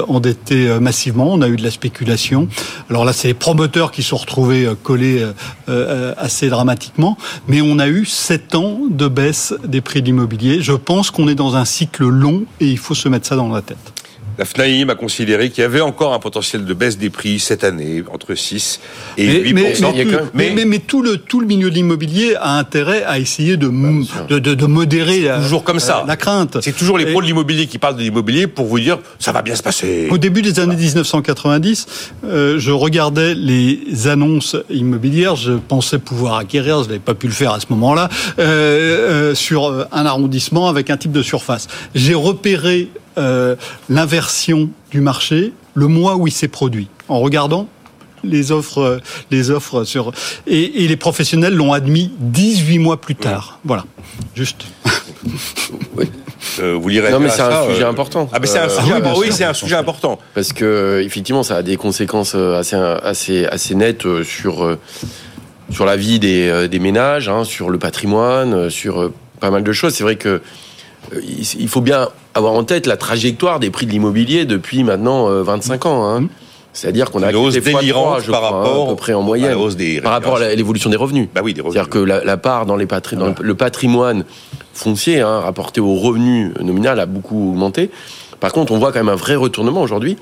endettés 0.07 0.79
massivement. 0.79 1.33
On 1.33 1.41
a 1.41 1.47
eu 1.47 1.55
de 1.55 1.63
la 1.63 1.71
spéculation. 1.71 2.47
Alors 2.89 3.05
là, 3.05 3.13
c'est 3.13 3.29
les 3.29 3.33
promoteurs 3.33 3.91
qui 3.91 4.03
sont 4.03 4.17
retrouvés 4.17 4.69
collés 4.83 5.25
assez 6.17 6.49
dramatiquement, 6.49 7.17
mais 7.47 7.61
on 7.61 7.79
a 7.79 7.87
eu 7.87 8.05
sept 8.05 8.55
ans 8.55 8.79
de 8.89 9.07
baisse 9.07 9.53
des 9.65 9.81
prix 9.81 10.01
de 10.01 10.07
l'immobilier. 10.07 10.61
Je 10.61 10.73
pense 10.73 11.11
qu'on 11.11 11.27
est 11.27 11.35
dans 11.35 11.55
un 11.55 11.65
cycle 11.65 12.05
long 12.07 12.43
et 12.59 12.67
il 12.67 12.77
faut 12.77 12.95
se 12.95 13.09
mettre 13.09 13.27
ça 13.27 13.35
dans 13.35 13.49
la 13.49 13.61
tête. 13.61 13.66
La 14.37 14.45
FNAIM 14.45 14.87
a 14.91 14.95
considéré 14.95 15.49
qu'il 15.49 15.63
y 15.63 15.65
avait 15.65 15.81
encore 15.81 16.13
un 16.13 16.19
potentiel 16.19 16.63
de 16.63 16.73
baisse 16.75 16.99
des 16.99 17.09
prix 17.09 17.39
cette 17.39 17.63
année, 17.63 18.03
entre 18.13 18.35
6 18.35 18.79
et 19.17 19.25
8%. 19.25 19.53
mais, 19.53 19.53
mais, 19.53 19.73
il 19.73 19.81
y 19.81 20.01
a 20.01 20.03
tout, 20.05 20.11
quand 20.11 20.17
même- 20.17 20.29
mais- 20.35 20.51
mais- 20.55 20.65
mais 20.65 20.77
tout 20.77 21.01
le 21.01 21.17
tout 21.17 21.39
le 21.39 21.47
milieu 21.47 21.71
de 21.71 21.75
l'immobilier 21.75 22.35
a 22.39 22.59
intérêt 22.59 23.03
à 23.03 23.17
essayer 23.17 23.57
de 23.57 23.65
m- 23.67 24.05
de, 24.29 24.37
de, 24.37 24.53
de 24.53 24.65
modérer 24.67 25.21
la, 25.21 25.39
toujours 25.39 25.63
comme 25.63 25.79
ça. 25.79 26.03
la 26.07 26.15
crainte. 26.17 26.59
C'est 26.61 26.75
toujours 26.75 26.99
les 26.99 27.05
Et- 27.05 27.11
pros 27.11 27.21
de 27.21 27.25
l'immobilier 27.25 27.65
qui 27.65 27.79
parlent 27.79 27.95
de 27.97 28.03
l'immobilier 28.03 28.45
pour 28.45 28.67
vous 28.67 28.79
dire 28.79 28.99
ça 29.17 29.31
va 29.31 29.41
bien 29.41 29.55
se 29.55 29.63
passer. 29.63 30.07
Au 30.11 30.19
début 30.19 30.43
des 30.43 30.59
années 30.59 30.75
1990, 30.75 31.87
euh, 32.25 32.59
je 32.59 32.69
regardais 32.71 33.33
les 33.33 34.07
annonces 34.07 34.55
immobilières. 34.69 35.35
Je 35.35 35.53
pensais 35.53 35.97
pouvoir 35.97 36.35
acquérir, 36.37 36.83
je 36.83 36.89
n'avais 36.89 36.99
pas 36.99 37.15
pu 37.15 37.25
le 37.25 37.33
faire 37.33 37.53
à 37.53 37.59
ce 37.59 37.65
moment-là, 37.71 38.09
euh, 38.37 39.31
euh, 39.31 39.35
sur 39.35 39.87
un 39.91 40.05
arrondissement 40.05 40.69
avec 40.69 40.91
un 40.91 40.97
type 40.97 41.11
de 41.11 41.23
surface. 41.23 41.67
J'ai 41.95 42.13
repéré 42.13 42.89
euh, 43.17 43.55
l'inversion 43.89 44.69
du 44.91 45.01
marché. 45.01 45.53
le 45.73 45.87
mois 45.87 46.15
où 46.15 46.27
il 46.27 46.33
s'est 46.33 46.47
produit, 46.47 46.87
en 47.07 47.19
regardant 47.19 47.67
les 48.23 48.51
offres, 48.51 48.79
euh, 48.79 48.99
les 49.31 49.51
offres 49.51 49.83
sur 49.83 50.11
et, 50.47 50.83
et 50.83 50.87
les 50.87 50.97
professionnels 50.97 51.53
l'ont 51.53 51.73
admis 51.73 52.11
18 52.19 52.79
mois 52.79 52.99
plus 52.99 53.15
tard. 53.15 53.59
Voilà, 53.63 53.85
juste. 54.35 54.65
Euh, 56.59 56.77
vous 56.79 56.89
lirez 56.89 57.11
Non, 57.11 57.19
mais 57.19 57.29
c'est 57.29 57.41
un 57.41 57.51
ça, 57.51 57.67
sujet 57.67 57.83
euh, 57.83 57.89
important. 57.89 58.29
Ah, 58.33 58.39
mais 58.39 58.47
c'est 58.47 58.59
un 58.59 58.69
sujet, 58.69 58.91
oui, 58.91 58.97
important. 58.97 59.19
oui, 59.19 59.27
c'est 59.31 59.43
un 59.43 59.53
sujet 59.53 59.75
important. 59.75 60.19
Parce 60.33 60.53
que 60.53 61.03
effectivement, 61.05 61.43
ça 61.43 61.57
a 61.57 61.61
des 61.61 61.77
conséquences 61.77 62.33
assez 62.33 62.75
assez 62.75 63.45
assez 63.45 63.75
nettes 63.75 64.23
sur 64.23 64.77
sur 65.69 65.85
la 65.85 65.97
vie 65.97 66.19
des, 66.19 66.67
des 66.67 66.79
ménages, 66.79 67.29
hein, 67.29 67.43
sur 67.43 67.69
le 67.69 67.77
patrimoine, 67.77 68.69
sur 68.69 69.11
pas 69.39 69.51
mal 69.51 69.63
de 69.63 69.71
choses. 69.71 69.93
C'est 69.93 70.03
vrai 70.03 70.15
que 70.15 70.29
euh, 70.29 70.41
il 71.15 71.45
il 71.59 71.67
faut 71.67 71.81
bien 71.81 72.09
avoir 72.33 72.53
en 72.53 72.63
tête 72.63 72.85
la 72.87 72.97
trajectoire 72.97 73.59
des 73.59 73.69
prix 73.69 73.85
de 73.85 73.91
l'immobilier 73.91 74.45
depuis 74.45 74.83
maintenant 74.83 75.29
euh, 75.29 75.43
25 75.43 75.85
ans. 75.85 76.07
hein. 76.15 76.27
C'est-à-dire 76.73 77.09
qu'on 77.09 77.23
a 77.23 77.31
Une 77.31 77.37
hausse 77.37 77.55
délirante 77.55 78.03
trois, 78.05 78.19
je 78.21 78.29
par 78.29 78.41
crois, 78.41 78.59
hein, 78.59 78.61
rapport 78.63 78.85
à 78.85 78.89
peu 78.89 78.95
près 78.95 79.13
en 79.13 79.21
à 79.21 79.23
moyenne 79.23 79.49
la 79.49 79.57
hausse 79.57 79.75
des 79.75 79.99
par 79.99 80.11
rapport 80.11 80.37
à 80.37 80.53
l'évolution 80.53 80.91
des 80.91 80.95
revenus. 80.97 81.27
Bah 81.33 81.41
oui. 81.43 81.55
C'est-à-dire 81.55 81.89
que 81.89 81.97
la, 81.97 82.23
la 82.23 82.37
part 82.37 82.67
dans, 82.67 82.75
les 82.75 82.85
patri- 82.85 83.15
dans 83.15 83.27
le- 83.27 83.33
le 83.41 83.55
patrimoine 83.55 84.25
foncier, 84.73 85.21
hein, 85.21 85.39
rapporté 85.39 85.81
au 85.81 85.95
revenu 85.95 86.53
nominal, 86.61 86.99
a 86.99 87.07
beaucoup 87.07 87.49
augmenté. 87.51 87.89
Par 88.39 88.53
contre, 88.53 88.71
on 88.73 88.77
voit 88.77 88.91
quand 88.91 88.99
même 88.99 89.09
un 89.09 89.15
vrai 89.15 89.35
retournement 89.35 89.81
aujourd'hui. 89.81 90.17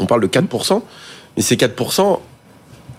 On 0.00 0.06
parle 0.06 0.22
de 0.22 0.26
4%, 0.26 0.82
mais 1.36 1.42
ces 1.44 1.54
4%, 1.54 2.18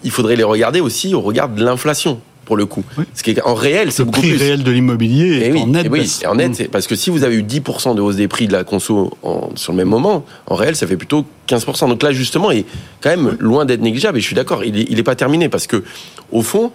il 0.05 0.11
faudrait 0.11 0.37
les 0.37 0.43
regarder 0.45 0.79
aussi 0.79 1.13
au 1.13 1.19
regard 1.19 1.49
de 1.49 1.61
l'inflation, 1.61 2.21
pour 2.45 2.57
le 2.57 2.65
coup. 2.65 2.83
Oui. 2.97 3.05
Ce 3.13 3.23
qui 3.23 3.31
est 3.31 3.41
en 3.41 3.53
réel, 3.53 3.91
c'est 3.91 4.01
Le 4.01 4.05
beaucoup 4.05 4.19
prix 4.19 4.29
plus. 4.31 4.39
réel 4.39 4.63
de 4.63 4.71
l'immobilier 4.71 5.37
est 5.37 5.47
Et 5.47 5.51
oui, 5.53 5.61
en 5.61 5.67
net 5.67 5.85
et 5.85 5.89
oui, 5.89 5.99
baisse. 6.01 6.23
en 6.27 6.35
net, 6.35 6.55
c'est 6.55 6.67
parce 6.67 6.87
que 6.87 6.95
si 6.95 7.09
vous 7.09 7.23
avez 7.23 7.35
eu 7.35 7.41
10% 7.43 7.95
de 7.95 8.01
hausse 8.01 8.17
des 8.17 8.27
prix 8.27 8.47
de 8.47 8.53
la 8.53 8.63
conso 8.63 9.11
en- 9.23 9.49
sur 9.55 9.71
le 9.71 9.77
même 9.77 9.87
moment, 9.87 10.25
en 10.47 10.55
réel, 10.55 10.75
ça 10.75 10.85
fait 10.87 10.97
plutôt 10.97 11.25
15%. 11.47 11.87
Donc 11.87 12.03
là, 12.03 12.11
justement, 12.11 12.51
est 12.51 12.65
quand 13.01 13.09
même 13.09 13.37
loin 13.39 13.65
d'être 13.65 13.81
négligeable. 13.81 14.17
Et 14.17 14.21
je 14.21 14.25
suis 14.27 14.35
d'accord, 14.35 14.63
il 14.63 14.95
n'est 14.95 15.03
pas 15.03 15.15
terminé 15.15 15.47
parce 15.49 15.67
que, 15.67 15.83
au 16.31 16.41
fond, 16.41 16.71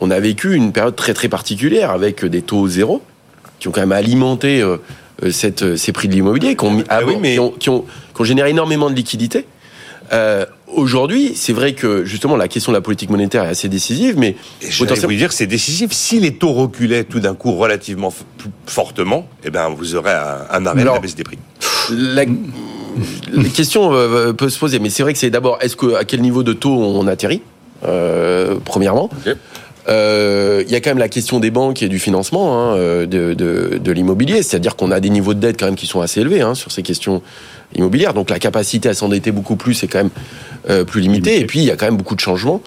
on 0.00 0.10
a 0.10 0.18
vécu 0.20 0.54
une 0.54 0.72
période 0.72 0.96
très 0.96 1.14
très 1.14 1.28
particulière 1.28 1.90
avec 1.90 2.24
des 2.24 2.42
taux 2.42 2.66
zéro 2.66 3.02
qui 3.60 3.68
ont 3.68 3.70
quand 3.70 3.80
même 3.82 3.92
alimenté 3.92 4.60
euh, 4.60 4.78
euh, 5.22 5.30
cette, 5.30 5.62
euh, 5.62 5.76
ces 5.76 5.92
prix 5.92 6.08
de 6.08 6.14
l'immobilier, 6.14 6.56
qui, 6.56 6.64
ont 6.64 6.72
mis- 6.72 6.84
Ah 6.88 7.00
oui, 7.06 7.14
qui 7.14 7.20
mais- 7.20 7.38
ont, 7.38 7.50
qui, 7.52 7.70
ont, 7.70 7.84
qui 8.14 8.20
ont 8.20 8.24
généré 8.24 8.50
énormément 8.50 8.90
de 8.90 8.94
liquidités. 8.96 9.46
Euh, 10.12 10.44
Aujourd'hui, 10.74 11.32
c'est 11.34 11.52
vrai 11.52 11.74
que 11.74 12.04
justement 12.04 12.36
la 12.36 12.48
question 12.48 12.72
de 12.72 12.76
la 12.76 12.80
politique 12.80 13.10
monétaire 13.10 13.44
est 13.44 13.48
assez 13.48 13.68
décisive, 13.68 14.16
mais 14.18 14.36
potentiellement- 14.78 15.08
vous 15.12 15.18
dire 15.18 15.28
que 15.28 15.34
c'est 15.34 15.46
décisif. 15.46 15.92
Si 15.92 16.18
les 16.20 16.34
taux 16.34 16.52
reculaient 16.52 17.04
tout 17.04 17.20
d'un 17.20 17.34
coup 17.34 17.52
relativement 17.52 18.12
fortement, 18.66 19.26
eh 19.44 19.50
ben, 19.50 19.68
vous 19.68 19.94
aurez 19.94 20.12
un, 20.12 20.38
un 20.50 20.66
arrêt 20.66 20.76
de 20.78 20.82
Alors- 20.82 20.94
la 20.94 21.00
baisse 21.00 21.14
des 21.14 21.24
prix. 21.24 21.38
La, 21.90 22.24
la 23.32 23.48
question 23.54 23.92
euh, 23.92 24.32
peut 24.32 24.48
se 24.48 24.58
poser, 24.58 24.78
mais 24.78 24.88
c'est 24.90 25.02
vrai 25.02 25.12
que 25.12 25.18
c'est 25.18 25.30
d'abord 25.30 25.58
est-ce 25.60 25.76
que 25.76 25.94
à 25.94 26.04
quel 26.04 26.20
niveau 26.20 26.42
de 26.42 26.52
taux 26.52 26.70
on 26.74 27.06
atterrit 27.06 27.42
euh, 27.84 28.56
Premièrement. 28.64 29.10
Euh, 29.88 30.62
il 30.64 30.70
y 30.72 30.76
a 30.76 30.80
quand 30.80 30.90
même 30.90 30.98
la 30.98 31.08
question 31.08 31.40
des 31.40 31.50
banques 31.50 31.82
et 31.82 31.88
du 31.88 31.98
financement 31.98 32.56
hein, 32.72 32.76
de, 32.76 33.04
de, 33.34 33.80
de 33.82 33.92
l'immobilier, 33.92 34.42
c'est-à-dire 34.44 34.76
qu'on 34.76 34.92
a 34.92 35.00
des 35.00 35.10
niveaux 35.10 35.34
de 35.34 35.40
dette 35.40 35.58
quand 35.58 35.66
même 35.66 35.74
qui 35.74 35.86
sont 35.88 36.00
assez 36.00 36.20
élevés 36.20 36.40
hein, 36.40 36.54
sur 36.54 36.70
ces 36.70 36.84
questions 36.84 37.20
immobilières, 37.74 38.14
donc 38.14 38.30
la 38.30 38.38
capacité 38.38 38.88
à 38.88 38.94
s'endetter 38.94 39.32
beaucoup 39.32 39.56
plus 39.56 39.82
est 39.82 39.88
quand 39.88 39.98
même 39.98 40.10
euh, 40.70 40.84
plus 40.84 41.00
limitée. 41.00 41.40
Et 41.40 41.46
puis 41.46 41.60
il 41.60 41.64
y 41.64 41.70
a 41.70 41.76
quand 41.76 41.86
même 41.86 41.96
beaucoup 41.96 42.14
de 42.14 42.20
changements 42.20 42.62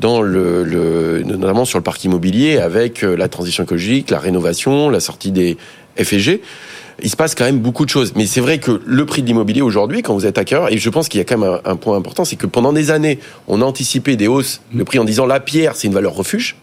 dans 0.00 0.22
le, 0.22 0.64
le 0.64 1.22
notamment 1.22 1.64
sur 1.64 1.78
le 1.78 1.84
parc 1.84 2.02
immobilier 2.04 2.58
avec 2.58 3.02
euh, 3.04 3.16
la 3.16 3.28
transition 3.28 3.64
écologique, 3.64 4.10
la 4.10 4.18
rénovation, 4.18 4.90
la 4.90 5.00
sortie 5.00 5.30
des 5.30 5.56
FG 5.96 6.40
il 7.02 7.10
se 7.10 7.16
passe 7.16 7.34
quand 7.34 7.44
même 7.44 7.58
beaucoup 7.58 7.84
de 7.84 7.90
choses. 7.90 8.12
Mais 8.14 8.26
c'est 8.26 8.40
vrai 8.40 8.58
que 8.58 8.80
le 8.84 9.06
prix 9.06 9.22
de 9.22 9.26
l'immobilier 9.26 9.62
aujourd'hui, 9.62 10.02
quand 10.02 10.14
vous 10.14 10.26
êtes 10.26 10.38
acquéreur, 10.38 10.72
et 10.72 10.78
je 10.78 10.90
pense 10.90 11.08
qu'il 11.08 11.18
y 11.18 11.20
a 11.20 11.24
quand 11.24 11.38
même 11.38 11.60
un, 11.64 11.72
un 11.72 11.76
point 11.76 11.96
important, 11.96 12.24
c'est 12.24 12.36
que 12.36 12.46
pendant 12.46 12.72
des 12.72 12.90
années, 12.90 13.18
on 13.48 13.60
a 13.60 13.64
anticipé 13.64 14.16
des 14.16 14.28
hausses 14.28 14.60
de 14.72 14.82
prix 14.82 14.98
en 14.98 15.04
disant 15.04 15.26
la 15.26 15.40
pierre, 15.40 15.74
c'est 15.74 15.88
une 15.88 15.94
valeur 15.94 16.14
refuge. 16.14 16.56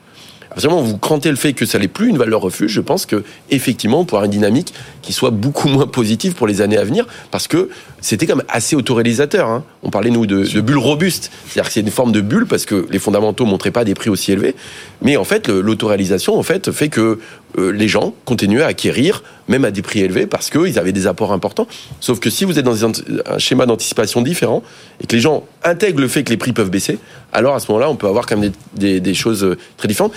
Absolument, 0.52 0.82
vous 0.82 0.98
crantez 0.98 1.30
le 1.30 1.38
fait 1.38 1.54
que 1.54 1.66
ça 1.66 1.80
n'est 1.80 1.88
plus 1.88 2.10
une 2.10 2.18
valeur 2.18 2.42
refuge. 2.42 2.72
Je 2.72 2.82
pense 2.82 3.06
que 3.06 3.24
effectivement, 3.50 4.02
on 4.02 4.06
pourra 4.06 4.20
avoir 4.20 4.26
une 4.26 4.38
dynamique 4.38 4.74
qui 5.02 5.14
soit 5.14 5.32
beaucoup 5.32 5.68
moins 5.70 5.88
positive 5.88 6.34
pour 6.34 6.46
les 6.46 6.62
années 6.62 6.78
à 6.78 6.84
venir, 6.84 7.08
parce 7.32 7.48
que 7.48 7.70
c'était 8.02 8.26
quand 8.26 8.36
même 8.36 8.46
assez 8.50 8.76
autoréalisateur. 8.76 9.48
Hein. 9.48 9.64
On 9.84 9.90
parlait 9.90 10.10
nous 10.10 10.26
de, 10.26 10.44
de 10.44 10.62
bulle 10.62 10.78
robuste, 10.78 11.32
c'est-à-dire 11.48 11.70
que 11.70 11.74
c'est 11.74 11.82
une 11.82 11.92
forme 11.92 12.12
de 12.12 12.22
bulle 12.22 12.46
parce 12.46 12.66
que 12.66 12.88
les 12.92 13.00
fondamentaux 13.00 13.46
montraient 13.46 13.72
pas 13.72 13.86
des 13.86 13.94
prix 13.94 14.10
aussi 14.10 14.32
élevés, 14.32 14.56
mais 15.02 15.18
en 15.18 15.24
fait, 15.24 15.48
l'autoréalisation 15.48 16.38
en 16.38 16.44
fait 16.44 16.72
fait 16.72 16.90
que 16.90 17.20
euh, 17.58 17.72
les 17.72 17.88
gens 17.88 18.14
continuaient 18.26 18.64
à 18.64 18.68
acquérir 18.68 19.24
même 19.48 19.66
à 19.66 19.72
des 19.72 19.82
prix 19.82 20.00
élevés 20.00 20.26
parce 20.26 20.50
qu'ils 20.50 20.80
avaient 20.80 20.94
des 20.94 21.08
apports 21.08 21.34
importants. 21.34 21.68
Sauf 22.00 22.20
que 22.20 22.30
si 22.30 22.46
vous 22.46 22.58
êtes 22.58 22.66
dans 22.66 22.86
un 22.86 22.92
schéma 23.38 23.66
d'anticipation 23.66 24.22
différent 24.22 24.64
et 25.02 25.08
que 25.08 25.16
les 25.16 25.22
gens 25.22 25.44
intègrent 25.64 26.00
le 26.00 26.08
fait 26.08 26.24
que 26.24 26.30
les 26.30 26.38
prix 26.38 26.54
peuvent 26.54 26.70
baisser, 26.70 27.00
alors 27.34 27.56
à 27.56 27.60
ce 27.60 27.68
moment-là, 27.72 27.90
on 27.90 27.96
peut 27.96 28.08
avoir 28.08 28.26
quand 28.26 28.38
même 28.38 28.52
des, 28.76 28.94
des- 28.94 29.00
des 29.00 29.14
choses 29.14 29.44
euh, 29.44 29.58
très 29.78 29.88
différentes. 29.88 30.14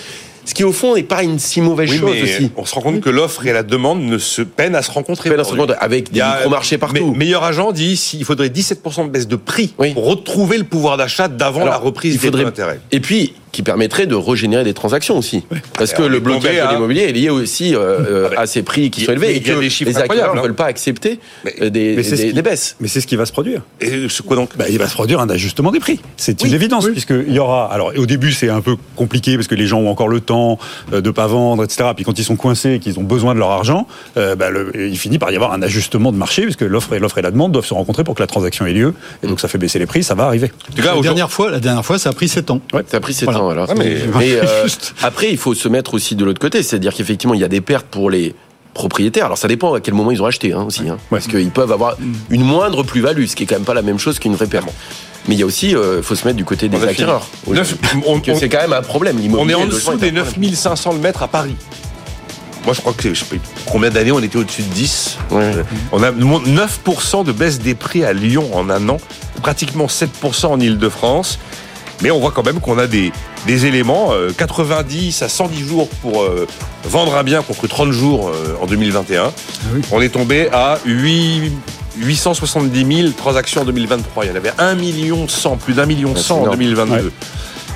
Ce 0.47 0.53
qui, 0.53 0.63
au 0.63 0.71
fond, 0.71 0.93
n'est 0.95 1.01
pas 1.01 1.23
une 1.23 1.39
si 1.39 1.59
mauvaise 1.59 1.89
Oui, 1.89 1.97
chose 1.97 2.11
mais 2.13 2.21
aussi. 2.21 2.51
on 2.55 2.65
se 2.65 2.75
rend 2.75 2.81
compte 2.81 3.01
que 3.01 3.09
l'offre 3.09 3.47
et 3.47 3.51
la 3.51 3.63
demande 3.63 4.03
ne 4.03 4.19
se 4.19 4.43
peinent 4.43 4.75
à 4.75 4.83
se 4.83 4.91
rencontrer. 4.91 5.29
Ce 5.29 5.33
aujourd'hui. 5.33 5.57
monde 5.57 5.75
avec 5.79 6.09
Il 6.11 6.13
des 6.13 6.21
micro-marchés 6.21 6.77
partout. 6.77 7.11
Me- 7.13 7.17
meilleur 7.17 7.43
agent 7.43 7.71
dit 7.71 7.97
s'il 7.97 8.23
faudrait 8.25 8.49
17% 8.49 9.05
de 9.05 9.09
baisse 9.09 9.27
de 9.27 9.37
prix 9.37 9.73
Oui. 9.79 9.93
pour 9.95 10.05
retrouver 10.05 10.59
le 10.59 10.63
pouvoir 10.63 10.97
d'achat 10.97 11.27
d'avant 11.29 11.65
la 11.65 11.77
reprise 11.77 12.13
il 12.15 12.19
des 12.21 12.29
taux 12.29 12.37
d'intérêt. 12.43 12.79
Et 12.91 12.99
puis, 12.99 13.33
qui 13.55 13.63
permettrait 13.63 14.05
de 14.05 14.15
régénérer 14.15 14.63
des 14.65 14.73
transactions 14.73 15.17
aussi. 15.17 15.45
Parce 15.77 15.93
que 15.93 16.03
le 16.03 16.19
blocage 16.19 16.57
à- 16.59 16.67
de 16.67 16.73
l'immobilier 16.73 17.03
est 17.03 17.11
lié 17.13 17.29
aussi 17.29 17.73
euh, 17.73 17.79
euh, 17.79 18.27
Ah 18.27 18.35
ben, 18.35 18.41
à 18.41 18.47
ces 18.47 18.63
prix 18.63 18.91
qui 18.91 19.05
sont 19.05 19.13
élevés 19.13 19.27
mais 19.27 19.35
et 19.37 19.41
que 19.41 19.59
des 19.59 19.69
chiffres 19.69 19.89
les 19.89 19.97
acquéreurs 19.97 20.35
ne 20.35 20.39
hein. 20.39 20.43
veulent 20.43 20.55
pas 20.55 20.65
accepter 20.65 21.19
Mais- 21.45 21.55
euh, 21.61 21.69
des, 21.69 21.95
mais 21.95 22.03
c'est 22.03 22.17
ce 22.17 22.21
des- 22.21 22.27
qui- 22.29 22.33
des 22.33 22.41
baisses. 22.41 22.75
Mais 22.81 22.87
c'est 22.89 22.99
ce 22.99 23.07
qui 23.07 23.15
va 23.15 23.25
se 23.25 23.31
produire. 23.31 23.61
Et 23.79 24.09
ce 24.09 24.21
quoi 24.21 24.35
donc? 24.35 24.57
Bah, 24.57 24.65
il 24.69 24.77
va 24.77 24.87
se 24.89 24.93
produire 24.93 25.21
un 25.21 25.29
ajustement 25.29 25.71
des 25.71 25.79
prix. 25.79 25.99
C'est 26.17 26.43
une 26.43 26.53
évidence, 26.53 26.85
puisqu'il 26.89 27.31
y 27.31 27.39
aura. 27.39 27.71
Alors, 27.73 27.93
au 27.97 28.05
début, 28.05 28.33
c'est 28.33 28.49
un 28.49 28.61
peu 28.61 28.75
compliqué 28.97 29.35
parce 29.35 29.47
que 29.47 29.55
les 29.55 29.67
gens 29.67 29.79
ont 29.79 29.89
encore 29.89 30.09
le 30.09 30.19
temps 30.19 30.59
euh, 30.93 30.99
de 31.01 31.09
pas 31.11 31.27
vendre, 31.27 31.63
etc. 31.63 31.89
Puis 31.95 32.03
quand 32.03 32.19
ils 32.19 32.25
sont 32.25 32.35
coincés 32.35 32.73
et 32.73 32.79
qu'ils 32.79 32.99
ont 32.99 33.03
besoin 33.03 33.33
de 33.33 33.39
leur 33.39 33.51
argent, 33.51 33.87
euh, 34.17 34.35
bah, 34.35 34.49
le- 34.49 34.71
il 34.75 34.97
finit 34.97 35.17
par 35.17 35.31
y 35.31 35.35
avoir 35.35 35.53
un 35.53 35.61
ajustement 35.61 36.11
de 36.11 36.17
marché, 36.17 36.41
puisque 36.43 36.61
l'offre 36.61 36.93
et 36.93 36.99
l'offre 36.99 37.17
et 37.17 37.21
la 37.21 37.31
demande 37.31 37.51
doivent 37.53 37.65
se 37.65 37.73
rencontrer 37.73 38.03
pour 38.03 38.15
que 38.15 38.21
la 38.21 38.27
transaction 38.27 38.65
ait 38.65 38.73
lieu. 38.73 38.93
Et 39.23 39.27
donc, 39.27 39.39
ça 39.39 39.47
fait 39.47 39.57
baisser 39.57 39.79
les 39.79 39.85
prix, 39.85 40.03
ça 40.03 40.13
va 40.15 40.25
arriver. 40.25 40.51
En 40.71 40.75
tout 40.75 40.81
cas, 40.81 40.95
La 40.95 41.01
dernière 41.01 41.31
fois, 41.31 41.51
la 41.51 41.59
dernière 41.59 41.85
fois, 41.85 41.97
ça 41.99 42.09
a 42.09 42.13
pris 42.13 42.27
7 42.27 42.49
ans. 42.51 42.59
Ça 42.87 42.97
a 42.97 42.99
pris 42.99 43.13
7 43.13 43.25
Voilà. 43.25 43.41
ans 43.43 43.44
Ouais, 43.49 43.75
mais- 43.77 43.97
Mais, 44.17 44.31
euh, 44.35 44.67
après, 45.03 45.29
il 45.31 45.37
faut 45.37 45.53
se 45.53 45.67
mettre 45.67 45.93
aussi 45.93 46.15
de 46.15 46.25
l'autre 46.25 46.39
côté, 46.39 46.63
c'est-à-dire 46.63 46.93
qu'effectivement, 46.93 47.33
il 47.33 47.41
y 47.41 47.43
a 47.43 47.47
des 47.47 47.61
pertes 47.61 47.87
pour 47.87 48.09
les 48.09 48.35
propriétaires. 48.73 49.25
Alors 49.25 49.37
ça 49.37 49.47
dépend 49.47 49.73
à 49.73 49.79
quel 49.79 49.93
moment 49.93 50.11
ils 50.11 50.21
ont 50.21 50.25
acheté 50.25 50.51
hein, 50.51 50.63
aussi, 50.67 50.89
hein. 50.89 50.97
parce 51.09 51.27
qu'ils 51.27 51.49
peuvent 51.49 51.71
avoir 51.71 51.95
une 52.29 52.43
moindre 52.43 52.83
plus-value, 52.83 53.25
ce 53.25 53.35
qui 53.35 53.43
est 53.43 53.45
quand 53.45 53.55
même 53.55 53.63
pas 53.63 53.73
la 53.73 53.81
même 53.81 53.99
chose 53.99 54.19
qu'une 54.19 54.35
vraie 54.35 54.47
perte. 54.47 54.67
Mais 55.27 55.35
il 55.35 55.39
y 55.39 55.43
a 55.43 55.45
aussi, 55.45 55.69
il 55.71 56.03
faut 56.03 56.13
se 56.15 56.25
mettre 56.27 56.37
du 56.37 56.43
côté 56.45 56.67
des 56.67 56.77
acquéreurs. 56.89 57.25
c'est 58.35 58.49
quand 58.49 58.61
même 58.61 58.73
un 58.73 58.81
problème. 58.81 59.17
On 59.37 59.47
est 59.49 59.53
en 59.53 59.65
dessous 59.65 59.95
des 59.97 60.09
un 60.09 60.11
problème. 60.11 60.15
9500 60.25 60.93
le 60.93 60.99
mètre 60.99 61.23
à 61.23 61.27
Paris. 61.29 61.55
Moi, 62.65 62.73
je 62.73 62.81
crois 62.81 62.93
que 62.93 63.13
je 63.13 63.19
sais 63.23 63.25
pas 63.25 63.35
combien 63.67 63.91
d'années 63.91 64.11
on 64.11 64.19
était 64.21 64.37
au-dessus 64.37 64.63
de 64.63 64.73
10. 64.73 65.17
Ouais. 65.31 65.43
Euh, 65.43 65.63
On 65.91 66.01
a 66.03 66.11
9% 66.11 67.23
de 67.23 67.31
baisse 67.31 67.59
des 67.59 67.75
prix 67.75 68.03
à 68.03 68.11
Lyon 68.11 68.49
en 68.53 68.69
un 68.69 68.89
an, 68.89 68.97
pratiquement 69.41 69.85
7% 69.85 70.47
en 70.47 70.59
Ile-de-France. 70.59 71.37
Mais 72.01 72.11
on 72.11 72.19
voit 72.19 72.31
quand 72.31 72.45
même 72.45 72.59
qu'on 72.59 72.77
a 72.77 72.87
des, 72.87 73.11
des 73.47 73.65
éléments, 73.65 74.11
euh, 74.13 74.31
90 74.37 75.21
à 75.21 75.29
110 75.29 75.59
jours 75.67 75.87
pour 76.01 76.21
euh, 76.23 76.45
vendre 76.83 77.15
un 77.15 77.23
bien 77.23 77.41
contre 77.41 77.67
30 77.67 77.91
jours 77.91 78.29
euh, 78.29 78.55
en 78.61 78.65
2021. 78.65 79.31
oui. 79.73 79.81
On 79.91 80.01
est 80.01 80.09
tombé 80.09 80.49
à 80.51 80.77
8, 80.85 81.51
870 81.97 82.95
000 83.01 83.09
transactions 83.15 83.61
en 83.61 83.65
2023. 83.65 84.25
Il 84.25 84.29
y 84.29 84.31
en 84.31 84.35
avait 84.35 84.51
1 84.57 84.75
million 84.75 85.27
100, 85.27 85.57
plus 85.57 85.73
d'un 85.73 85.85
million 85.85 86.09
Ouais, 86.13 86.15
100 86.19 86.21
c'est 86.21 86.33
en 86.33 86.41
énorme. 86.43 86.57
2022. 86.59 86.93
Ouais. 87.05 87.11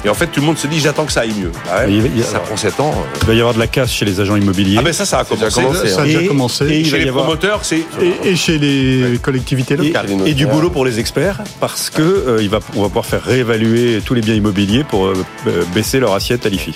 Et 0.06 0.10
en 0.10 0.14
fait, 0.14 0.28
tout 0.28 0.40
le 0.40 0.46
monde 0.46 0.58
se 0.58 0.68
dit 0.68 0.80
j'attends 0.80 1.06
que 1.06 1.12
ça 1.12 1.22
aille 1.22 1.34
mieux. 1.38 1.52
Ah 1.70 1.80
ouais, 1.86 1.92
Il 2.16 2.22
a- 2.22 2.26
ça 2.26 2.40
prend 2.40 2.56
7 2.56 2.80
ans. 2.80 2.94
euh. 2.96 3.18
Il 3.22 3.28
va 3.28 3.34
y 3.34 3.40
avoir 3.40 3.54
de 3.54 3.60
la 3.60 3.68
casse 3.68 3.92
chez 3.92 4.06
les 4.06 4.20
agents 4.22 4.36
immobiliers. 4.38 4.78
Ah 4.80 4.82
ben 4.82 4.94
ça, 4.94 5.06
ça 5.06 5.20
a 5.20 5.24
déjà 5.24 5.50
commencé. 5.50 5.62
commencé, 5.62 5.88
Ça 5.90 6.02
a 6.02 6.06
Et- 6.06 6.14
déjà 6.16 6.28
commencé. 6.28 6.66
et 6.66 6.84
Chez 6.86 7.00
les 7.00 7.10
avoir- 7.10 7.26
promoteurs, 7.26 7.60
c'est 7.64 7.80
Et, 8.02 8.30
et 8.30 8.36
chez 8.36 8.58
les 8.58 9.18
collectivités 9.22 9.76
locales. 9.76 10.06
les 10.24 10.32
et 10.32 10.34
du 10.34 10.46
boulot 10.48 10.70
pour 10.70 10.86
les 10.86 11.00
experts 11.00 11.42
parce 11.60 11.90
que 11.90 12.02
euh, 12.02 12.38
il 12.42 12.50
va, 12.50 12.60
on 12.76 12.82
va 12.82 12.88
pouvoir 12.88 13.06
faire 13.06 13.24
réévaluer 13.24 14.02
tous 14.06 14.14
les 14.14 14.22
biens 14.22 14.36
immobiliers 14.36 14.84
pour 14.86 15.08
euh, 15.08 15.14
euh, 15.48 15.64
baisser 15.76 16.00
leur 16.00 16.14
assiette 16.14 16.46
à 16.46 16.50
l'IFI. 16.50 16.74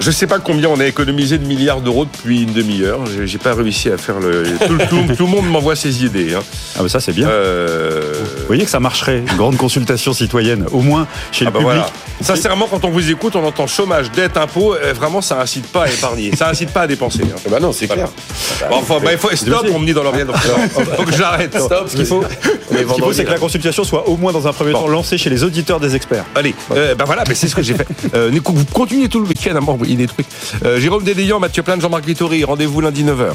Je 0.00 0.10
sais 0.10 0.26
pas 0.26 0.38
combien 0.38 0.68
on 0.68 0.80
a 0.80 0.86
économisé 0.86 1.38
de 1.38 1.46
milliards 1.46 1.80
d'euros 1.80 2.04
depuis 2.04 2.42
une 2.42 2.52
demi-heure. 2.52 3.00
J'ai- 3.24 3.38
pas 3.38 3.54
réussi 3.54 3.90
à 3.90 3.98
faire 3.98 4.20
le. 4.20 4.44
Tout, 4.66 4.78
tout- 4.88 5.14
tout 5.16 5.24
le 5.26 5.30
monde 5.30 5.46
m'envoie 5.48 5.76
ses 5.76 6.04
idées. 6.04 6.34
hein. 6.34 6.42
Ah 6.78 6.82
ben 6.82 6.88
ça 6.88 7.00
c'est 7.00 7.12
bien. 7.12 7.28
Euh, 7.28 8.12
Vous 8.40 8.46
voyez 8.46 8.64
que 8.64 8.70
ça 8.70 8.80
marcherait, 8.80 9.18
une 9.18 9.36
grande 9.36 9.56
consultation 9.56 10.12
citoyenne, 10.12 10.66
au 10.72 10.80
moins 10.80 11.06
chez 11.32 11.44
ah 11.46 11.48
le 11.48 11.52
bah 11.52 11.58
public. 11.58 11.74
voilà. 11.76 11.90
Sincèrement, 12.20 12.66
quand 12.70 12.84
on 12.84 12.90
vous 12.90 13.10
écoute, 13.10 13.36
on 13.36 13.44
entend 13.44 13.66
chômage, 13.66 14.10
dette, 14.12 14.36
impôts. 14.36 14.74
euh, 14.74 14.92
Vraiment, 14.94 15.20
ça 15.20 15.40
incite 15.40 15.66
pas 15.66 15.84
à 15.84 15.88
épargner. 15.88 16.34
Ça 16.36 16.48
incite 16.48 16.70
pas 16.70 16.82
à 16.82 16.86
dépenser. 16.86 17.22
hein. 17.24 17.36
Ah 17.44 17.48
Bah 17.50 17.60
non, 17.60 17.72
c'est 17.72 17.86
Voilà. 17.86 18.04
clair. 18.04 18.70
Bon, 18.70 18.76
enfin, 18.76 18.98
bah, 19.02 19.12
il 19.12 19.18
faut 19.18 19.34
stop. 19.34 19.66
On 19.74 19.78
me 19.78 19.86
dit 19.86 19.92
dans 19.92 20.02
l'oreille. 20.04 20.24
donc, 20.24 20.36
Faut 20.96 21.02
que 21.04 21.12
j'arrête. 21.16 21.58
Stop, 21.58 21.88
ce 21.88 21.96
qu'il 21.96 22.06
faut. 22.06 22.22
Ce 22.70 22.76
qu'il 22.76 22.86
faut, 22.86 23.12
c'est 23.12 23.24
que 23.24 23.30
la 23.30 23.38
consultation 23.38 23.84
soit 23.84 24.08
au 24.08 24.16
moins 24.16 24.32
dans 24.32 24.46
un 24.48 24.52
premier 24.52 24.72
Bon. 24.72 24.82
temps 24.82 24.88
lancée 24.88 25.18
chez 25.18 25.28
les 25.30 25.44
auditeurs 25.44 25.80
des 25.80 25.94
experts. 25.96 26.24
Allez, 26.34 26.54
euh, 26.72 26.94
ben 26.94 27.04
voilà, 27.04 27.24
ben 27.24 27.34
c'est 27.34 27.48
ce 27.48 27.54
que 27.54 27.62
j'ai 27.62 27.74
fait. 27.74 27.86
Euh, 28.14 28.30
Nico, 28.30 28.52
vous 28.52 28.64
continuez 28.64 29.08
tout 29.08 29.20
le 29.20 29.26
week-end 29.26 29.54
à 29.56 29.60
m'envoyer 29.60 29.83
trucs. 30.06 30.26
Euh, 30.64 30.78
Jérôme 30.80 31.04
Dédéian, 31.04 31.40
Mathieu 31.40 31.62
Plane, 31.62 31.80
Jean-Marc 31.80 32.04
Vittori, 32.04 32.44
rendez-vous 32.44 32.80
lundi 32.80 33.04
9h. 33.04 33.34